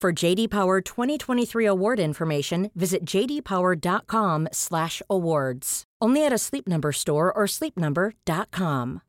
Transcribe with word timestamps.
For 0.00 0.12
JD 0.14 0.48
Power 0.48 0.80
2023 0.80 1.66
award 1.66 2.00
information, 2.00 2.70
visit 2.74 3.04
jdpower.com/awards. 3.04 5.84
Only 6.00 6.24
at 6.24 6.32
a 6.32 6.38
Sleep 6.38 6.66
Number 6.66 6.90
store 6.90 7.30
or 7.30 7.46
sleepnumber.com. 7.46 9.02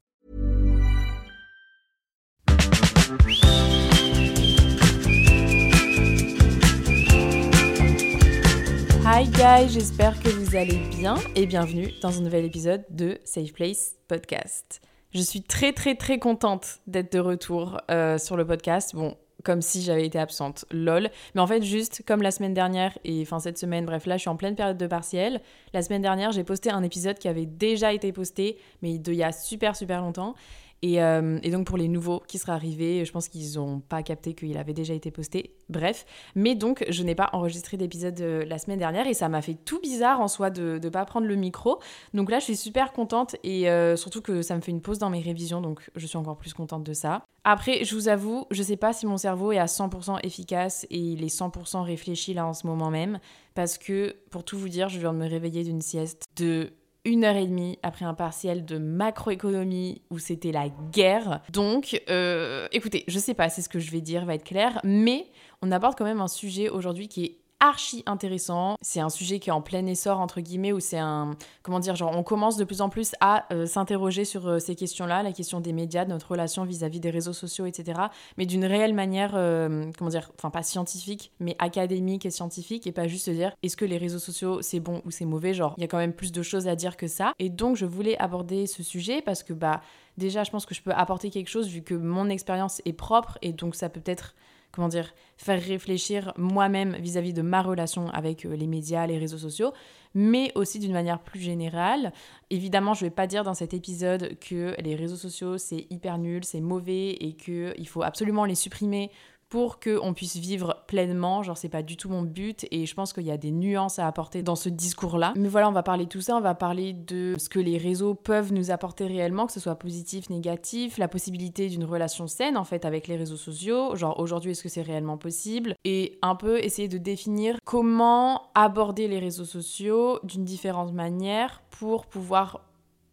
Hi 9.06 9.23
guys, 9.38 9.72
j'espère 9.72 10.19
que 10.19 10.28
vous 10.28 10.58
allez 10.58 10.81
bien 10.97 11.16
et 11.38 11.45
bienvenue 11.45 11.94
dans 12.02 12.17
un 12.17 12.22
nouvel 12.22 12.44
épisode 12.44 12.84
de 12.89 13.17
Safe 13.23 13.53
Place 13.53 13.95
Podcast. 14.09 14.81
Je 15.14 15.22
suis 15.22 15.42
très 15.42 15.72
très 15.72 15.95
très 15.95 16.19
contente 16.19 16.81
d'être 16.86 17.14
de 17.14 17.19
retour 17.19 17.80
euh, 17.89 18.17
sur 18.17 18.36
le 18.36 18.45
podcast. 18.45 18.94
Bon, 18.94 19.16
comme 19.44 19.61
si 19.61 19.81
j'avais 19.81 20.06
été 20.06 20.20
absente, 20.20 20.66
lol. 20.72 21.09
Mais 21.36 21.42
en 21.42 21.47
fait, 21.47 21.64
juste 21.64 22.03
comme 22.06 22.22
la 22.22 22.31
semaine 22.31 22.53
dernière 22.53 22.97
et 23.03 23.22
enfin 23.22 23.39
cette 23.39 23.58
semaine, 23.58 23.86
bref, 23.86 24.06
là 24.06 24.17
je 24.17 24.22
suis 24.22 24.30
en 24.30 24.36
pleine 24.36 24.56
période 24.56 24.78
de 24.78 24.88
partiel. 24.88 25.42
La 25.73 25.81
semaine 25.81 26.02
dernière, 26.02 26.31
j'ai 26.31 26.44
posté 26.44 26.72
un 26.72 26.84
épisode 26.84 27.17
qui 27.17 27.28
avait 27.28 27.45
déjà 27.45 27.94
été 27.94 28.12
posté, 28.12 28.58
mais 28.81 28.95
il 28.95 29.14
y 29.14 29.23
a 29.23 29.31
super 29.31 29.75
super 29.75 30.02
longtemps. 30.02 30.36
Euh, 30.84 31.40
et, 31.44 31.52
donc 31.52 31.68
pour 31.68 31.78
les 31.78 31.88
nouveaux 31.88 32.22
qui 32.28 32.38
seraient 32.38 32.52
arrivés, 32.54 33.06
je 33.06 33.12
pense 33.12 33.28
qu'ils 33.28 33.56
n'ont 33.56 33.80
pas 33.80 34.02
capté 34.04 34.34
qu'il 34.34 34.58
avait 34.58 34.74
déjà 34.74 34.94
été 34.94 35.12
posté. 35.12 35.56
Bref, 35.70 36.06
mais 36.36 36.56
donc 36.56 36.84
je 36.90 37.04
n'ai 37.04 37.16
pas 37.16 37.30
enregistré 37.34 37.78
d'épisode 37.78 38.20
euh, 38.22 38.46
la 38.46 38.58
semaine 38.58 38.80
dernière 38.80 39.08
et 39.08 39.14
ça 39.14 39.30
m'a 39.30 39.42
fait 39.42 39.54
tout 39.54 39.80
bizarre 39.80 40.20
en 40.22 40.28
soi 40.28 40.50
de 40.50 40.80
ne 40.82 40.90
pas 40.90 41.06
prendre 41.06 41.28
le 41.28 41.36
micro. 41.36 41.80
Donc 42.14 42.32
là 42.32 42.40
je 42.40 42.46
suis 42.46 42.56
super 42.56 42.94
contente 42.94 43.36
et 43.44 43.70
euh, 43.70 43.96
surtout 43.96 44.22
que 44.22 44.42
ça 44.42 44.56
me 44.56 44.62
fait 44.62 44.72
une 44.72 44.81
pause 44.81 44.97
dans 44.97 45.09
mes 45.09 45.22
révisions, 45.22 45.62
donc 45.62 45.90
je 45.96 46.06
suis 46.06 46.18
encore 46.18 46.38
plus 46.38 46.53
contente 46.53 46.84
de 46.84 46.94
ça. 46.94 47.24
Après, 47.44 47.84
je 47.84 47.96
vous 47.96 48.08
avoue, 48.08 48.46
je 48.52 48.62
sais 48.62 48.78
pas 48.78 48.94
si 48.94 49.08
mon 49.08 49.18
cerveau 49.18 49.52
est 49.52 49.58
à 49.58 49.66
100% 49.66 50.19
efficace 50.24 50.86
et 50.92 51.00
il 51.00 51.24
est 51.24 51.36
100% 51.36 51.81
réfléchi 51.81 52.36
là 52.36 52.46
en 52.46 52.53
ce 52.53 52.68
moment 52.68 52.92
même, 52.92 53.19
parce 53.56 53.80
que 53.80 54.16
pour 54.30 54.44
tout 54.44 54.59
vous 54.59 54.69
dire, 54.69 54.90
je 54.90 55.00
viens 55.00 55.12
de 55.12 55.18
me 55.18 55.28
réveiller 55.28 55.63
d'une 55.63 55.81
sieste 55.81 56.25
de 56.36 56.72
une 57.03 57.23
heure 57.23 57.35
et 57.35 57.47
demie 57.47 57.79
après 57.84 58.06
un 58.06 58.13
partiel 58.13 58.66
de 58.66 58.78
macroéconomie 58.78 60.01
où 60.09 60.19
c'était 60.19 60.51
la 60.51 60.69
guerre. 60.91 61.41
Donc, 61.51 62.01
euh, 62.09 62.67
écoutez, 62.72 63.03
je 63.07 63.17
sais 63.17 63.34
pas 63.34 63.50
si 63.50 63.63
ce 63.63 63.69
que 63.69 63.79
je 63.79 63.91
vais 63.91 64.01
dire 64.01 64.25
va 64.25 64.35
être 64.35 64.44
clair, 64.44 64.79
mais 64.84 65.25
on 65.62 65.72
aborde 65.72 65.95
quand 65.97 66.06
même 66.06 66.22
un 66.22 66.28
sujet 66.28 66.69
aujourd'hui 66.69 67.07
qui 67.07 67.25
est 67.25 67.38
archi 67.62 68.04
intéressant. 68.06 68.76
C'est 68.82 69.00
un 69.00 69.10
sujet 69.10 69.40
qui 69.40 69.50
est 69.50 69.54
en 69.54 69.62
plein 69.62 69.86
essor, 69.86 70.20
entre 70.20 70.42
guillemets, 70.42 70.74
où 70.74 70.82
c'est 70.82 71.00
un. 71.00 71.32
Comment 71.64 71.80
dire 71.80 71.96
Genre, 71.96 72.12
on 72.14 72.24
commence 72.24 72.58
de 72.58 72.66
plus 72.66 72.82
en 72.82 72.90
plus 72.90 73.14
à 73.22 73.46
euh, 73.54 73.66
s'interroger 73.66 74.26
sur 74.26 74.48
euh, 74.48 74.60
ces 74.60 74.76
questions-là, 74.76 75.24
la 75.24 75.32
question 75.32 75.62
des 75.62 75.72
médias, 75.72 76.04
de 76.04 76.10
notre 76.10 76.32
relation 76.32 76.66
vis-à-vis 76.66 77.00
des 77.00 77.10
réseaux 77.10 77.34
sociaux, 77.34 77.66
etc. 77.66 78.02
Mais 78.38 78.46
d'une 78.46 78.66
réelle 78.66 78.94
manière, 78.94 79.32
euh, 79.36 79.90
comment 79.98 80.10
dire 80.10 80.32
Enfin, 80.38 80.50
pas 80.50 80.64
scientifique, 80.64 81.32
mais 81.40 81.56
académique 81.60 82.26
et 82.26 82.32
scientifique, 82.32 82.88
et 82.88 82.92
pas 82.92 83.08
juste 83.08 83.26
se 83.26 83.32
dire 83.32 83.54
est-ce 83.64 83.78
que 83.78 83.86
les 83.86 83.98
réseaux 83.98 84.20
sociaux 84.20 84.62
c'est 84.62 84.80
bon 84.80 85.02
ou 85.06 85.12
c'est 85.12 85.26
mauvais? 85.26 85.54
Genre, 85.54 85.74
il 85.78 85.82
y 85.82 85.84
a 85.84 85.88
quand 85.88 85.98
même 85.98 86.14
plus 86.14 86.32
de 86.32 86.42
choses 86.42 86.68
à 86.68 86.76
dire 86.76 86.98
que 86.98 87.08
ça. 87.08 87.34
Et 87.40 87.50
donc, 87.50 87.78
je 87.78 87.86
voulais 87.86 88.18
aborder 88.18 88.68
ce 88.68 88.84
sujet 88.84 89.22
parce 89.22 89.44
que, 89.44 89.54
bah, 89.54 89.82
déjà, 90.18 90.44
je 90.44 90.52
pense 90.52 90.66
que 90.66 90.76
je 90.76 90.82
peux 90.82 90.92
apporter 90.92 91.30
quelque 91.30 91.50
chose 91.50 91.68
vu 91.68 91.82
que 91.82 91.94
mon 91.94 92.28
expérience 92.30 92.82
est 92.86 92.94
propre 92.94 93.38
et 93.42 93.54
donc 93.54 93.76
ça 93.76 93.88
peut 93.90 94.02
peut-être 94.02 94.36
comment 94.72 94.88
dire, 94.88 95.14
faire 95.38 95.62
réfléchir 95.62 96.34
moi-même 96.38 96.96
vis-à-vis 96.98 97.34
de 97.34 97.42
ma 97.42 97.62
relation 97.62 98.09
avec 98.09 98.46
euh, 98.46 98.56
les 98.56 98.68
médias, 98.68 99.06
les 99.08 99.18
réseaux 99.18 99.38
sociaux, 99.38 99.74
mais 100.14 100.52
aussi 100.56 100.80
d'une 100.80 100.94
manière 100.94 101.20
plus 101.20 101.40
générale. 101.40 102.14
Évidemment, 102.50 102.94
je 102.94 103.04
ne 103.04 103.10
vais 103.10 103.16
pas 103.16 103.28
dire 103.28 103.44
dans 103.44 103.54
cet 103.54 103.74
épisode 103.74 104.38
que 104.40 104.76
les 104.81 104.96
réseaux 104.96 105.16
sociaux 105.16 105.58
c'est 105.58 105.88
hyper 105.90 106.18
nul, 106.18 106.44
c'est 106.44 106.62
mauvais 106.62 107.12
et 107.12 107.34
qu'il 107.34 107.88
faut 107.88 108.04
absolument 108.04 108.46
les 108.46 108.56
supprimer 108.56 109.12
pour 109.51 109.81
qu'on 109.81 110.13
puisse 110.13 110.38
vivre 110.38 110.81
pleinement. 110.88 111.44
Genre, 111.44 111.57
c'est 111.57 111.69
pas 111.69 111.84
du 111.84 111.97
tout 111.97 112.09
mon 112.09 112.23
but 112.23 112.66
et 112.72 112.85
je 112.85 112.95
pense 112.95 113.12
qu'il 113.12 113.25
y 113.25 113.31
a 113.31 113.38
des 113.38 113.51
nuances 113.51 114.00
à 114.00 114.07
apporter 114.07 114.44
dans 114.44 114.56
ce 114.56 114.69
discours-là. 114.69 115.34
Mais 115.35 115.50
voilà, 115.50 115.67
on 115.67 115.73
va 115.73 115.84
parler 115.84 116.06
de 116.06 116.09
tout 116.09 116.22
ça, 116.22 116.38
on 116.38 116.41
va 116.41 116.56
parler 116.56 116.94
de 116.94 117.35
ce 117.38 117.50
que 117.50 117.59
les 117.59 117.78
réseaux 117.78 118.16
peuvent 118.16 118.53
nous 118.53 118.72
apporter 118.72 119.06
réellement, 119.06 119.45
que 119.45 119.51
ce 119.51 119.59
soit 119.59 119.75
positif, 119.75 120.29
négatif, 120.29 120.97
la 120.97 121.09
possibilité 121.09 121.67
d'une 121.67 121.84
relation 121.84 122.28
saine 122.28 122.56
en 122.56 122.63
fait 122.63 122.85
avec 122.85 123.09
les 123.09 123.17
réseaux 123.17 123.35
sociaux. 123.35 123.94
Genre, 123.97 124.17
aujourd'hui, 124.22 124.51
est-ce 124.51 124.63
que 124.63 124.69
c'est 124.69 124.81
réellement 124.81 125.17
possible? 125.17 125.75
Et 125.83 126.18
un 126.22 126.35
peu 126.35 126.63
essayer 126.63 126.88
de 126.88 126.97
définir 126.97 127.57
comment 127.66 128.44
aborder 128.56 129.09
les 129.09 129.19
réseaux 129.19 129.45
sociaux 129.45 130.19
d'une 130.23 130.45
différente 130.45 130.94
manière 130.94 131.62
pour 131.72 132.06
pouvoir 132.06 132.71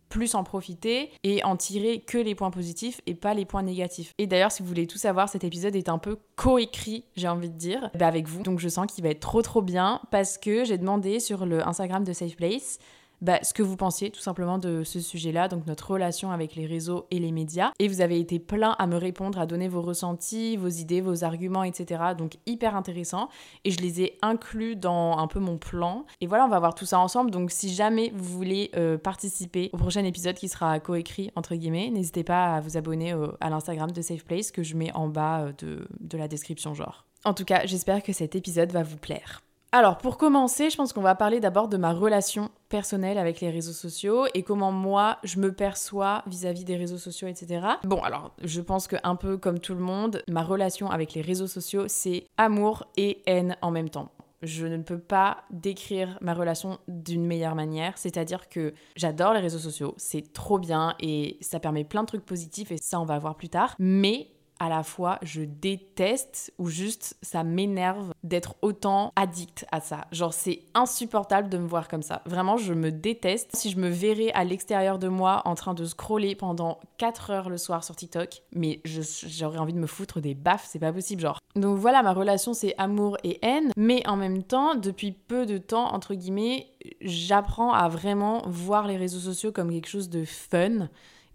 plus 0.09 0.35
en 0.35 0.45
profiter 0.45 1.11
et 1.25 1.43
en 1.45 1.57
tirer 1.57 2.01
que 2.01 2.19
les 2.19 2.35
points 2.35 2.51
positifs 2.51 3.01
et 3.07 3.15
pas 3.15 3.35
les 3.35 3.45
points 3.45 3.63
négatifs. 3.63 4.13
Et 4.19 4.27
d'ailleurs, 4.27 4.53
si 4.53 4.63
vous 4.63 4.69
voulez 4.69 4.87
tout 4.87 4.99
savoir, 4.99 5.29
cet 5.29 5.45
épisode 5.45 5.77
est 5.77 5.89
un 5.89 5.99
peu 5.99 6.19
coécrit, 6.37 7.05
j'ai 7.17 7.29
envie 7.29 7.51
de 7.51 7.57
dire, 7.57 7.91
bah, 7.99 8.07
avec 8.07 8.29
vous. 8.29 8.43
Donc 8.43 8.59
je 8.59 8.69
sens 8.69 8.87
qu'il 8.87 9.05
va 9.05 9.11
être 9.11 9.21
trop 9.21 9.43
trop 9.43 9.63
bien 9.63 10.01
parce 10.11 10.39
que 10.39 10.65
j'ai 10.65 10.79
demandé 10.79 11.21
sur 11.21 11.47
le 11.47 11.67
Instagram 11.67 12.05
de 12.05 12.13
Safe 12.13 12.37
Place 12.37 12.79
bah, 13.21 13.39
ce 13.43 13.53
que 13.53 13.63
vous 13.63 13.77
pensiez 13.77 14.11
tout 14.11 14.21
simplement 14.21 14.59
de 14.59 14.85
ce 14.85 15.01
sujet-là, 15.01 15.49
donc 15.49 15.67
notre 15.67 15.91
relation 15.91 16.31
avec 16.31 16.55
les 16.55 16.67
réseaux 16.67 17.07
et 17.11 17.19
les 17.19 17.33
médias. 17.33 17.73
Et 17.79 17.89
vous 17.89 18.01
avez 18.01 18.19
été 18.21 18.39
plein 18.39 18.77
à 18.79 18.87
me 18.87 18.97
répondre, 18.97 19.39
à 19.39 19.47
donner 19.47 19.69
vos 19.69 19.83
ressentis, 19.83 20.57
vos 20.57 20.69
idées, 20.69 21.01
vos 21.01 21.25
arguments, 21.25 21.65
etc. 21.65 22.03
Donc 22.17 22.35
hyper 22.47 22.77
intéressant. 22.77 23.29
Et 23.65 23.71
je 23.71 23.81
les 23.81 24.03
ai 24.03 24.19
inclus 24.23 24.77
dans 24.77 25.19
un 25.19 25.27
peu 25.27 25.41
mon 25.41 25.59
plan. 25.59 26.07
Et 26.21 26.27
voilà, 26.27 26.45
on 26.45 26.49
va 26.49 26.59
voir 26.59 26.75
tout 26.75 26.87
ça 26.87 26.99
ensemble. 26.99 27.31
Donc 27.31 27.51
si 27.51 27.75
jamais 27.75 28.13
vous 28.15 28.25
voulez 28.25 28.71
euh, 28.77 28.99
participer 28.99 29.71
au 29.73 29.77
prochain 29.77 30.05
épisode 30.05 30.37
qui 30.37 30.49
sera 30.49 30.79
coécrit, 30.81 31.31
entre 31.37 31.55
guillemets, 31.55 31.91
n'hésitez 31.91 32.25
pas 32.25 32.55
à 32.55 32.61
vous 32.61 32.77
abonner 32.77 33.15
à 33.41 33.51
l'Instagram 33.51 33.91
de 33.91 34.03
Safe 34.03 34.25
Place 34.25 34.51
que 34.51 34.63
je 34.63 34.77
mets 34.77 34.93
en 34.93 35.09
bas 35.09 35.53
euh, 35.63 35.83
de 36.01 36.19
la 36.19 36.29
description 36.29 36.75
genre. 36.75 37.07
En 37.25 37.35
tout 37.35 37.45
cas, 37.45 37.67
j'espère 37.67 38.03
que 38.03 38.13
cet 38.13 38.37
épisode 38.37 38.73
va 38.73 38.83
vous 38.83 38.97
plaire. 38.97 39.43
Alors, 39.71 39.99
pour 39.99 40.17
commencer, 40.17 40.71
je 40.71 40.77
pense 40.77 40.95
qu'on 40.95 41.03
va 41.03 41.15
parler 41.15 41.41
d'abord 41.41 41.69
de 41.69 41.77
ma 41.77 41.93
relation 41.93 42.51
personnelle 42.71 43.19
avec 43.19 43.43
les 43.43 43.51
réseaux 43.51 43.73
sociaux 43.73 44.25
et 44.33 44.43
comment 44.43 44.73
moi 44.73 45.19
je 45.25 45.39
me 45.39 45.53
perçois 45.53 46.23
vis-à-vis 46.27 46.65
des 46.65 46.77
réseaux 46.77 46.97
sociaux, 46.97 47.29
etc. 47.29 47.67
Bon, 47.85 48.03
alors, 48.03 48.33
je 48.43 48.63
pense 48.63 48.89
que 48.89 48.97
un 49.03 49.15
peu 49.15 49.37
comme 49.37 49.59
tout 49.59 49.75
le 49.75 49.81
monde, 49.81 50.23
ma 50.27 50.43
relation 50.43 50.91
avec 50.91 51.13
les 51.13 51.21
réseaux 51.21 51.47
sociaux, 51.47 51.85
c'est 51.87 52.25
amour 52.39 52.87
et 52.97 53.23
haine 53.27 53.57
en 53.61 53.71
même 53.71 53.91
temps 53.91 54.11
je 54.43 54.67
ne 54.67 54.77
peux 54.79 54.99
pas 54.99 55.39
décrire 55.51 56.17
ma 56.21 56.35
relation 56.35 56.79
d'une 56.87 57.27
meilleure 57.27 57.55
manière. 57.55 57.99
C'est-à-dire 57.99 58.49
que 58.49 58.73
j'adore 58.97 59.35
les 59.35 59.41
réseaux 59.41 59.59
sociaux, 59.59 59.95
c'est 59.97 60.33
trop 60.33 60.59
bien 60.59 60.95
et 61.01 61.39
ça 61.41 61.59
permet 61.59 61.85
plein 61.85 62.03
de 62.03 62.07
trucs 62.07 62.25
positifs 62.25 62.71
et 62.71 62.77
ça 62.77 63.01
on 63.01 63.05
va 63.05 63.19
voir 63.19 63.37
plus 63.37 63.49
tard. 63.49 63.75
Mais 63.79 64.29
à 64.59 64.69
la 64.69 64.83
fois 64.83 65.19
je 65.23 65.43
déteste 65.43 66.53
ou 66.59 66.69
juste 66.69 67.17
ça 67.23 67.45
m'énerve 67.45 68.13
d'être 68.23 68.57
autant 68.63 69.13
addict 69.17 69.67
à 69.73 69.81
ça. 69.81 70.07
Genre 70.13 70.33
c'est 70.33 70.63
insupportable 70.75 71.49
de 71.49 71.59
me 71.59 71.67
voir 71.67 71.89
comme 71.89 72.03
ça. 72.03 72.23
Vraiment, 72.27 72.57
je 72.57 72.75
me 72.75 72.91
déteste. 72.91 73.51
Si 73.55 73.71
je 73.71 73.79
me 73.79 73.89
verrais 73.89 74.33
à 74.33 74.45
l'extérieur 74.45 74.99
de 74.99 75.09
moi 75.09 75.43
en 75.45 75.55
train 75.55 75.75
de 75.75 75.85
scroller 75.85 76.35
pendant 76.35 76.81
4 76.99 77.31
heures 77.31 77.49
le 77.49 77.59
soir 77.59 77.85
sur 77.85 77.97
TikTok, 77.97 78.43
mais 78.53 78.81
j'aurais 78.85 79.59
envie 79.59 79.73
de 79.73 79.79
me 79.79 79.87
foutre 79.87 80.21
des 80.21 80.35
baffes, 80.35 80.67
c'est 80.69 80.79
pas 80.79 80.93
possible 80.93 81.23
genre. 81.23 81.39
Donc 81.57 81.79
voilà, 81.79 82.03
ma 82.03 82.13
relation 82.13 82.53
c'est 82.55 82.75
amour 82.79 83.17
et 83.25 83.39
haine, 83.45 83.73
mais 83.77 84.07
en 84.07 84.17
même 84.17 84.43
temps, 84.43 84.75
depuis 84.75 85.13
peu 85.13 85.47
de 85.47 85.59
temps 85.59 85.93
entre 85.95 86.15
guillemets, 86.15 86.69
j'apprends 87.01 87.73
à 87.73 87.89
vraiment 87.89 88.43
voir 88.47 88.87
les 88.87 88.97
réseaux 88.97 89.19
sociaux 89.19 89.53
comme 89.53 89.71
quelque 89.71 89.89
chose 89.89 90.09
de 90.09 90.25
fun 90.25 90.89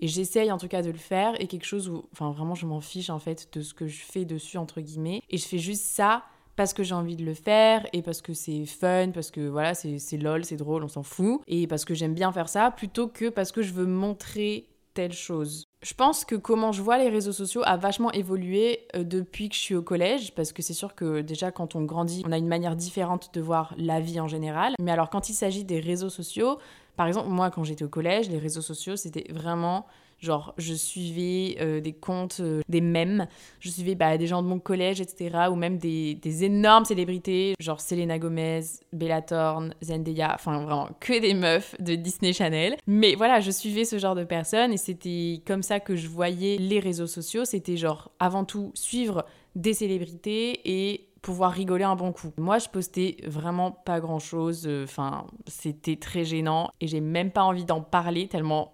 et 0.03 0.07
j'essaye 0.09 0.51
en 0.51 0.57
tout 0.57 0.67
cas 0.67 0.81
de 0.81 0.91
le 0.91 0.97
faire 0.97 1.39
et 1.39 1.47
quelque 1.47 1.63
chose 1.63 1.88
où, 1.88 2.03
enfin 2.11 2.29
vraiment, 2.31 2.55
je 2.55 2.65
m'en 2.65 2.81
fiche 2.81 3.09
en 3.09 3.19
fait 3.19 3.47
de 3.53 3.61
ce 3.61 3.73
que 3.73 3.88
je 3.88 4.01
fais 4.01 4.25
dessus, 4.25 4.57
entre 4.57 4.81
guillemets. 4.81 5.21
Et 5.29 5.38
je 5.38 5.47
fais 5.47 5.59
juste 5.59 5.85
ça 5.85 6.23
parce 6.57 6.73
que 6.73 6.83
j'ai 6.83 6.94
envie 6.94 7.15
de 7.15 7.23
le 7.23 7.33
faire 7.33 7.88
et 7.94 8.01
parce 8.01 8.21
que 8.21 8.33
c'est 8.33 8.65
fun, 8.65 9.11
parce 9.13 9.31
que 9.31 9.47
voilà, 9.47 9.73
c'est 9.73 10.17
lol, 10.17 10.44
c'est 10.44 10.57
drôle, 10.57 10.83
on 10.83 10.89
s'en 10.89 11.03
fout. 11.03 11.39
Et 11.47 11.67
parce 11.67 11.85
que 11.85 11.94
j'aime 11.94 12.13
bien 12.13 12.33
faire 12.33 12.50
ça 12.50 12.69
plutôt 12.69 13.07
que 13.07 13.29
parce 13.29 13.53
que 13.53 13.61
je 13.61 13.71
veux 13.71 13.85
montrer 13.85 14.67
telle 14.94 15.13
chose. 15.13 15.63
Je 15.81 15.94
pense 15.94 16.25
que 16.25 16.35
comment 16.35 16.73
je 16.73 16.81
vois 16.81 16.97
les 16.97 17.07
réseaux 17.07 17.31
sociaux 17.31 17.61
a 17.63 17.77
vachement 17.77 18.11
évolué 18.11 18.85
euh, 18.97 19.06
depuis 19.06 19.47
que 19.47 19.56
je 19.56 19.59
suis 19.61 19.75
au 19.75 19.81
collège, 19.81 20.35
parce 20.35 20.51
que 20.51 20.61
c'est 20.61 20.73
sûr 20.73 20.95
que 20.95 21.21
déjà 21.21 21.49
quand 21.51 21.75
on 21.75 21.83
grandit, 21.83 22.23
on 22.27 22.31
a 22.33 22.38
une 22.38 22.47
manière 22.47 22.75
différente 22.75 23.33
de 23.33 23.39
voir 23.39 23.73
la 23.77 24.01
vie 24.01 24.19
en 24.19 24.27
général. 24.27 24.73
Mais 24.81 24.91
alors 24.91 25.09
quand 25.09 25.29
il 25.29 25.33
s'agit 25.33 25.63
des 25.63 25.79
réseaux 25.79 26.09
sociaux, 26.09 26.59
par 26.95 27.07
exemple, 27.07 27.30
moi, 27.30 27.51
quand 27.51 27.63
j'étais 27.63 27.84
au 27.84 27.90
collège, 27.90 28.30
les 28.30 28.40
réseaux 28.40 28.62
sociaux, 28.62 28.95
c'était 28.95 29.31
vraiment 29.31 29.86
Genre, 30.24 30.54
je 30.57 30.74
suivais 30.74 31.57
euh, 31.60 31.81
des 31.81 31.92
comptes, 31.92 32.38
euh, 32.40 32.62
des 32.69 32.80
mèmes, 32.80 33.28
je 33.60 33.69
suivais 33.69 33.94
bah, 33.94 34.18
des 34.18 34.25
gens 34.25 34.42
de 34.42 34.48
mon 34.48 34.57
collège, 34.57 35.01
etc. 35.01 35.48
Ou 35.51 35.56
même 35.56 35.78
des, 35.78 36.16
des, 36.16 36.45
énormes 36.45 36.86
célébrités, 36.86 37.56
genre 37.60 37.81
Selena 37.81 38.18
Gomez, 38.19 38.62
Bella 38.94 39.22
Thorne, 39.22 39.75
Zendaya, 39.84 40.31
enfin 40.34 40.63
vraiment 40.63 40.88
que 41.01 41.19
des 41.19 41.34
meufs 41.34 41.75
de 41.81 41.95
Disney 41.95 42.31
Channel. 42.31 42.78
Mais 42.88 43.16
voilà, 43.16 43.42
je 43.42 43.51
suivais 43.51 43.84
ce 43.84 43.98
genre 43.98 44.16
de 44.16 44.24
personnes 44.24 44.72
et 44.72 44.78
c'était 44.78 45.42
comme 45.45 45.62
ça 45.62 45.81
que 45.81 45.98
je 45.98 46.07
voyais 46.07 46.56
les 46.56 46.80
réseaux 46.80 47.07
sociaux. 47.07 47.44
C'était 47.44 47.75
genre, 47.75 48.10
avant 48.18 48.45
tout, 48.45 48.72
suivre 48.75 49.25
des 49.56 49.74
célébrités 49.74 50.62
et 50.63 51.10
pouvoir 51.23 51.53
rigoler 51.53 51.85
un 51.85 51.95
bon 51.95 52.11
coup. 52.11 52.31
Moi, 52.37 52.59
je 52.59 52.67
postais 52.69 53.17
vraiment 53.25 53.71
pas 53.71 53.99
grand 53.99 54.19
chose. 54.19 54.67
Euh, 54.67 54.83
enfin, 54.83 55.25
c'était 55.47 55.95
très 55.95 56.25
gênant 56.25 56.69
et 56.81 56.87
j'ai 56.87 56.99
même 56.99 57.31
pas 57.31 57.43
envie 57.43 57.65
d'en 57.65 57.81
parler 57.81 58.27
tellement 58.27 58.73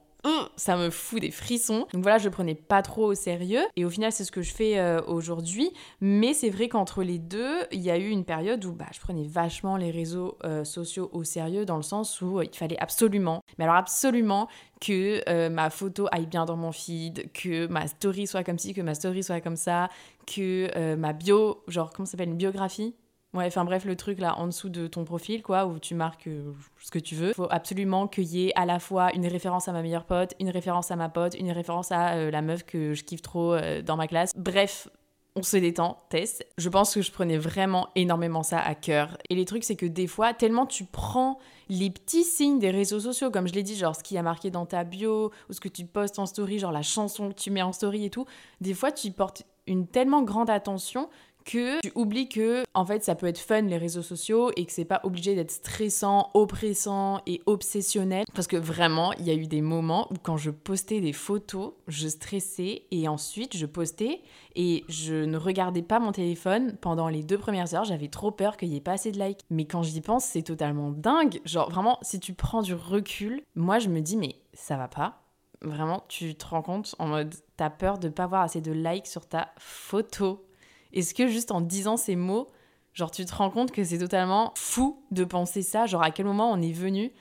ça 0.56 0.78
me 0.78 0.90
fout 0.90 1.22
des 1.22 1.32
frissons. 1.32 1.88
Donc 1.94 2.04
voilà, 2.04 2.18
je 2.18 2.30
prenais 2.30 2.56
pas 2.56 2.82
trop 2.82 3.06
au 3.06 3.16
sérieux. 3.16 3.62
Et 3.76 3.86
au 3.86 3.90
final, 3.90 4.12
c'est 4.12 4.24
ce 4.24 4.32
que 4.32 4.42
je 4.42 4.54
fais 4.54 4.80
euh, 4.80 5.02
aujourd'hui. 5.08 5.72
Mais 6.02 6.34
c'est 6.34 6.50
vrai 6.50 6.70
qu'entre 6.70 7.04
les 7.04 7.20
deux, 7.20 7.58
il 7.72 7.82
y 7.82 7.92
a 7.92 7.98
eu 7.98 8.10
une 8.10 8.26
période 8.26 8.64
où 8.66 8.74
bah, 8.74 8.88
je 8.94 9.00
prenais 9.00 9.26
vachement 9.26 9.78
les 9.78 9.92
réseaux 9.92 10.38
sociaux 10.64 11.10
au 11.14 11.24
sérieux, 11.24 11.66
dans 11.66 11.78
le 11.78 11.84
sens 11.84 12.22
où 12.22 12.42
il 12.42 12.56
fallait 12.56 12.80
absolument, 12.80 13.44
mais 13.58 13.66
alors 13.66 13.76
absolument, 13.76 14.48
que 14.82 15.50
ma 15.50 15.70
photo 15.70 16.08
aille 16.12 16.26
bien 16.26 16.46
dans 16.46 16.56
mon 16.56 16.72
feed, 16.72 17.32
que 17.34 17.68
ma 17.68 17.88
story 17.88 18.28
soit 18.28 18.44
comme 18.44 18.58
ci, 18.60 18.74
que 18.74 18.82
ma 18.82 18.96
story 18.96 19.24
soit 19.24 19.42
comme 19.42 19.56
ça, 19.56 19.90
que 20.30 20.70
euh, 20.76 20.96
ma 20.96 21.14
bio, 21.14 21.64
genre, 21.68 21.92
comment 21.92 22.06
ça 22.06 22.12
s'appelle, 22.12 22.30
une 22.30 22.38
biographie? 22.38 22.96
Ouais, 23.34 23.46
enfin 23.46 23.64
bref, 23.64 23.86
le 23.86 23.96
truc 23.96 24.20
là 24.20 24.38
en 24.40 24.48
dessous 24.48 24.70
de 24.70 24.88
ton 24.88 25.04
profil, 25.04 25.44
quoi, 25.44 25.68
où 25.68 25.78
tu 25.78 25.94
marques 25.94 26.28
euh, 26.28 26.52
ce 26.80 26.90
que 26.90 26.98
tu 26.98 27.14
veux. 27.14 27.30
Il 27.30 27.34
faut 27.36 27.48
absolument 27.52 28.08
qu'il 28.08 28.26
y 28.26 28.48
ait 28.48 28.52
à 28.56 28.66
la 28.66 28.80
fois 28.80 29.14
une 29.14 29.28
référence 29.28 29.68
à 29.68 29.72
ma 29.72 29.84
meilleure 29.84 30.06
pote, 30.06 30.34
une 30.40 30.50
référence 30.50 30.90
à 30.90 30.96
ma 30.96 31.10
pote, 31.10 31.36
une 31.36 31.52
référence 31.52 31.92
à 31.92 32.16
euh, 32.16 32.32
la 32.32 32.42
meuf 32.42 32.64
que 32.64 32.96
je 32.96 33.04
kiffe 33.04 33.22
trop 33.22 33.56
dans 33.86 33.98
ma 33.98 34.08
classe. 34.08 34.32
Bref, 34.36 34.88
on 35.36 35.44
se 35.44 35.58
détend, 35.58 35.98
Tess. 36.10 36.44
Je 36.58 36.70
pense 36.70 36.94
que 36.94 37.02
je 37.02 37.12
prenais 37.12 37.38
vraiment 37.38 37.90
énormément 37.96 38.44
ça 38.44 38.60
à 38.60 38.76
cœur. 38.76 39.18
Et 39.30 39.36
les 39.36 39.46
trucs, 39.46 39.64
c'est 39.64 39.76
que 39.76 39.86
des 39.86 40.08
fois, 40.08 40.34
tellement 40.34 40.66
tu 40.66 40.86
prends 40.86 41.40
les 41.70 41.90
petits 41.90 42.24
signes 42.24 42.60
des 42.60 42.72
réseaux 42.72 43.00
sociaux, 43.00 43.30
comme 43.30 43.48
je 43.48 43.54
l'ai 43.54 43.64
dit, 43.64 43.76
genre 43.76 43.96
ce 43.96 44.04
qui 44.04 44.18
a 44.18 44.24
marqué 44.24 44.50
dans 44.50 44.66
ta 44.66 44.84
bio, 44.84 45.32
ou 45.50 45.54
ce 45.54 45.60
que 45.60 45.70
tu 45.70 45.86
postes 45.86 46.20
en 46.20 46.26
story, 46.26 46.60
genre 46.60 46.72
la 46.72 46.82
chanson 46.82 47.30
que 47.30 47.36
tu 47.36 47.52
mets 47.52 47.62
en 47.62 47.72
story 47.72 48.06
et 48.06 48.10
tout, 48.10 48.26
des 48.60 48.74
fois, 48.74 48.92
tu 48.92 49.12
portes 49.12 49.44
une 49.68 49.88
tellement 49.88 50.24
grande 50.24 50.50
attention 50.50 51.10
que 51.50 51.82
tu 51.82 51.92
oublies 51.96 52.30
que 52.30 52.64
en 52.76 52.86
fait 52.86 53.04
ça 53.04 53.16
peut 53.16 53.26
être 53.26 53.40
fun 53.40 53.62
les 53.62 53.78
réseaux 53.78 54.04
sociaux 54.04 54.52
et 54.56 54.66
que 54.66 54.72
c'est 54.72 54.86
pas 54.86 55.02
obligé 55.04 55.34
d'être 55.34 55.50
stressant, 55.50 56.30
oppressant 56.36 57.22
et 57.26 57.42
obsessionnel 57.48 58.26
parce 58.36 58.46
que 58.46 58.56
vraiment 58.56 59.14
il 59.14 59.26
y 59.26 59.32
a 59.32 59.34
eu 59.34 59.48
des 59.48 59.62
moments 59.62 60.08
où 60.12 60.16
quand 60.22 60.38
je 60.38 60.52
postais 60.52 61.02
des 61.02 61.14
photos, 61.14 61.74
je 61.88 62.08
stressais 62.08 62.84
et 62.92 63.08
ensuite 63.08 63.58
je 63.58 63.66
postais 63.66 64.22
et 64.56 64.86
je 64.90 65.16
ne 65.16 65.38
regardais 65.38 65.82
pas 65.82 66.00
mon 66.00 66.12
téléphone 66.12 66.78
pendant 66.82 67.08
les 67.08 67.24
deux 67.24 67.40
premières 67.40 67.74
heures, 67.74 67.86
j'avais 67.86 68.10
trop 68.10 68.30
peur 68.30 68.56
qu'il 68.56 68.70
y 68.70 68.76
ait 68.76 68.82
pas 68.82 68.94
assez 68.94 69.12
de 69.12 69.20
likes. 69.20 69.42
Mais 69.50 69.66
quand 69.66 69.82
j'y 69.82 70.02
pense, 70.02 70.26
c'est 70.26 70.44
totalement 70.44 70.92
dingue. 70.92 71.42
Genre 71.46 71.72
vraiment 71.72 71.98
si 72.04 72.20
tu 72.20 72.34
prends 72.34 72.62
du 72.62 72.76
recul, 72.76 73.42
moi 73.56 73.80
je 73.80 73.90
me 73.90 74.02
dis 74.02 74.18
mais 74.18 74.36
ça 74.54 74.78
va 74.78 74.88
pas 74.88 75.24
Vraiment, 75.62 76.06
tu 76.08 76.36
te 76.36 76.46
rends 76.46 76.62
compte 76.62 76.96
en 77.00 77.08
mode, 77.08 77.36
t'as 77.58 77.70
peur 77.70 77.98
de 77.98 78.08
pas 78.08 78.24
avoir 78.24 78.44
assez 78.44 78.62
de 78.62 78.72
likes 78.72 79.08
sur 79.08 79.26
ta 79.28 79.50
photo. 79.58 80.46
Est-ce 80.94 81.14
que 81.14 81.28
juste 81.28 81.52
en 81.52 81.62
disant 81.62 81.98
ces 81.98 82.16
mots, 82.16 82.48
genre 82.94 83.12
tu 83.12 83.26
te 83.26 83.34
rends 83.34 83.50
compte 83.50 83.72
que 83.72 83.84
c'est 83.84 84.00
totalement 84.00 84.54
fou 84.56 85.04
de 85.12 85.24
penser 85.24 85.62
ça? 85.62 85.86
Genre 85.86 86.04
à 86.04 86.12
quel 86.12 86.26
moment 86.26 86.52
on 86.52 86.62
est 86.62 86.72
venu 86.72 87.12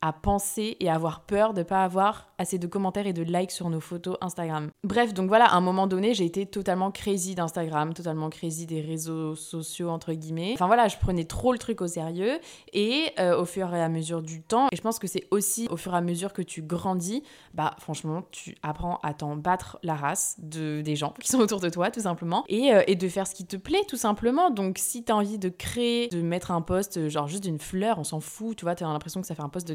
à 0.00 0.12
penser 0.12 0.76
et 0.80 0.90
avoir 0.90 1.20
peur 1.20 1.54
de 1.54 1.62
pas 1.62 1.84
avoir 1.84 2.28
assez 2.38 2.58
de 2.58 2.66
commentaires 2.66 3.06
et 3.06 3.12
de 3.12 3.22
likes 3.22 3.50
sur 3.50 3.70
nos 3.70 3.80
photos 3.80 4.16
Instagram. 4.20 4.70
Bref, 4.84 5.14
donc 5.14 5.28
voilà, 5.28 5.46
à 5.46 5.56
un 5.56 5.60
moment 5.60 5.86
donné, 5.86 6.14
j'ai 6.14 6.24
été 6.24 6.46
totalement 6.46 6.90
crazy 6.90 7.34
d'Instagram, 7.34 7.94
totalement 7.94 8.28
crazy 8.28 8.66
des 8.66 8.80
réseaux 8.80 9.34
sociaux 9.34 9.88
entre 9.88 10.12
guillemets. 10.12 10.52
Enfin 10.54 10.66
voilà, 10.66 10.88
je 10.88 10.96
prenais 10.98 11.24
trop 11.24 11.52
le 11.52 11.58
truc 11.58 11.80
au 11.80 11.86
sérieux 11.86 12.38
et 12.72 13.10
euh, 13.18 13.40
au 13.40 13.44
fur 13.44 13.74
et 13.74 13.82
à 13.82 13.88
mesure 13.88 14.22
du 14.22 14.42
temps, 14.42 14.68
et 14.70 14.76
je 14.76 14.82
pense 14.82 14.98
que 14.98 15.06
c'est 15.06 15.26
aussi 15.30 15.66
au 15.70 15.76
fur 15.76 15.94
et 15.94 15.96
à 15.96 16.00
mesure 16.00 16.32
que 16.32 16.42
tu 16.42 16.62
grandis, 16.62 17.22
bah 17.54 17.74
franchement, 17.78 18.24
tu 18.30 18.54
apprends 18.62 18.98
à 19.02 19.14
t'en 19.14 19.36
battre 19.36 19.78
la 19.82 19.94
race 19.94 20.36
de 20.38 20.82
des 20.82 20.96
gens 20.96 21.14
qui 21.20 21.28
sont 21.28 21.40
autour 21.40 21.60
de 21.60 21.68
toi 21.68 21.90
tout 21.90 22.00
simplement 22.00 22.44
et, 22.48 22.72
euh, 22.74 22.82
de 22.94 23.08
faire 23.08 23.26
ce 23.26 23.34
qui 23.34 23.46
te 23.46 23.56
plaît 23.56 23.84
tout 23.88 23.96
simplement. 23.96 24.50
Donc 24.50 24.78
si 24.78 25.04
tu 25.04 25.12
as 25.12 25.16
envie 25.16 25.38
de 25.38 25.48
créer, 25.48 26.08
de 26.08 26.20
mettre 26.20 26.50
un 26.50 26.62
post 26.62 27.08
genre 27.08 27.28
juste 27.28 27.44
d'une 27.44 27.58
fleur, 27.58 27.98
on 27.98 28.04
s'en 28.04 28.20
fout, 28.20 28.56
tu 28.56 28.64
vois, 28.64 28.74
tu 28.74 28.84
as 28.84 28.86
l'impression 28.86 29.20
que 29.20 29.26
ça 29.26 29.34
fait 29.34 29.42
un 29.42 29.48
post 29.48 29.66
de 29.66 29.74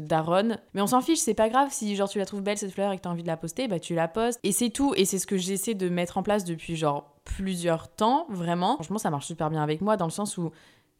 mais 0.74 0.80
on 0.80 0.86
s'en 0.86 1.00
fiche, 1.00 1.18
c'est 1.18 1.34
pas 1.34 1.48
grave 1.48 1.68
si 1.70 1.94
genre 1.96 2.08
tu 2.08 2.18
la 2.18 2.26
trouves 2.26 2.42
belle 2.42 2.58
cette 2.58 2.72
fleur 2.72 2.92
et 2.92 2.96
que 2.96 3.02
t'as 3.02 3.10
envie 3.10 3.22
de 3.22 3.28
la 3.28 3.36
poster, 3.36 3.68
bah 3.68 3.80
tu 3.80 3.94
la 3.94 4.08
postes. 4.08 4.40
Et 4.42 4.52
c'est 4.52 4.70
tout. 4.70 4.94
Et 4.96 5.04
c'est 5.04 5.18
ce 5.18 5.26
que 5.26 5.36
j'essaie 5.36 5.74
de 5.74 5.88
mettre 5.88 6.18
en 6.18 6.22
place 6.22 6.44
depuis 6.44 6.76
genre 6.76 7.14
plusieurs 7.24 7.88
temps, 7.88 8.26
vraiment. 8.28 8.74
Franchement, 8.74 8.98
ça 8.98 9.10
marche 9.10 9.26
super 9.26 9.50
bien 9.50 9.62
avec 9.62 9.80
moi 9.80 9.96
dans 9.96 10.06
le 10.06 10.10
sens 10.10 10.38
où 10.38 10.50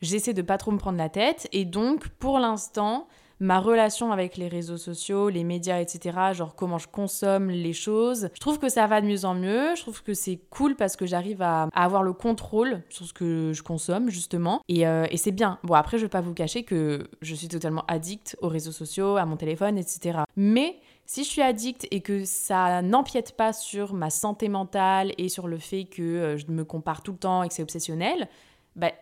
j'essaie 0.00 0.34
de 0.34 0.42
pas 0.42 0.58
trop 0.58 0.70
me 0.70 0.78
prendre 0.78 0.98
la 0.98 1.08
tête. 1.08 1.48
Et 1.52 1.64
donc, 1.64 2.08
pour 2.08 2.38
l'instant, 2.38 3.08
ma 3.42 3.58
relation 3.58 4.12
avec 4.12 4.36
les 4.36 4.46
réseaux 4.46 4.76
sociaux, 4.76 5.28
les 5.28 5.42
médias, 5.42 5.80
etc., 5.80 6.16
genre 6.32 6.54
comment 6.54 6.78
je 6.78 6.86
consomme 6.86 7.50
les 7.50 7.72
choses. 7.72 8.30
Je 8.34 8.40
trouve 8.40 8.58
que 8.58 8.68
ça 8.68 8.86
va 8.86 9.00
de 9.00 9.06
mieux 9.06 9.24
en 9.24 9.34
mieux, 9.34 9.74
je 9.74 9.82
trouve 9.82 10.02
que 10.02 10.14
c'est 10.14 10.38
cool 10.48 10.76
parce 10.76 10.96
que 10.96 11.06
j'arrive 11.06 11.42
à, 11.42 11.68
avoir 11.74 12.04
le 12.04 12.12
contrôle 12.12 12.82
sur 12.88 13.04
ce 13.04 13.12
que 13.12 13.52
je 13.52 13.62
consomme, 13.62 14.10
justement, 14.10 14.62
et, 14.68 14.86
euh, 14.86 15.06
et 15.10 15.16
c'est 15.16 15.32
bien. 15.32 15.58
Bon, 15.64 15.74
après, 15.74 15.98
je 15.98 16.04
vais 16.04 16.08
pas 16.08 16.20
vous 16.20 16.34
cacher 16.34 16.62
que 16.62 17.08
je 17.20 17.34
suis 17.34 17.48
totalement 17.48 17.84
addict 17.88 18.36
aux 18.40 18.48
réseaux 18.48 18.72
sociaux, 18.72 19.16
à 19.16 19.26
mon 19.26 19.36
téléphone, 19.36 19.76
etc. 19.76 20.20
Mais 20.36 20.76
si 21.04 21.24
je 21.24 21.28
suis 21.28 21.42
addict 21.42 21.88
et 21.90 22.00
que 22.00 22.24
ça 22.24 22.80
n'empiète 22.80 23.36
pas 23.36 23.52
sur 23.52 23.92
ma 23.92 24.10
santé 24.10 24.48
mentale 24.48 25.12
et 25.18 25.28
sur 25.28 25.48
le 25.48 25.58
fait 25.58 25.84
que 25.84 26.02
euh, 26.02 26.36
je 26.36 26.46
me 26.46 26.64
compare 26.64 27.02
tout 27.02 27.12
le 27.12 27.18
temps 27.18 27.42
et 27.42 27.48
que 27.48 27.54
c'est 27.54 27.62
obsessionnel, 27.62 28.28
bah, 28.76 28.92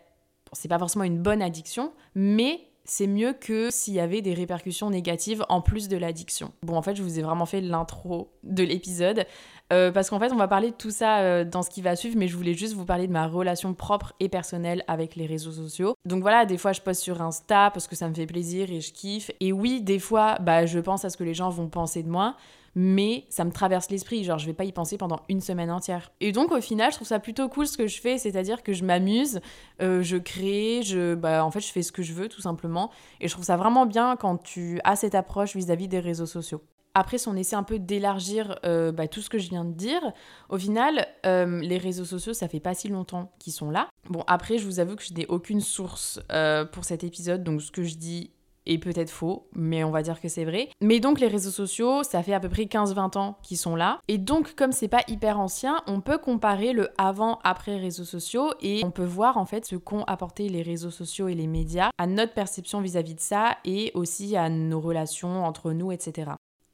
c'est 0.51 0.67
pas 0.67 0.79
forcément 0.79 1.05
une 1.05 1.21
bonne 1.21 1.41
addiction, 1.41 1.93
mais 2.15 2.70
c'est 2.83 3.07
mieux 3.07 3.33
que 3.33 3.69
s'il 3.69 3.93
y 3.93 3.99
avait 3.99 4.21
des 4.21 4.33
répercussions 4.33 4.89
négatives 4.89 5.45
en 5.49 5.61
plus 5.61 5.87
de 5.87 5.97
l'addiction. 5.97 6.51
Bon, 6.63 6.75
en 6.75 6.81
fait, 6.81 6.95
je 6.95 7.03
vous 7.03 7.19
ai 7.19 7.21
vraiment 7.21 7.45
fait 7.45 7.61
l'intro 7.61 8.31
de 8.43 8.63
l'épisode. 8.63 9.25
Euh, 9.71 9.91
parce 9.91 10.09
qu'en 10.09 10.19
fait, 10.19 10.33
on 10.33 10.37
va 10.37 10.49
parler 10.49 10.71
de 10.71 10.75
tout 10.75 10.91
ça 10.91 11.19
euh, 11.19 11.45
dans 11.45 11.61
ce 11.61 11.69
qui 11.69 11.81
va 11.81 11.95
suivre, 11.95 12.17
mais 12.17 12.27
je 12.27 12.35
voulais 12.35 12.53
juste 12.53 12.73
vous 12.73 12.85
parler 12.85 13.07
de 13.07 13.13
ma 13.13 13.27
relation 13.27 13.73
propre 13.73 14.13
et 14.19 14.27
personnelle 14.27 14.83
avec 14.87 15.15
les 15.15 15.25
réseaux 15.25 15.51
sociaux. 15.51 15.95
Donc 16.05 16.21
voilà, 16.21 16.45
des 16.45 16.57
fois, 16.57 16.73
je 16.73 16.81
poste 16.81 17.01
sur 17.01 17.21
Insta 17.21 17.71
parce 17.71 17.87
que 17.87 17.95
ça 17.95 18.09
me 18.09 18.13
fait 18.13 18.25
plaisir 18.25 18.69
et 18.69 18.81
je 18.81 18.91
kiffe. 18.91 19.31
Et 19.39 19.53
oui, 19.53 19.81
des 19.81 19.99
fois, 19.99 20.37
bah, 20.39 20.65
je 20.65 20.79
pense 20.79 21.05
à 21.05 21.09
ce 21.09 21.15
que 21.15 21.23
les 21.23 21.33
gens 21.33 21.49
vont 21.49 21.69
penser 21.69 22.03
de 22.03 22.09
moi 22.09 22.35
mais 22.75 23.25
ça 23.29 23.43
me 23.43 23.51
traverse 23.51 23.89
l'esprit, 23.89 24.23
genre 24.23 24.37
je 24.37 24.45
vais 24.45 24.53
pas 24.53 24.63
y 24.63 24.71
penser 24.71 24.97
pendant 24.97 25.21
une 25.29 25.41
semaine 25.41 25.71
entière. 25.71 26.11
Et 26.19 26.31
donc 26.31 26.51
au 26.51 26.61
final, 26.61 26.91
je 26.91 26.97
trouve 26.97 27.07
ça 27.07 27.19
plutôt 27.19 27.49
cool 27.49 27.67
ce 27.67 27.77
que 27.77 27.87
je 27.87 27.99
fais, 27.99 28.17
c'est-à-dire 28.17 28.63
que 28.63 28.73
je 28.73 28.85
m'amuse, 28.85 29.41
euh, 29.81 30.01
je 30.01 30.17
crée, 30.17 30.81
je, 30.83 31.15
bah, 31.15 31.43
en 31.45 31.51
fait 31.51 31.59
je 31.59 31.71
fais 31.71 31.83
ce 31.83 31.91
que 31.91 32.03
je 32.03 32.13
veux 32.13 32.29
tout 32.29 32.41
simplement, 32.41 32.91
et 33.19 33.27
je 33.27 33.33
trouve 33.33 33.45
ça 33.45 33.57
vraiment 33.57 33.85
bien 33.85 34.15
quand 34.15 34.37
tu 34.37 34.79
as 34.83 34.95
cette 34.95 35.15
approche 35.15 35.55
vis-à-vis 35.55 35.87
des 35.87 35.99
réseaux 35.99 36.25
sociaux. 36.25 36.61
Après, 36.93 37.17
si 37.17 37.29
on 37.29 37.37
essaie 37.37 37.55
un 37.55 37.63
peu 37.63 37.79
d'élargir 37.79 38.59
euh, 38.65 38.91
bah, 38.91 39.07
tout 39.07 39.21
ce 39.21 39.29
que 39.29 39.37
je 39.37 39.49
viens 39.49 39.63
de 39.63 39.71
dire, 39.71 40.01
au 40.49 40.57
final, 40.57 41.07
euh, 41.25 41.61
les 41.61 41.77
réseaux 41.77 42.03
sociaux, 42.03 42.33
ça 42.33 42.49
fait 42.49 42.59
pas 42.59 42.73
si 42.73 42.89
longtemps 42.89 43.31
qu'ils 43.39 43.53
sont 43.53 43.71
là. 43.71 43.87
Bon, 44.09 44.25
après, 44.27 44.57
je 44.57 44.65
vous 44.65 44.81
avoue 44.81 44.97
que 44.97 45.03
je 45.03 45.13
n'ai 45.13 45.25
aucune 45.27 45.61
source 45.61 46.19
pour 46.73 46.83
cet 46.83 47.05
épisode, 47.05 47.45
donc 47.45 47.61
ce 47.61 47.71
que 47.71 47.83
je 47.83 47.95
dis 47.95 48.31
et 48.65 48.77
peut-être 48.77 49.09
faux, 49.09 49.47
mais 49.53 49.83
on 49.83 49.91
va 49.91 50.01
dire 50.01 50.19
que 50.19 50.29
c'est 50.29 50.45
vrai. 50.45 50.69
Mais 50.81 50.99
donc 50.99 51.19
les 51.19 51.27
réseaux 51.27 51.51
sociaux, 51.51 52.03
ça 52.03 52.23
fait 52.23 52.33
à 52.33 52.39
peu 52.39 52.49
près 52.49 52.63
15-20 52.63 53.17
ans 53.17 53.37
qu'ils 53.43 53.57
sont 53.57 53.75
là. 53.75 53.99
Et 54.07 54.17
donc 54.17 54.55
comme 54.55 54.71
c'est 54.71 54.87
pas 54.87 55.03
hyper 55.07 55.39
ancien, 55.39 55.81
on 55.87 56.01
peut 56.01 56.17
comparer 56.17 56.73
le 56.73 56.89
avant-après 56.97 57.77
réseaux 57.77 58.03
sociaux 58.03 58.51
et 58.61 58.81
on 58.83 58.91
peut 58.91 59.05
voir 59.05 59.37
en 59.37 59.45
fait 59.45 59.65
ce 59.65 59.75
qu'ont 59.75 60.03
apporté 60.03 60.49
les 60.49 60.61
réseaux 60.61 60.91
sociaux 60.91 61.27
et 61.27 61.33
les 61.33 61.47
médias 61.47 61.91
à 61.97 62.07
notre 62.07 62.33
perception 62.33 62.81
vis-à-vis 62.81 63.13
-vis 63.13 63.15
de 63.15 63.19
ça 63.19 63.57
et 63.65 63.91
aussi 63.93 64.37
à 64.37 64.49
nos 64.49 64.79
relations 64.79 65.43
entre 65.43 65.71
nous, 65.71 65.91
etc. 65.91 66.31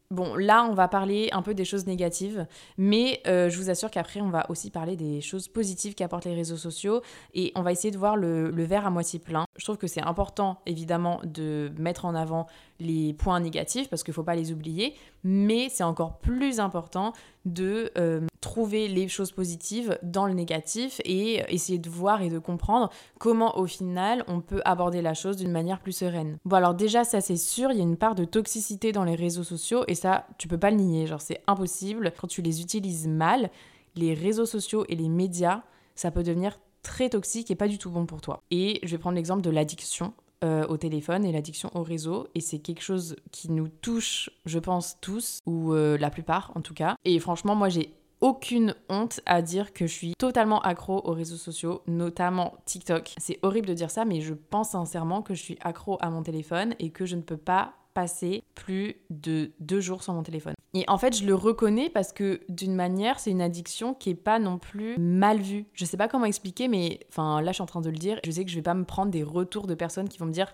Bon, 0.09 0.35
là, 0.35 0.63
on 0.63 0.73
va 0.73 0.87
parler 0.87 1.27
un 1.33 1.41
peu 1.41 1.53
des 1.53 1.65
choses 1.65 1.85
négatives, 1.85 2.47
mais 2.77 3.21
euh, 3.27 3.49
je 3.49 3.57
vous 3.57 3.69
assure 3.69 3.91
qu'après, 3.91 4.21
on 4.21 4.29
va 4.29 4.49
aussi 4.49 4.71
parler 4.71 4.95
des 4.95 5.19
choses 5.19 5.49
positives 5.49 5.95
qu'apportent 5.95 6.23
les 6.23 6.33
réseaux 6.33 6.55
sociaux 6.55 7.01
et 7.33 7.51
on 7.55 7.61
va 7.61 7.73
essayer 7.73 7.91
de 7.91 7.97
voir 7.97 8.15
le, 8.15 8.49
verre 8.63 8.85
à 8.85 8.89
moitié 8.89 9.19
plein. 9.19 9.43
Je 9.57 9.65
trouve 9.65 9.75
que 9.75 9.87
c'est 9.87 10.01
important, 10.01 10.61
évidemment, 10.65 11.19
de 11.25 11.73
mettre 11.77 12.05
en 12.05 12.15
avant 12.15 12.47
les 12.79 13.15
points 13.15 13.41
négatifs 13.41 13.89
parce 13.89 14.01
qu'il 14.01 14.13
ne 14.13 14.15
faut 14.15 14.23
pas 14.23 14.35
les 14.35 14.53
oublier, 14.53 14.95
mais 15.25 15.67
c'est 15.67 15.83
encore 15.83 16.19
plus 16.19 16.61
important 16.61 17.11
de 17.43 17.91
euh, 17.97 18.21
trouver 18.47 18.87
les 18.87 19.09
choses 19.09 19.33
positives 19.33 19.99
dans 20.03 20.25
le 20.25 20.33
négatif 20.33 21.01
et 21.03 21.43
essayer 21.53 21.79
de 21.79 21.89
voir 21.89 22.21
et 22.21 22.29
de 22.29 22.39
comprendre 22.39 22.89
comment 23.19 23.57
au 23.57 23.65
final 23.65 24.23
on 24.29 24.39
peut 24.39 24.61
aborder 24.63 25.01
la 25.01 25.13
chose 25.13 25.35
d'une 25.35 25.51
manière 25.51 25.81
plus 25.81 25.91
sereine. 25.91 26.37
Bon 26.45 26.55
alors 26.55 26.73
déjà 26.73 27.03
ça 27.03 27.19
c'est 27.19 27.35
sûr, 27.35 27.71
il 27.71 27.77
y 27.77 27.81
a 27.81 27.83
une 27.83 27.97
part 27.97 28.15
de 28.15 28.23
toxicité 28.23 28.93
dans 28.93 29.03
les 29.03 29.15
réseaux 29.15 29.43
sociaux 29.43 29.83
et 29.89 29.95
ça 29.95 30.27
tu 30.37 30.47
peux 30.47 30.57
pas 30.57 30.71
le 30.71 30.77
nier, 30.77 31.07
genre 31.07 31.19
c'est 31.19 31.41
impossible 31.45 32.13
quand 32.17 32.27
tu 32.27 32.41
les 32.41 32.61
utilises 32.61 33.05
mal, 33.05 33.49
les 33.95 34.13
réseaux 34.13 34.45
sociaux 34.45 34.85
et 34.87 34.95
les 34.95 35.09
médias, 35.09 35.63
ça 35.95 36.09
peut 36.09 36.23
devenir 36.23 36.57
très 36.83 37.09
toxique 37.09 37.51
et 37.51 37.55
pas 37.55 37.67
du 37.67 37.77
tout 37.77 37.91
bon 37.91 38.05
pour 38.05 38.21
toi. 38.21 38.43
Et 38.49 38.79
je 38.83 38.91
vais 38.91 38.97
prendre 38.97 39.17
l'exemple 39.17 39.41
de 39.41 39.49
l'addiction. 39.49 40.13
Euh, 40.43 40.67
au 40.67 40.77
téléphone 40.77 41.25
et 41.25 41.31
l'addiction 41.31 41.71
au 41.73 41.81
réseau. 41.81 42.27
Et 42.35 42.41
c'est 42.41 42.59
quelque 42.59 42.83
chose 42.83 43.15
qui 43.31 43.51
nous 43.51 43.69
touche, 43.69 44.29
je 44.45 44.59
pense, 44.59 44.97
tous, 45.01 45.39
ou 45.47 45.73
euh, 45.73 45.97
la 45.97 46.11
plupart 46.11 46.51
en 46.53 46.61
tout 46.61 46.75
cas. 46.75 46.95
Et 47.05 47.17
franchement, 47.17 47.55
moi 47.55 47.69
j'ai 47.69 47.91
aucune 48.21 48.75
honte 48.89 49.21
à 49.25 49.41
dire 49.41 49.73
que 49.73 49.87
je 49.87 49.93
suis 49.93 50.13
totalement 50.17 50.61
accro 50.61 51.01
aux 51.05 51.13
réseaux 51.13 51.37
sociaux, 51.37 51.81
notamment 51.87 52.55
TikTok. 52.65 53.13
C'est 53.17 53.39
horrible 53.41 53.67
de 53.67 53.73
dire 53.73 53.91
ça, 53.91 54.05
mais 54.05 54.21
je 54.21 54.33
pense 54.33 54.71
sincèrement 54.71 55.21
que 55.21 55.33
je 55.33 55.41
suis 55.41 55.57
accro 55.61 55.97
à 56.01 56.09
mon 56.09 56.23
téléphone 56.23 56.75
et 56.79 56.89
que 56.89 57.05
je 57.05 57.15
ne 57.15 57.21
peux 57.21 57.37
pas 57.37 57.73
passer 57.93 58.43
plus 58.53 58.95
de 59.09 59.51
deux 59.59 59.79
jours 59.79 60.03
sur 60.03 60.13
mon 60.13 60.21
téléphone. 60.21 60.53
Et 60.75 60.85
en 60.87 60.99
fait, 60.99 61.17
je 61.17 61.25
le 61.25 61.33
reconnais 61.33 61.89
parce 61.89 62.13
que 62.13 62.41
d'une 62.47 62.75
manière, 62.75 63.19
c'est 63.19 63.31
une 63.31 63.41
addiction 63.41 63.95
qui 63.95 64.11
est 64.11 64.15
pas 64.15 64.37
non 64.37 64.59
plus 64.59 64.95
mal 64.99 65.39
vue. 65.39 65.65
Je 65.73 65.83
sais 65.83 65.97
pas 65.97 66.07
comment 66.07 66.25
expliquer, 66.25 66.67
mais 66.67 66.99
enfin 67.09 67.41
là, 67.41 67.51
je 67.51 67.55
suis 67.55 67.63
en 67.63 67.67
train 67.67 67.81
de 67.81 67.89
le 67.89 67.97
dire. 67.97 68.19
Je 68.23 68.29
sais 68.29 68.45
que 68.45 68.51
je 68.51 68.55
vais 68.55 68.61
pas 68.61 68.75
me 68.75 68.83
prendre 68.83 69.11
des 69.11 69.23
retours 69.23 69.65
de 69.65 69.73
personnes 69.73 70.09
qui 70.09 70.19
vont 70.19 70.27
me 70.27 70.31
dire 70.31 70.53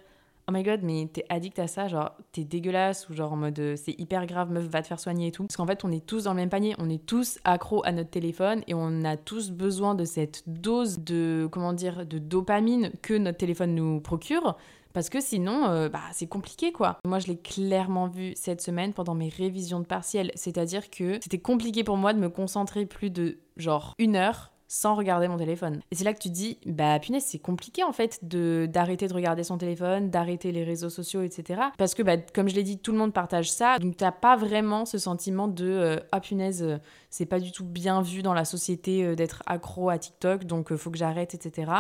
Oh 0.50 0.52
my 0.52 0.62
god, 0.62 0.82
mais 0.84 1.08
t'es 1.12 1.26
addict 1.30 1.58
à 1.60 1.68
ça, 1.68 1.88
genre 1.88 2.12
t'es 2.34 2.44
dégueulasse, 2.44 3.08
ou 3.10 3.14
genre 3.14 3.32
en 3.32 3.38
mode 3.38 3.60
euh, 3.60 3.76
c'est 3.78 3.98
hyper 3.98 4.26
grave, 4.26 4.52
meuf, 4.52 4.66
va 4.66 4.82
te 4.82 4.88
faire 4.88 5.00
soigner 5.00 5.28
et 5.28 5.32
tout. 5.32 5.44
Parce 5.44 5.56
qu'en 5.56 5.66
fait, 5.66 5.86
on 5.86 5.92
est 5.92 6.06
tous 6.06 6.26
dans 6.26 6.32
le 6.32 6.38
même 6.38 6.50
panier, 6.50 6.76
on 6.80 6.90
est 6.90 7.06
tous 7.06 7.40
accros 7.46 7.82
à 7.86 7.94
notre 7.94 8.10
téléphone 8.10 8.62
et 8.68 8.74
on 8.74 9.06
a 9.06 9.16
tous 9.16 9.52
besoin 9.52 9.96
de 9.96 10.04
cette 10.04 10.44
dose 10.48 11.00
de, 11.00 11.48
comment 11.50 11.72
dire, 11.72 12.06
de 12.06 12.18
dopamine 12.18 12.92
que 13.02 13.14
notre 13.14 13.38
téléphone 13.38 13.74
nous 13.74 14.02
procure. 14.02 14.58
Parce 14.94 15.10
que 15.10 15.22
sinon, 15.22 15.66
euh, 15.70 15.90
bah, 15.90 16.02
c'est 16.12 16.28
compliqué 16.28 16.72
quoi. 16.72 17.00
Moi, 17.06 17.20
je 17.20 17.28
l'ai 17.28 17.38
clairement 17.38 18.08
vu 18.08 18.34
cette 18.36 18.62
semaine 18.62 18.94
pendant 18.94 19.16
mes 19.16 19.30
révisions 19.30 19.80
de 19.80 19.86
partiel. 19.86 20.32
C'est-à-dire 20.36 20.90
que 20.90 21.20
c'était 21.22 21.40
compliqué 21.40 21.84
pour 21.84 21.98
moi 21.98 22.14
de 22.14 22.20
me 22.20 22.30
concentrer 22.30 22.86
plus 22.86 23.10
de 23.10 23.40
genre 23.58 23.96
une 23.98 24.16
heure 24.16 24.53
sans 24.74 24.96
regarder 24.96 25.28
mon 25.28 25.38
téléphone. 25.38 25.82
Et 25.92 25.96
c'est 25.96 26.04
là 26.04 26.14
que 26.14 26.20
tu 26.20 26.30
dis, 26.30 26.58
bah 26.66 27.00
punaise, 27.00 27.24
c'est 27.28 27.40
compliqué 27.40 27.84
en 27.84 27.92
fait 27.92 28.20
de 28.24 28.68
d'arrêter 28.72 29.08
de 29.08 29.14
regarder 29.14 29.44
son 29.44 29.58
téléphone, 29.58 30.10
d'arrêter 30.10 30.52
les 30.52 30.64
réseaux 30.64 30.90
sociaux, 30.90 31.22
etc. 31.22 31.62
Parce 31.78 31.94
que, 31.94 32.02
bah, 32.02 32.18
comme 32.18 32.50
je 32.50 32.56
l'ai 32.56 32.64
dit, 32.64 32.80
tout 32.80 32.92
le 32.92 32.98
monde 32.98 33.14
partage 33.14 33.52
ça, 33.52 33.78
donc 33.80 33.98
t'as 33.98 34.12
pas 34.12 34.36
vraiment 34.36 34.86
ce 34.86 34.98
sentiment 34.98 35.48
de, 35.48 35.66
euh, 35.66 36.00
ah 36.12 36.20
punaise, 36.20 36.64
euh, 36.64 36.78
c'est 37.10 37.26
pas 37.26 37.40
du 37.40 37.52
tout 37.52 37.66
bien 37.66 38.02
vu 38.02 38.24
dans 38.24 38.34
la 38.34 38.46
société 38.46 39.16
d'être 39.16 39.44
accro 39.46 39.90
à 39.90 39.98
TikTok, 39.98 40.46
donc 40.46 40.76
faut 40.76 40.90
que 40.90 40.98
j'arrête, 40.98 41.36
etc. 41.36 41.72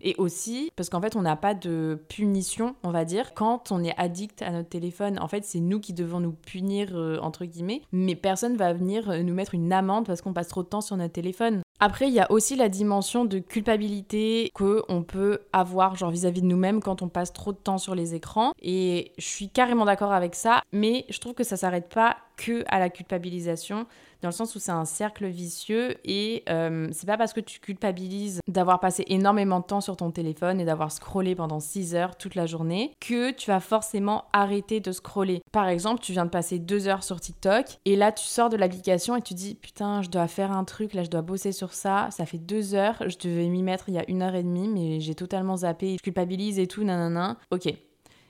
Et 0.00 0.14
aussi, 0.18 0.70
parce 0.76 0.88
qu'en 0.88 1.00
fait, 1.00 1.16
on 1.16 1.22
n'a 1.22 1.36
pas 1.36 1.54
de 1.54 2.00
punition, 2.08 2.76
on 2.84 2.90
va 2.90 3.04
dire, 3.04 3.34
quand 3.34 3.72
on 3.72 3.82
est 3.82 3.94
addict 3.96 4.42
à 4.42 4.50
notre 4.50 4.68
téléphone. 4.68 5.18
En 5.18 5.28
fait, 5.28 5.44
c'est 5.44 5.60
nous 5.60 5.80
qui 5.80 5.92
devons 5.92 6.20
nous 6.20 6.32
punir, 6.32 6.90
euh, 6.92 7.18
entre 7.20 7.44
guillemets, 7.44 7.82
mais 7.92 8.14
personne 8.14 8.56
va 8.56 8.72
venir 8.72 9.10
euh, 9.10 9.22
nous 9.22 9.34
mettre 9.34 9.54
une 9.54 9.72
amende 9.72 10.06
parce 10.06 10.22
qu'on 10.22 10.32
passe 10.32 10.48
trop 10.48 10.62
de 10.62 10.68
temps 10.68 10.80
sur 10.80 10.96
notre 10.96 11.12
téléphone. 11.12 11.62
Après, 11.80 12.08
il 12.08 12.14
y 12.14 12.20
a 12.20 12.30
aussi 12.30 12.56
la 12.56 12.68
dimension 12.68 13.24
de 13.24 13.38
culpabilité 13.38 14.50
qu'on 14.54 15.04
peut 15.06 15.40
avoir 15.52 15.94
genre 15.94 16.10
vis-à-vis 16.10 16.42
de 16.42 16.46
nous-mêmes 16.46 16.80
quand 16.80 17.02
on 17.02 17.08
passe 17.08 17.32
trop 17.32 17.52
de 17.52 17.58
temps 17.58 17.78
sur 17.78 17.94
les 17.94 18.14
écrans. 18.14 18.52
Et 18.60 19.12
je 19.18 19.26
suis 19.26 19.48
carrément 19.48 19.84
d'accord 19.84 20.12
avec 20.12 20.34
ça, 20.34 20.62
mais 20.72 21.04
je 21.08 21.18
trouve 21.18 21.34
que 21.34 21.44
ça 21.44 21.56
s'arrête 21.56 21.88
pas 21.88 22.16
que 22.36 22.64
à 22.68 22.78
la 22.78 22.88
culpabilisation 22.88 23.86
dans 24.22 24.28
le 24.28 24.32
sens 24.32 24.54
où 24.56 24.58
c'est 24.58 24.72
un 24.72 24.84
cercle 24.84 25.26
vicieux 25.26 25.96
et 26.04 26.42
euh, 26.48 26.88
c'est 26.92 27.06
pas 27.06 27.16
parce 27.16 27.32
que 27.32 27.40
tu 27.40 27.60
culpabilises 27.60 28.40
d'avoir 28.48 28.80
passé 28.80 29.04
énormément 29.06 29.60
de 29.60 29.64
temps 29.64 29.80
sur 29.80 29.96
ton 29.96 30.10
téléphone 30.10 30.60
et 30.60 30.64
d'avoir 30.64 30.90
scrollé 30.90 31.34
pendant 31.34 31.60
6 31.60 31.94
heures 31.94 32.16
toute 32.16 32.34
la 32.34 32.46
journée 32.46 32.92
que 33.00 33.30
tu 33.30 33.50
vas 33.50 33.60
forcément 33.60 34.24
arrêter 34.32 34.80
de 34.80 34.90
scroller. 34.90 35.40
Par 35.52 35.68
exemple, 35.68 36.00
tu 36.00 36.12
viens 36.12 36.24
de 36.24 36.30
passer 36.30 36.58
2 36.58 36.88
heures 36.88 37.04
sur 37.04 37.20
TikTok 37.20 37.78
et 37.84 37.94
là 37.94 38.10
tu 38.10 38.24
sors 38.24 38.48
de 38.48 38.56
l'application 38.56 39.16
et 39.16 39.22
tu 39.22 39.34
dis 39.34 39.54
putain, 39.54 40.02
je 40.02 40.08
dois 40.08 40.26
faire 40.26 40.50
un 40.50 40.64
truc, 40.64 40.94
là 40.94 41.04
je 41.04 41.10
dois 41.10 41.22
bosser 41.22 41.52
sur 41.52 41.67
ça, 41.72 42.08
ça 42.10 42.26
fait 42.26 42.38
2 42.38 42.74
heures, 42.74 43.02
je 43.06 43.16
devais 43.18 43.48
m'y 43.48 43.62
mettre 43.62 43.88
il 43.88 43.94
y 43.94 43.98
a 43.98 44.08
une 44.08 44.22
heure 44.22 44.34
et 44.34 44.42
demie, 44.42 44.68
mais 44.68 45.00
j'ai 45.00 45.14
totalement 45.14 45.58
zappé, 45.58 45.96
je 45.98 46.02
culpabilise 46.02 46.58
et 46.58 46.66
tout, 46.66 46.84
nanana. 46.84 47.36
Ok. 47.50 47.66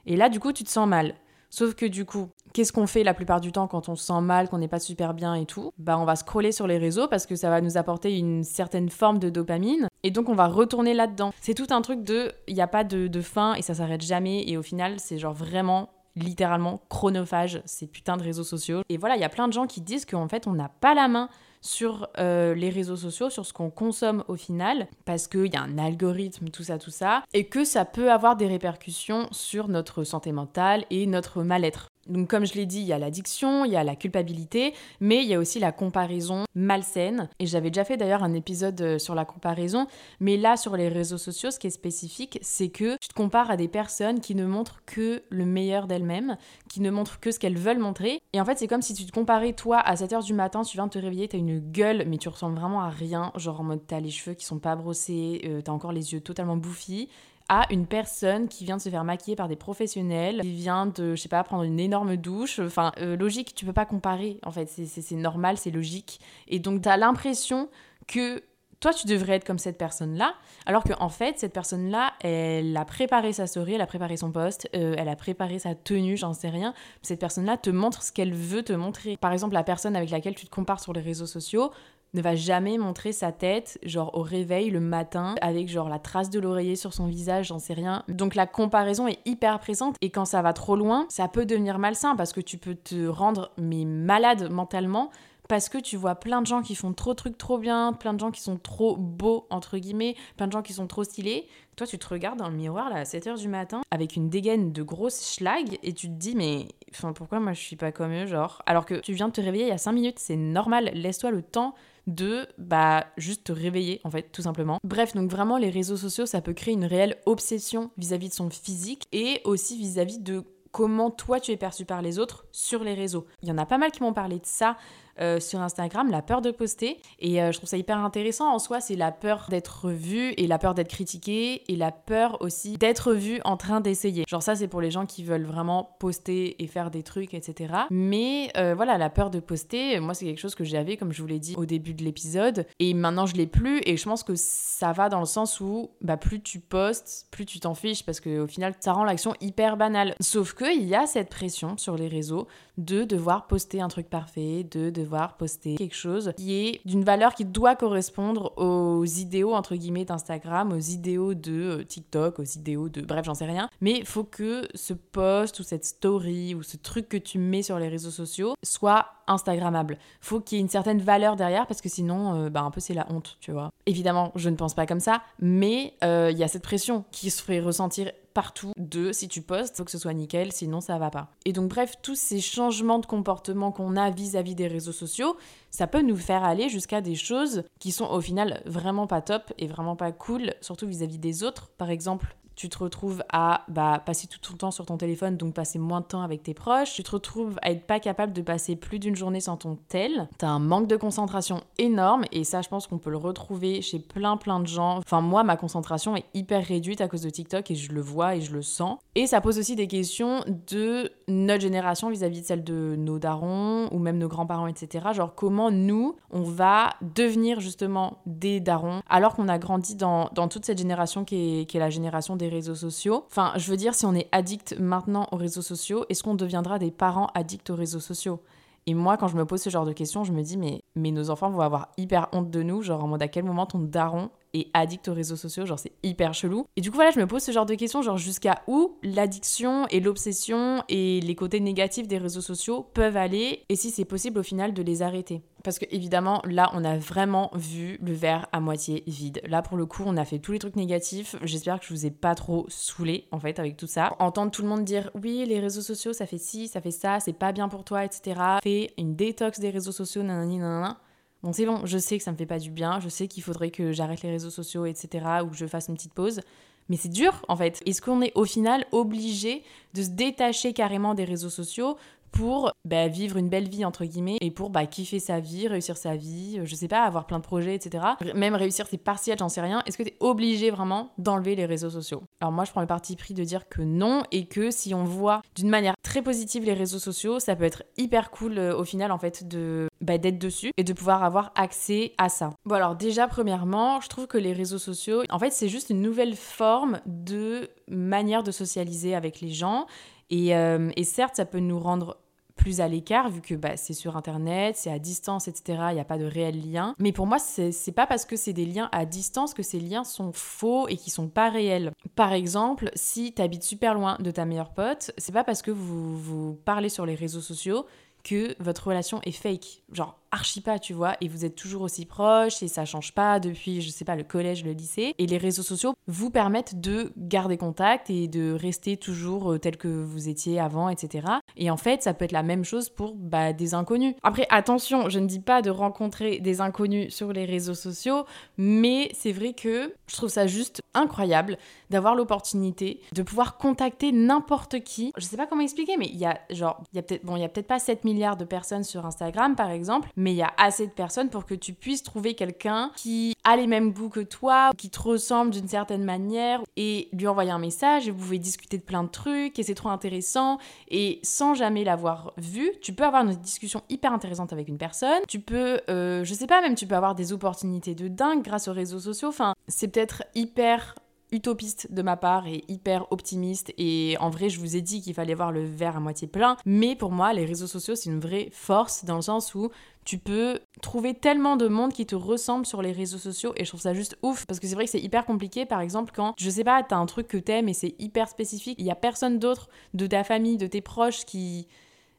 Et 0.06 0.16
là, 0.16 0.28
du 0.28 0.40
coup, 0.40 0.52
tu 0.52 0.64
te 0.64 0.70
sens 0.70 0.88
mal. 0.88 1.14
Sauf 1.50 1.74
que 1.74 1.86
du 1.86 2.04
coup, 2.04 2.28
qu'est-ce 2.52 2.72
qu'on 2.72 2.86
fait 2.86 3.02
la 3.02 3.14
plupart 3.14 3.40
du 3.40 3.52
temps 3.52 3.68
quand 3.68 3.88
on 3.88 3.96
se 3.96 4.04
sent 4.04 4.20
mal, 4.20 4.48
qu'on 4.48 4.58
n'est 4.58 4.68
pas 4.68 4.80
super 4.80 5.14
bien 5.14 5.34
et 5.34 5.46
tout? 5.46 5.72
Bah 5.78 5.98
on 5.98 6.04
va 6.04 6.14
scroller 6.14 6.52
sur 6.52 6.66
les 6.66 6.76
réseaux 6.76 7.08
parce 7.08 7.26
que 7.26 7.36
ça 7.36 7.48
va 7.48 7.60
nous 7.60 7.78
apporter 7.78 8.16
une 8.18 8.44
certaine 8.44 8.90
forme 8.90 9.18
de 9.18 9.30
dopamine 9.30 9.88
et 10.02 10.10
donc 10.10 10.28
on 10.28 10.34
va 10.34 10.46
retourner 10.46 10.92
là-dedans. 10.92 11.32
C'est 11.40 11.54
tout 11.54 11.66
un 11.70 11.80
truc 11.80 12.04
de 12.04 12.32
il 12.48 12.54
n'y 12.54 12.60
a 12.60 12.66
pas 12.66 12.84
de, 12.84 13.06
de 13.06 13.20
fin 13.22 13.54
et 13.54 13.62
ça 13.62 13.74
s'arrête 13.74 14.02
jamais 14.02 14.46
et 14.46 14.58
au 14.58 14.62
final 14.62 14.96
c'est 14.98 15.18
genre 15.18 15.32
vraiment 15.32 15.88
littéralement 16.16 16.82
chronophage 16.90 17.62
ces 17.64 17.86
putains 17.86 18.18
de 18.18 18.24
réseaux 18.24 18.44
sociaux. 18.44 18.82
Et 18.88 18.98
voilà, 18.98 19.16
il 19.16 19.20
y 19.20 19.24
a 19.24 19.28
plein 19.30 19.48
de 19.48 19.52
gens 19.52 19.66
qui 19.66 19.80
disent 19.80 20.04
qu'en 20.04 20.28
fait 20.28 20.46
on 20.46 20.52
n'a 20.52 20.68
pas 20.68 20.94
la 20.94 21.08
main 21.08 21.30
sur 21.60 22.08
euh, 22.18 22.54
les 22.54 22.70
réseaux 22.70 22.96
sociaux, 22.96 23.30
sur 23.30 23.46
ce 23.46 23.52
qu'on 23.52 23.70
consomme 23.70 24.24
au 24.28 24.36
final, 24.36 24.88
parce 25.04 25.28
qu'il 25.28 25.52
y 25.52 25.56
a 25.56 25.62
un 25.62 25.78
algorithme, 25.78 26.48
tout 26.48 26.62
ça, 26.62 26.78
tout 26.78 26.90
ça, 26.90 27.22
et 27.34 27.44
que 27.46 27.64
ça 27.64 27.84
peut 27.84 28.10
avoir 28.10 28.36
des 28.36 28.46
répercussions 28.46 29.28
sur 29.32 29.68
notre 29.68 30.04
santé 30.04 30.32
mentale 30.32 30.84
et 30.90 31.06
notre 31.06 31.42
mal-être. 31.42 31.88
Donc 32.08 32.28
comme 32.28 32.46
je 32.46 32.54
l'ai 32.54 32.66
dit, 32.66 32.80
il 32.80 32.86
y 32.86 32.92
a 32.92 32.98
l'addiction, 32.98 33.64
il 33.64 33.72
y 33.72 33.76
a 33.76 33.84
la 33.84 33.96
culpabilité, 33.96 34.74
mais 35.00 35.22
il 35.22 35.28
y 35.28 35.34
a 35.34 35.38
aussi 35.38 35.58
la 35.58 35.72
comparaison 35.72 36.44
malsaine. 36.54 37.28
Et 37.38 37.46
j'avais 37.46 37.70
déjà 37.70 37.84
fait 37.84 37.96
d'ailleurs 37.96 38.22
un 38.22 38.34
épisode 38.34 38.80
euh, 38.80 38.98
sur 38.98 39.14
la 39.14 39.24
comparaison, 39.24 39.86
mais 40.20 40.36
là 40.36 40.56
sur 40.56 40.76
les 40.76 40.88
réseaux 40.88 41.18
sociaux, 41.18 41.50
ce 41.50 41.58
qui 41.58 41.66
est 41.66 41.70
spécifique, 41.70 42.38
c'est 42.42 42.68
que 42.68 42.96
tu 43.00 43.08
te 43.08 43.14
compares 43.14 43.50
à 43.50 43.56
des 43.56 43.68
personnes 43.68 44.20
qui 44.20 44.34
ne 44.34 44.46
montrent 44.46 44.82
que 44.86 45.22
le 45.28 45.44
meilleur 45.44 45.86
d'elles-mêmes, 45.86 46.36
qui 46.68 46.80
ne 46.80 46.90
montrent 46.90 47.20
que 47.20 47.30
ce 47.30 47.38
qu'elles 47.38 47.58
veulent 47.58 47.78
montrer. 47.78 48.20
Et 48.32 48.40
en 48.40 48.44
fait, 48.44 48.58
c'est 48.58 48.68
comme 48.68 48.82
si 48.82 48.94
tu 48.94 49.04
te 49.04 49.12
comparais 49.12 49.52
toi 49.52 49.78
à 49.78 49.94
7h 49.94 50.24
du 50.24 50.34
matin, 50.34 50.62
tu 50.62 50.76
viens 50.76 50.86
de 50.86 50.92
te 50.92 50.98
réveiller, 50.98 51.28
t'as 51.28 51.38
une 51.38 51.58
gueule, 51.58 52.04
mais 52.06 52.18
tu 52.18 52.28
ressembles 52.28 52.58
vraiment 52.58 52.80
à 52.80 52.88
rien, 52.88 53.32
genre 53.36 53.60
en 53.60 53.64
mode 53.64 53.86
t'as 53.86 54.00
les 54.00 54.10
cheveux 54.10 54.34
qui 54.34 54.44
sont 54.44 54.58
pas 54.58 54.76
brossés, 54.76 55.42
euh, 55.44 55.60
t'as 55.62 55.72
encore 55.72 55.92
les 55.92 56.12
yeux 56.12 56.20
totalement 56.20 56.56
bouffis 56.56 57.08
à 57.48 57.66
une 57.70 57.86
personne 57.86 58.48
qui 58.48 58.64
vient 58.64 58.76
de 58.76 58.82
se 58.82 58.90
faire 58.90 59.04
maquiller 59.04 59.36
par 59.36 59.48
des 59.48 59.56
professionnels, 59.56 60.40
qui 60.42 60.52
vient 60.52 60.86
de, 60.86 61.14
je 61.14 61.22
sais 61.22 61.28
pas, 61.28 61.42
prendre 61.44 61.62
une 61.62 61.80
énorme 61.80 62.16
douche. 62.16 62.58
Enfin, 62.58 62.92
euh, 62.98 63.16
logique, 63.16 63.54
tu 63.54 63.64
peux 63.64 63.72
pas 63.72 63.86
comparer, 63.86 64.38
en 64.44 64.50
fait, 64.50 64.66
c'est 64.66 65.16
normal, 65.16 65.56
c'est 65.56 65.70
logique. 65.70 66.20
Et 66.46 66.58
donc, 66.58 66.82
tu 66.82 66.88
as 66.88 66.96
l'impression 66.96 67.68
que 68.06 68.42
toi, 68.80 68.94
tu 68.94 69.08
devrais 69.08 69.32
être 69.34 69.44
comme 69.44 69.58
cette 69.58 69.76
personne-là, 69.76 70.34
alors 70.64 70.84
qu'en 70.84 71.02
en 71.02 71.08
fait, 71.08 71.38
cette 71.38 71.52
personne-là, 71.52 72.12
elle 72.20 72.76
a 72.76 72.84
préparé 72.84 73.32
sa 73.32 73.48
story, 73.48 73.74
elle 73.74 73.80
a 73.80 73.86
préparé 73.86 74.16
son 74.16 74.30
poste, 74.30 74.68
euh, 74.76 74.94
elle 74.96 75.08
a 75.08 75.16
préparé 75.16 75.58
sa 75.58 75.74
tenue, 75.74 76.16
j'en 76.16 76.32
sais 76.32 76.48
rien. 76.48 76.74
Cette 77.02 77.18
personne-là 77.18 77.56
te 77.56 77.70
montre 77.70 78.02
ce 78.02 78.12
qu'elle 78.12 78.32
veut 78.32 78.62
te 78.62 78.72
montrer. 78.72 79.16
Par 79.16 79.32
exemple, 79.32 79.54
la 79.54 79.64
personne 79.64 79.96
avec 79.96 80.10
laquelle 80.10 80.36
tu 80.36 80.46
te 80.46 80.50
compares 80.50 80.80
sur 80.80 80.92
les 80.92 81.00
réseaux 81.00 81.26
sociaux, 81.26 81.72
ne 82.14 82.22
va 82.22 82.34
jamais 82.34 82.78
montrer 82.78 83.12
sa 83.12 83.32
tête, 83.32 83.78
genre 83.82 84.16
au 84.16 84.22
réveil 84.22 84.70
le 84.70 84.80
matin, 84.80 85.34
avec 85.40 85.68
genre 85.68 85.88
la 85.88 85.98
trace 85.98 86.30
de 86.30 86.40
l'oreiller 86.40 86.76
sur 86.76 86.94
son 86.94 87.06
visage, 87.06 87.48
j'en 87.48 87.58
sais 87.58 87.74
rien. 87.74 88.02
Donc 88.08 88.34
la 88.34 88.46
comparaison 88.46 89.06
est 89.08 89.18
hyper 89.26 89.58
présente 89.60 89.96
et 90.00 90.10
quand 90.10 90.24
ça 90.24 90.42
va 90.42 90.52
trop 90.52 90.76
loin, 90.76 91.06
ça 91.08 91.28
peut 91.28 91.46
devenir 91.46 91.78
malsain 91.78 92.16
parce 92.16 92.32
que 92.32 92.40
tu 92.40 92.58
peux 92.58 92.74
te 92.74 93.06
rendre 93.06 93.50
mais 93.58 93.84
malade 93.84 94.50
mentalement 94.50 95.10
parce 95.48 95.70
que 95.70 95.78
tu 95.78 95.96
vois 95.96 96.14
plein 96.14 96.42
de 96.42 96.46
gens 96.46 96.60
qui 96.60 96.74
font 96.74 96.92
trop 96.92 97.12
de 97.12 97.16
trucs 97.16 97.38
trop 97.38 97.56
bien, 97.58 97.94
plein 97.94 98.12
de 98.12 98.20
gens 98.20 98.30
qui 98.30 98.42
sont 98.42 98.58
trop 98.58 98.96
beaux, 98.96 99.46
entre 99.48 99.78
guillemets, 99.78 100.14
plein 100.36 100.46
de 100.46 100.52
gens 100.52 100.62
qui 100.62 100.74
sont 100.74 100.86
trop 100.86 101.04
stylés. 101.04 101.48
Toi, 101.76 101.86
tu 101.86 101.98
te 101.98 102.06
regardes 102.06 102.38
dans 102.38 102.50
le 102.50 102.54
miroir 102.54 102.90
là, 102.90 102.96
à 102.96 103.04
7h 103.04 103.38
du 103.38 103.48
matin 103.48 103.80
avec 103.90 104.14
une 104.16 104.28
dégaine 104.28 104.72
de 104.72 104.82
grosse 104.82 105.34
schlag 105.34 105.78
et 105.82 105.94
tu 105.94 106.08
te 106.08 106.12
dis, 106.12 106.34
mais 106.36 106.68
enfin, 106.90 107.14
pourquoi 107.14 107.40
moi 107.40 107.54
je 107.54 107.60
suis 107.60 107.76
pas 107.76 107.92
comme 107.92 108.12
eux, 108.12 108.26
genre? 108.26 108.62
Alors 108.66 108.84
que 108.84 108.96
tu 108.96 109.14
viens 109.14 109.28
de 109.28 109.32
te 109.32 109.40
réveiller 109.40 109.64
il 109.64 109.68
y 109.68 109.72
a 109.72 109.78
5 109.78 109.92
minutes, 109.92 110.18
c'est 110.18 110.36
normal, 110.36 110.90
laisse-toi 110.92 111.30
le 111.30 111.42
temps 111.42 111.74
de 112.08 112.48
bah 112.56 113.06
juste 113.16 113.44
te 113.44 113.52
réveiller 113.52 114.00
en 114.02 114.10
fait 114.10 114.32
tout 114.32 114.42
simplement. 114.42 114.78
Bref, 114.82 115.14
donc 115.14 115.30
vraiment 115.30 115.58
les 115.58 115.70
réseaux 115.70 115.96
sociaux 115.96 116.26
ça 116.26 116.40
peut 116.40 116.54
créer 116.54 116.74
une 116.74 116.86
réelle 116.86 117.18
obsession 117.26 117.90
vis-à-vis 117.96 118.30
de 118.30 118.34
son 118.34 118.50
physique 118.50 119.04
et 119.12 119.40
aussi 119.44 119.78
vis-à-vis 119.78 120.18
de 120.18 120.42
comment 120.72 121.10
toi 121.10 121.38
tu 121.40 121.52
es 121.52 121.56
perçu 121.56 121.84
par 121.84 122.02
les 122.02 122.18
autres 122.18 122.46
sur 122.50 122.82
les 122.82 122.94
réseaux. 122.94 123.26
Il 123.42 123.48
y 123.48 123.52
en 123.52 123.58
a 123.58 123.66
pas 123.66 123.78
mal 123.78 123.90
qui 123.90 124.02
m'ont 124.02 124.12
parlé 124.12 124.36
de 124.36 124.46
ça 124.46 124.76
euh, 125.20 125.40
sur 125.40 125.60
Instagram, 125.60 126.10
la 126.10 126.22
peur 126.22 126.40
de 126.40 126.50
poster. 126.50 127.00
Et 127.18 127.42
euh, 127.42 127.52
je 127.52 127.58
trouve 127.58 127.68
ça 127.68 127.76
hyper 127.76 127.98
intéressant 127.98 128.52
en 128.52 128.58
soi, 128.58 128.80
c'est 128.80 128.96
la 128.96 129.12
peur 129.12 129.46
d'être 129.50 129.90
vu 129.90 130.32
et 130.36 130.46
la 130.46 130.58
peur 130.58 130.74
d'être 130.74 130.88
critiqué 130.88 131.62
et 131.70 131.76
la 131.76 131.92
peur 131.92 132.40
aussi 132.40 132.76
d'être 132.76 133.12
vu 133.14 133.40
en 133.44 133.56
train 133.56 133.80
d'essayer. 133.80 134.24
Genre 134.28 134.42
ça 134.42 134.54
c'est 134.54 134.68
pour 134.68 134.80
les 134.80 134.90
gens 134.90 135.06
qui 135.06 135.24
veulent 135.24 135.46
vraiment 135.46 135.96
poster 135.98 136.62
et 136.62 136.66
faire 136.66 136.90
des 136.90 137.02
trucs, 137.02 137.34
etc. 137.34 137.74
Mais 137.90 138.50
euh, 138.56 138.74
voilà, 138.74 138.98
la 138.98 139.10
peur 139.10 139.30
de 139.30 139.40
poster, 139.40 140.00
moi 140.00 140.14
c'est 140.14 140.24
quelque 140.24 140.40
chose 140.40 140.54
que 140.54 140.64
j'avais 140.64 140.96
comme 140.96 141.12
je 141.12 141.22
vous 141.22 141.28
l'ai 141.28 141.38
dit 141.38 141.54
au 141.56 141.66
début 141.66 141.94
de 141.94 142.04
l'épisode. 142.04 142.66
Et 142.78 142.94
maintenant 142.94 143.26
je 143.26 143.34
l'ai 143.34 143.46
plus 143.46 143.80
et 143.84 143.96
je 143.96 144.04
pense 144.04 144.22
que 144.22 144.34
ça 144.36 144.92
va 144.92 145.08
dans 145.08 145.20
le 145.20 145.26
sens 145.26 145.60
où 145.60 145.90
bah, 146.00 146.16
plus 146.16 146.40
tu 146.40 146.60
postes, 146.60 147.26
plus 147.30 147.46
tu 147.46 147.60
t'en 147.60 147.74
fiches 147.74 148.04
parce 148.04 148.20
qu'au 148.20 148.46
final 148.46 148.74
ça 148.80 148.92
rend 148.92 149.04
l'action 149.04 149.34
hyper 149.40 149.76
banale. 149.76 150.14
Sauf 150.20 150.54
qu'il 150.54 150.84
y 150.84 150.94
a 150.94 151.06
cette 151.06 151.28
pression 151.28 151.76
sur 151.76 151.96
les 151.96 152.08
réseaux 152.08 152.46
de 152.78 153.04
devoir 153.04 153.46
poster 153.46 153.80
un 153.80 153.88
truc 153.88 154.08
parfait, 154.08 154.64
de 154.70 154.88
devoir 154.90 155.36
poster 155.36 155.74
quelque 155.74 155.96
chose 155.96 156.32
qui 156.36 156.54
est 156.54 156.80
d'une 156.86 157.04
valeur 157.04 157.34
qui 157.34 157.44
doit 157.44 157.74
correspondre 157.74 158.52
aux 158.56 159.04
idéaux 159.04 159.52
entre 159.52 159.74
guillemets 159.74 160.04
d'Instagram, 160.04 160.72
aux 160.72 160.78
idéaux 160.78 161.34
de 161.34 161.80
euh, 161.80 161.84
TikTok, 161.84 162.38
aux 162.38 162.44
idéaux 162.44 162.88
de 162.88 163.02
bref, 163.02 163.24
j'en 163.26 163.34
sais 163.34 163.46
rien, 163.46 163.68
mais 163.80 164.04
faut 164.04 164.24
que 164.24 164.68
ce 164.74 164.94
post 164.94 165.58
ou 165.60 165.62
cette 165.64 165.84
story 165.84 166.54
ou 166.54 166.62
ce 166.62 166.76
truc 166.76 167.08
que 167.08 167.16
tu 167.16 167.38
mets 167.38 167.62
sur 167.62 167.78
les 167.78 167.88
réseaux 167.88 168.10
sociaux 168.10 168.54
soit 168.64 169.06
instagrammable. 169.28 169.98
Faut 170.20 170.40
qu'il 170.40 170.56
y 170.56 170.60
ait 170.60 170.62
une 170.62 170.68
certaine 170.68 171.00
valeur 171.00 171.36
derrière 171.36 171.66
parce 171.66 171.80
que 171.80 171.88
sinon 171.88 172.34
euh, 172.34 172.50
bah 172.50 172.62
un 172.62 172.70
peu 172.70 172.80
c'est 172.80 172.94
la 172.94 173.06
honte, 173.10 173.36
tu 173.40 173.52
vois. 173.52 173.70
Évidemment, 173.86 174.32
je 174.34 174.50
ne 174.50 174.56
pense 174.56 174.74
pas 174.74 174.86
comme 174.86 175.00
ça, 175.00 175.22
mais 175.40 175.94
euh, 176.04 176.30
il 176.32 176.38
y 176.38 176.44
a 176.44 176.48
cette 176.48 176.62
pression 176.62 177.04
qui 177.10 177.30
se 177.30 177.42
ferait 177.42 177.60
ressentir 177.60 178.10
partout 178.34 178.72
de 178.76 179.10
si 179.10 179.26
tu 179.26 179.42
postes, 179.42 179.76
faut 179.76 179.84
que 179.84 179.90
ce 179.90 179.98
soit 179.98 180.12
nickel, 180.12 180.52
sinon 180.52 180.80
ça 180.80 180.96
va 180.98 181.10
pas. 181.10 181.28
Et 181.44 181.52
donc 181.52 181.70
bref, 181.70 181.94
tous 182.02 182.14
ces 182.14 182.40
changements 182.40 183.00
de 183.00 183.06
comportement 183.06 183.72
qu'on 183.72 183.96
a 183.96 184.10
vis-à-vis 184.10 184.54
des 184.54 184.68
réseaux 184.68 184.92
sociaux, 184.92 185.36
ça 185.70 185.86
peut 185.86 186.02
nous 186.02 186.16
faire 186.16 186.44
aller 186.44 186.68
jusqu'à 186.68 187.00
des 187.00 187.16
choses 187.16 187.64
qui 187.80 187.90
sont 187.90 188.06
au 188.06 188.20
final 188.20 188.62
vraiment 188.64 189.08
pas 189.08 189.22
top 189.22 189.52
et 189.58 189.66
vraiment 189.66 189.96
pas 189.96 190.12
cool, 190.12 190.54
surtout 190.60 190.86
vis-à-vis 190.86 191.18
des 191.18 191.42
autres. 191.42 191.70
Par 191.78 191.90
exemple, 191.90 192.36
tu 192.58 192.68
te 192.68 192.78
retrouves 192.78 193.22
à 193.32 193.62
bah, 193.68 194.02
passer 194.04 194.26
tout 194.26 194.40
ton 194.40 194.56
temps 194.56 194.70
sur 194.72 194.84
ton 194.84 194.96
téléphone, 194.96 195.36
donc 195.36 195.54
passer 195.54 195.78
moins 195.78 196.00
de 196.00 196.06
temps 196.06 196.22
avec 196.22 196.42
tes 196.42 196.54
proches, 196.54 196.92
tu 196.92 197.04
te 197.04 197.12
retrouves 197.12 197.56
à 197.62 197.70
être 197.70 197.86
pas 197.86 198.00
capable 198.00 198.32
de 198.32 198.42
passer 198.42 198.74
plus 198.74 198.98
d'une 198.98 199.14
journée 199.14 199.40
sans 199.40 199.56
ton 199.56 199.78
tel, 199.88 200.28
t'as 200.38 200.48
un 200.48 200.58
manque 200.58 200.88
de 200.88 200.96
concentration 200.96 201.62
énorme, 201.78 202.24
et 202.32 202.42
ça 202.42 202.60
je 202.60 202.68
pense 202.68 202.88
qu'on 202.88 202.98
peut 202.98 203.10
le 203.10 203.16
retrouver 203.16 203.80
chez 203.80 204.00
plein 204.00 204.36
plein 204.36 204.58
de 204.58 204.66
gens. 204.66 204.98
Enfin 204.98 205.20
moi 205.20 205.44
ma 205.44 205.56
concentration 205.56 206.16
est 206.16 206.24
hyper 206.34 206.64
réduite 206.64 207.00
à 207.00 207.06
cause 207.06 207.22
de 207.22 207.30
TikTok 207.30 207.70
et 207.70 207.76
je 207.76 207.92
le 207.92 208.00
vois 208.00 208.34
et 208.34 208.40
je 208.40 208.52
le 208.52 208.62
sens. 208.62 208.98
Et 209.14 209.28
ça 209.28 209.40
pose 209.40 209.60
aussi 209.60 209.76
des 209.76 209.86
questions 209.86 210.42
de 210.66 211.12
notre 211.28 211.62
génération 211.62 212.10
vis-à-vis 212.10 212.40
de 212.40 212.46
celle 212.46 212.64
de 212.64 212.96
nos 212.98 213.20
darons 213.20 213.88
ou 213.92 214.00
même 214.00 214.18
nos 214.18 214.28
grands-parents, 214.28 214.66
etc. 214.66 215.06
Genre 215.14 215.32
comment 215.36 215.70
nous 215.70 216.16
on 216.32 216.42
va 216.42 216.94
devenir 217.14 217.60
justement 217.60 218.18
des 218.26 218.58
darons 218.58 219.00
alors 219.08 219.36
qu'on 219.36 219.46
a 219.46 219.58
grandi 219.58 219.94
dans, 219.94 220.28
dans 220.34 220.48
toute 220.48 220.64
cette 220.64 220.78
génération 220.78 221.24
qui 221.24 221.60
est, 221.60 221.64
qui 221.66 221.76
est 221.76 221.80
la 221.80 221.90
génération 221.90 222.34
des 222.34 222.47
réseaux 222.48 222.74
sociaux. 222.74 223.24
Enfin, 223.28 223.52
je 223.56 223.70
veux 223.70 223.76
dire, 223.76 223.94
si 223.94 224.06
on 224.06 224.14
est 224.14 224.28
addict 224.32 224.76
maintenant 224.78 225.26
aux 225.32 225.36
réseaux 225.36 225.62
sociaux, 225.62 226.04
est-ce 226.08 226.22
qu'on 226.22 226.34
deviendra 226.34 226.78
des 226.78 226.90
parents 226.90 227.28
addicts 227.34 227.70
aux 227.70 227.76
réseaux 227.76 228.00
sociaux? 228.00 228.40
Et 228.86 228.94
moi, 228.94 229.16
quand 229.16 229.28
je 229.28 229.36
me 229.36 229.44
pose 229.44 229.60
ce 229.60 229.70
genre 229.70 229.84
de 229.84 229.92
questions, 229.92 230.24
je 230.24 230.32
me 230.32 230.42
dis, 230.42 230.56
mais, 230.56 230.82
mais 230.94 231.10
nos 231.10 231.30
enfants 231.30 231.50
vont 231.50 231.60
avoir 231.60 231.88
hyper 231.98 232.28
honte 232.32 232.50
de 232.50 232.62
nous, 232.62 232.82
genre 232.82 233.04
en 233.04 233.08
mode 233.08 233.22
à 233.22 233.28
quel 233.28 233.44
moment 233.44 233.66
ton 233.66 233.80
daron 233.80 234.30
est 234.54 234.68
addict 234.74 235.08
aux 235.08 235.14
réseaux 235.14 235.36
sociaux, 235.36 235.66
genre 235.66 235.78
c'est 235.78 235.92
hyper 236.02 236.34
chelou. 236.34 236.66
Et 236.76 236.80
du 236.80 236.90
coup 236.90 236.96
voilà, 236.96 237.10
je 237.10 237.20
me 237.20 237.26
pose 237.26 237.42
ce 237.42 237.52
genre 237.52 237.66
de 237.66 237.74
questions, 237.74 238.02
genre 238.02 238.18
jusqu'à 238.18 238.62
où 238.66 238.96
l'addiction 239.02 239.86
et 239.88 240.00
l'obsession 240.00 240.82
et 240.88 241.20
les 241.20 241.34
côtés 241.34 241.60
négatifs 241.60 242.08
des 242.08 242.18
réseaux 242.18 242.40
sociaux 242.40 242.86
peuvent 242.94 243.16
aller 243.16 243.64
et 243.68 243.76
si 243.76 243.90
c'est 243.90 244.04
possible 244.04 244.38
au 244.38 244.42
final 244.42 244.74
de 244.74 244.82
les 244.82 245.02
arrêter. 245.02 245.42
Parce 245.64 245.78
que 245.78 245.86
évidemment, 245.90 246.40
là, 246.44 246.70
on 246.74 246.84
a 246.84 246.96
vraiment 246.96 247.50
vu 247.54 247.98
le 248.00 248.12
verre 248.12 248.46
à 248.52 248.60
moitié 248.60 249.02
vide. 249.06 249.40
Là, 249.46 249.60
pour 249.60 249.76
le 249.76 249.86
coup, 249.86 250.02
on 250.06 250.16
a 250.16 250.24
fait 250.24 250.38
tous 250.38 250.52
les 250.52 250.58
trucs 250.58 250.76
négatifs. 250.76 251.36
J'espère 251.42 251.80
que 251.80 251.86
je 251.86 251.92
vous 251.92 252.06
ai 252.06 252.10
pas 252.10 252.34
trop 252.34 252.64
saoulé, 252.68 253.26
en 253.32 253.40
fait, 253.40 253.58
avec 253.58 253.76
tout 253.76 253.86
ça. 253.86 254.14
Entendre 254.18 254.52
tout 254.52 254.62
le 254.62 254.68
monde 254.68 254.84
dire 254.84 255.10
oui, 255.14 255.44
les 255.46 255.60
réseaux 255.60 255.82
sociaux, 255.82 256.12
ça 256.12 256.26
fait 256.26 256.38
ci, 256.38 256.68
ça 256.68 256.80
fait 256.80 256.90
ça, 256.90 257.20
c'est 257.20 257.32
pas 257.32 257.52
bien 257.52 257.68
pour 257.68 257.84
toi, 257.84 258.04
etc. 258.04 258.40
Fais 258.62 258.92
une 258.96 259.16
détox 259.16 259.58
des 259.58 259.70
réseaux 259.70 259.92
sociaux, 259.92 260.22
nanani, 260.22 260.58
nanana. 260.58 261.00
Bon, 261.42 261.52
c'est 261.52 261.66
bon, 261.66 261.86
je 261.86 261.98
sais 261.98 262.18
que 262.18 262.24
ça 262.24 262.32
me 262.32 262.36
fait 262.36 262.46
pas 262.46 262.58
du 262.58 262.70
bien, 262.70 262.98
je 262.98 263.08
sais 263.08 263.28
qu'il 263.28 263.42
faudrait 263.42 263.70
que 263.70 263.92
j'arrête 263.92 264.22
les 264.22 264.30
réseaux 264.30 264.50
sociaux, 264.50 264.86
etc., 264.86 265.24
ou 265.44 265.48
que 265.48 265.56
je 265.56 265.66
fasse 265.66 265.88
une 265.88 265.94
petite 265.94 266.14
pause. 266.14 266.40
Mais 266.88 266.96
c'est 266.96 267.10
dur, 267.10 267.44
en 267.48 267.56
fait. 267.56 267.82
Est-ce 267.86 268.02
qu'on 268.02 268.22
est 268.22 268.32
au 268.34 268.44
final 268.44 268.86
obligé 268.92 269.62
de 269.94 270.02
se 270.02 270.08
détacher 270.08 270.72
carrément 270.72 271.14
des 271.14 271.24
réseaux 271.24 271.50
sociaux 271.50 271.96
pour 272.30 272.72
bah, 272.84 273.08
vivre 273.08 273.36
une 273.36 273.48
belle 273.48 273.68
vie 273.68 273.84
entre 273.84 274.04
guillemets 274.04 274.38
et 274.40 274.50
pour 274.50 274.70
bah, 274.70 274.86
kiffer 274.86 275.18
sa 275.18 275.40
vie, 275.40 275.68
réussir 275.68 275.96
sa 275.96 276.16
vie, 276.16 276.58
euh, 276.58 276.64
je 276.64 276.74
sais 276.74 276.88
pas, 276.88 277.02
avoir 277.02 277.26
plein 277.26 277.38
de 277.38 277.44
projets, 277.44 277.74
etc. 277.74 278.04
Même 278.34 278.54
réussir 278.54 278.86
ses 278.86 278.98
partiels, 278.98 279.38
j'en 279.38 279.48
sais 279.48 279.60
rien. 279.60 279.82
Est-ce 279.86 279.98
que 279.98 280.02
tu 280.02 280.10
es 280.10 280.16
obligé 280.20 280.70
vraiment 280.70 281.12
d'enlever 281.18 281.54
les 281.54 281.66
réseaux 281.66 281.90
sociaux? 281.90 282.22
Alors 282.40 282.52
moi 282.52 282.64
je 282.64 282.70
prends 282.70 282.80
le 282.80 282.86
parti 282.86 283.16
pris 283.16 283.34
de 283.34 283.44
dire 283.44 283.68
que 283.68 283.82
non 283.82 284.22
et 284.30 284.46
que 284.46 284.70
si 284.70 284.94
on 284.94 285.04
voit 285.04 285.42
d'une 285.54 285.68
manière 285.68 285.94
très 286.02 286.22
positive 286.22 286.64
les 286.64 286.74
réseaux 286.74 286.98
sociaux, 286.98 287.40
ça 287.40 287.56
peut 287.56 287.64
être 287.64 287.82
hyper 287.96 288.30
cool 288.30 288.58
euh, 288.58 288.76
au 288.76 288.84
final 288.84 289.12
en 289.12 289.18
fait 289.18 289.46
de 289.46 289.88
bah, 290.00 290.18
d'être 290.18 290.38
dessus 290.38 290.70
et 290.76 290.84
de 290.84 290.92
pouvoir 290.92 291.24
avoir 291.24 291.52
accès 291.54 292.12
à 292.18 292.28
ça. 292.28 292.50
Bon 292.64 292.76
alors 292.76 292.96
déjà 292.96 293.26
premièrement, 293.26 294.00
je 294.00 294.08
trouve 294.08 294.26
que 294.26 294.38
les 294.38 294.52
réseaux 294.52 294.78
sociaux, 294.78 295.22
en 295.30 295.38
fait 295.38 295.50
c'est 295.50 295.68
juste 295.68 295.90
une 295.90 296.00
nouvelle 296.00 296.36
forme 296.36 297.00
de 297.06 297.68
manière 297.88 298.42
de 298.42 298.50
socialiser 298.50 299.14
avec 299.14 299.40
les 299.40 299.50
gens 299.50 299.86
euh, 300.32 300.90
et, 300.96 301.04
certes, 301.04 301.36
ça 301.36 301.44
peut 301.44 301.60
nous 301.60 301.78
rendre 301.78 302.18
plus 302.56 302.80
à 302.80 302.88
l'écart 302.88 303.30
vu 303.30 303.40
que 303.40 303.54
bah, 303.54 303.76
c'est 303.76 303.94
sur 303.94 304.16
internet, 304.16 304.76
c'est 304.76 304.90
à 304.90 304.98
distance, 304.98 305.48
etc. 305.48 305.78
Il 305.90 305.94
n'y 305.94 306.00
a 306.00 306.04
pas 306.04 306.18
de 306.18 306.24
réel 306.24 306.70
lien. 306.70 306.94
Mais 306.98 307.12
pour 307.12 307.26
moi, 307.26 307.38
c'est 307.38 307.92
pas 307.92 308.06
parce 308.06 308.24
que 308.24 308.36
c'est 308.36 308.52
des 308.52 308.66
liens 308.66 308.88
à 308.92 309.06
distance 309.06 309.54
que 309.54 309.62
ces 309.62 309.78
liens 309.78 310.04
sont 310.04 310.32
faux 310.32 310.88
et 310.88 310.96
qui 310.96 311.10
sont 311.10 311.28
pas 311.28 311.48
réels. 311.48 311.92
Par 312.16 312.32
exemple, 312.32 312.90
si 312.94 313.32
tu 313.32 313.40
habites 313.40 313.62
super 313.62 313.94
loin 313.94 314.16
de 314.18 314.30
ta 314.30 314.44
meilleure 314.44 314.74
pote, 314.74 315.12
c'est 315.18 315.32
pas 315.32 315.44
parce 315.44 315.62
que 315.62 315.70
vous, 315.70 316.18
vous 316.18 316.54
parlez 316.64 316.88
sur 316.88 317.06
les 317.06 317.14
réseaux 317.14 317.40
sociaux 317.40 317.86
que 318.24 318.54
votre 318.60 318.88
relation 318.88 319.20
est 319.24 319.32
fake. 319.32 319.82
Genre, 319.92 320.18
archi 320.30 320.60
pas, 320.60 320.78
tu 320.78 320.92
vois, 320.92 321.16
et 321.20 321.28
vous 321.28 321.44
êtes 321.44 321.54
toujours 321.54 321.82
aussi 321.82 322.04
proches 322.04 322.62
et 322.62 322.68
ça 322.68 322.84
change 322.84 323.12
pas 323.12 323.40
depuis, 323.40 323.80
je 323.80 323.90
sais 323.90 324.04
pas, 324.04 324.16
le 324.16 324.24
collège, 324.24 324.64
le 324.64 324.72
lycée. 324.72 325.14
Et 325.18 325.26
les 325.26 325.38
réseaux 325.38 325.62
sociaux 325.62 325.94
vous 326.06 326.30
permettent 326.30 326.80
de 326.80 327.12
garder 327.16 327.56
contact 327.56 328.10
et 328.10 328.28
de 328.28 328.52
rester 328.52 328.96
toujours 328.96 329.52
euh, 329.52 329.58
tel 329.58 329.76
que 329.76 329.88
vous 329.88 330.28
étiez 330.28 330.60
avant, 330.60 330.88
etc. 330.88 331.26
Et 331.58 331.70
en 331.70 331.76
fait, 331.76 332.02
ça 332.02 332.14
peut 332.14 332.24
être 332.24 332.32
la 332.32 332.42
même 332.42 332.64
chose 332.64 332.88
pour 332.88 333.14
bah, 333.14 333.52
des 333.52 333.74
inconnus. 333.74 334.14
Après, 334.22 334.46
attention, 334.50 335.08
je 335.08 335.18
ne 335.18 335.26
dis 335.26 335.40
pas 335.40 335.60
de 335.60 335.70
rencontrer 335.70 336.38
des 336.38 336.60
inconnus 336.60 337.14
sur 337.14 337.32
les 337.32 337.44
réseaux 337.44 337.74
sociaux, 337.74 338.24
mais 338.56 339.10
c'est 339.12 339.32
vrai 339.32 339.52
que 339.52 339.92
je 340.06 340.16
trouve 340.16 340.30
ça 340.30 340.46
juste 340.46 340.80
incroyable 340.94 341.58
d'avoir 341.90 342.14
l'opportunité 342.14 343.00
de 343.12 343.22
pouvoir 343.22 343.56
contacter 343.56 344.12
n'importe 344.12 344.80
qui. 344.80 345.12
Je 345.16 345.24
sais 345.24 345.36
pas 345.36 345.46
comment 345.46 345.62
expliquer, 345.62 345.96
mais 345.96 346.06
il 346.06 346.16
y 346.16 346.26
a 346.26 346.38
genre, 346.50 346.82
il 346.92 346.96
y 346.96 346.98
a 346.98 347.02
peut-être, 347.02 347.24
bon, 347.24 347.36
il 347.36 347.42
y 347.42 347.44
a 347.44 347.48
peut-être 347.48 347.66
pas 347.66 347.78
7 347.78 348.04
milliards 348.04 348.36
de 348.36 348.44
personnes 348.44 348.84
sur 348.84 349.04
Instagram, 349.06 349.56
par 349.56 349.70
exemple, 349.70 350.08
mais 350.16 350.32
il 350.32 350.36
y 350.36 350.42
a 350.42 350.52
assez 350.56 350.86
de 350.86 350.92
personnes 350.92 351.30
pour 351.30 351.46
que 351.46 351.54
tu 351.54 351.72
puisses 351.72 352.02
trouver 352.02 352.34
quelqu'un 352.34 352.92
qui 352.96 353.34
a 353.44 353.56
les 353.56 353.66
mêmes 353.66 353.92
goûts 353.92 354.08
que 354.08 354.20
toi, 354.20 354.70
qui 354.76 354.90
te 354.90 355.00
ressemble 355.00 355.50
d'une 355.50 355.68
certaine 355.68 356.04
manière, 356.04 356.60
et 356.76 357.08
lui 357.12 357.26
envoyer 357.26 357.50
un 357.50 357.58
message, 357.58 358.08
et 358.08 358.10
vous 358.10 358.18
pouvez 358.18 358.38
discuter 358.38 358.78
de 358.78 358.82
plein 358.82 359.02
de 359.02 359.08
trucs, 359.08 359.58
et 359.58 359.62
c'est 359.62 359.74
trop 359.74 359.88
intéressant, 359.88 360.58
et 360.88 361.20
sans 361.22 361.47
jamais 361.54 361.84
l'avoir 361.84 362.32
vu, 362.36 362.72
tu 362.82 362.92
peux 362.92 363.04
avoir 363.04 363.24
une 363.24 363.34
discussion 363.34 363.82
hyper 363.88 364.12
intéressante 364.12 364.52
avec 364.52 364.68
une 364.68 364.78
personne, 364.78 365.20
tu 365.28 365.40
peux, 365.40 365.80
euh, 365.88 366.24
je 366.24 366.34
sais 366.34 366.46
pas, 366.46 366.60
même 366.60 366.74
tu 366.74 366.86
peux 366.86 366.96
avoir 366.96 367.14
des 367.14 367.32
opportunités 367.32 367.94
de 367.94 368.08
dingue 368.08 368.42
grâce 368.42 368.68
aux 368.68 368.72
réseaux 368.72 369.00
sociaux, 369.00 369.28
enfin, 369.28 369.54
c'est 369.66 369.88
peut-être 369.88 370.24
hyper 370.34 370.94
utopiste 371.32 371.92
de 371.92 372.02
ma 372.02 372.16
part 372.16 372.46
et 372.46 372.64
hyper 372.68 373.10
optimiste. 373.10 373.72
Et 373.78 374.16
en 374.20 374.30
vrai 374.30 374.48
je 374.48 374.60
vous 374.60 374.76
ai 374.76 374.80
dit 374.80 375.00
qu'il 375.00 375.14
fallait 375.14 375.34
voir 375.34 375.52
le 375.52 375.64
verre 375.64 375.96
à 375.96 376.00
moitié 376.00 376.28
plein. 376.28 376.56
Mais 376.64 376.96
pour 376.96 377.10
moi 377.10 377.32
les 377.32 377.44
réseaux 377.44 377.66
sociaux 377.66 377.94
c'est 377.94 378.10
une 378.10 378.20
vraie 378.20 378.48
force 378.52 379.04
dans 379.04 379.16
le 379.16 379.22
sens 379.22 379.54
où 379.54 379.70
tu 380.04 380.18
peux 380.18 380.58
trouver 380.80 381.12
tellement 381.12 381.56
de 381.56 381.68
monde 381.68 381.92
qui 381.92 382.06
te 382.06 382.14
ressemble 382.14 382.64
sur 382.64 382.80
les 382.80 382.92
réseaux 382.92 383.18
sociaux. 383.18 383.52
Et 383.56 383.64
je 383.64 383.70
trouve 383.70 383.80
ça 383.82 383.92
juste 383.92 384.16
ouf. 384.22 384.46
Parce 384.46 384.58
que 384.58 384.66
c'est 384.66 384.74
vrai 384.74 384.86
que 384.86 384.90
c'est 384.90 385.00
hyper 385.00 385.26
compliqué. 385.26 385.66
Par 385.66 385.80
exemple 385.80 386.12
quand 386.14 386.34
je 386.38 386.50
sais 386.50 386.64
pas 386.64 386.82
t'as 386.82 386.96
un 386.96 387.06
truc 387.06 387.28
que 387.28 387.38
t'aimes 387.38 387.68
et 387.68 387.74
c'est 387.74 387.94
hyper 387.98 388.28
spécifique 388.28 388.76
il 388.78 388.86
y 388.86 388.90
a 388.90 388.96
personne 388.96 389.38
d'autre 389.38 389.68
de 389.94 390.06
ta 390.06 390.24
famille 390.24 390.56
de 390.56 390.66
tes 390.66 390.80
proches 390.80 391.24
qui 391.24 391.68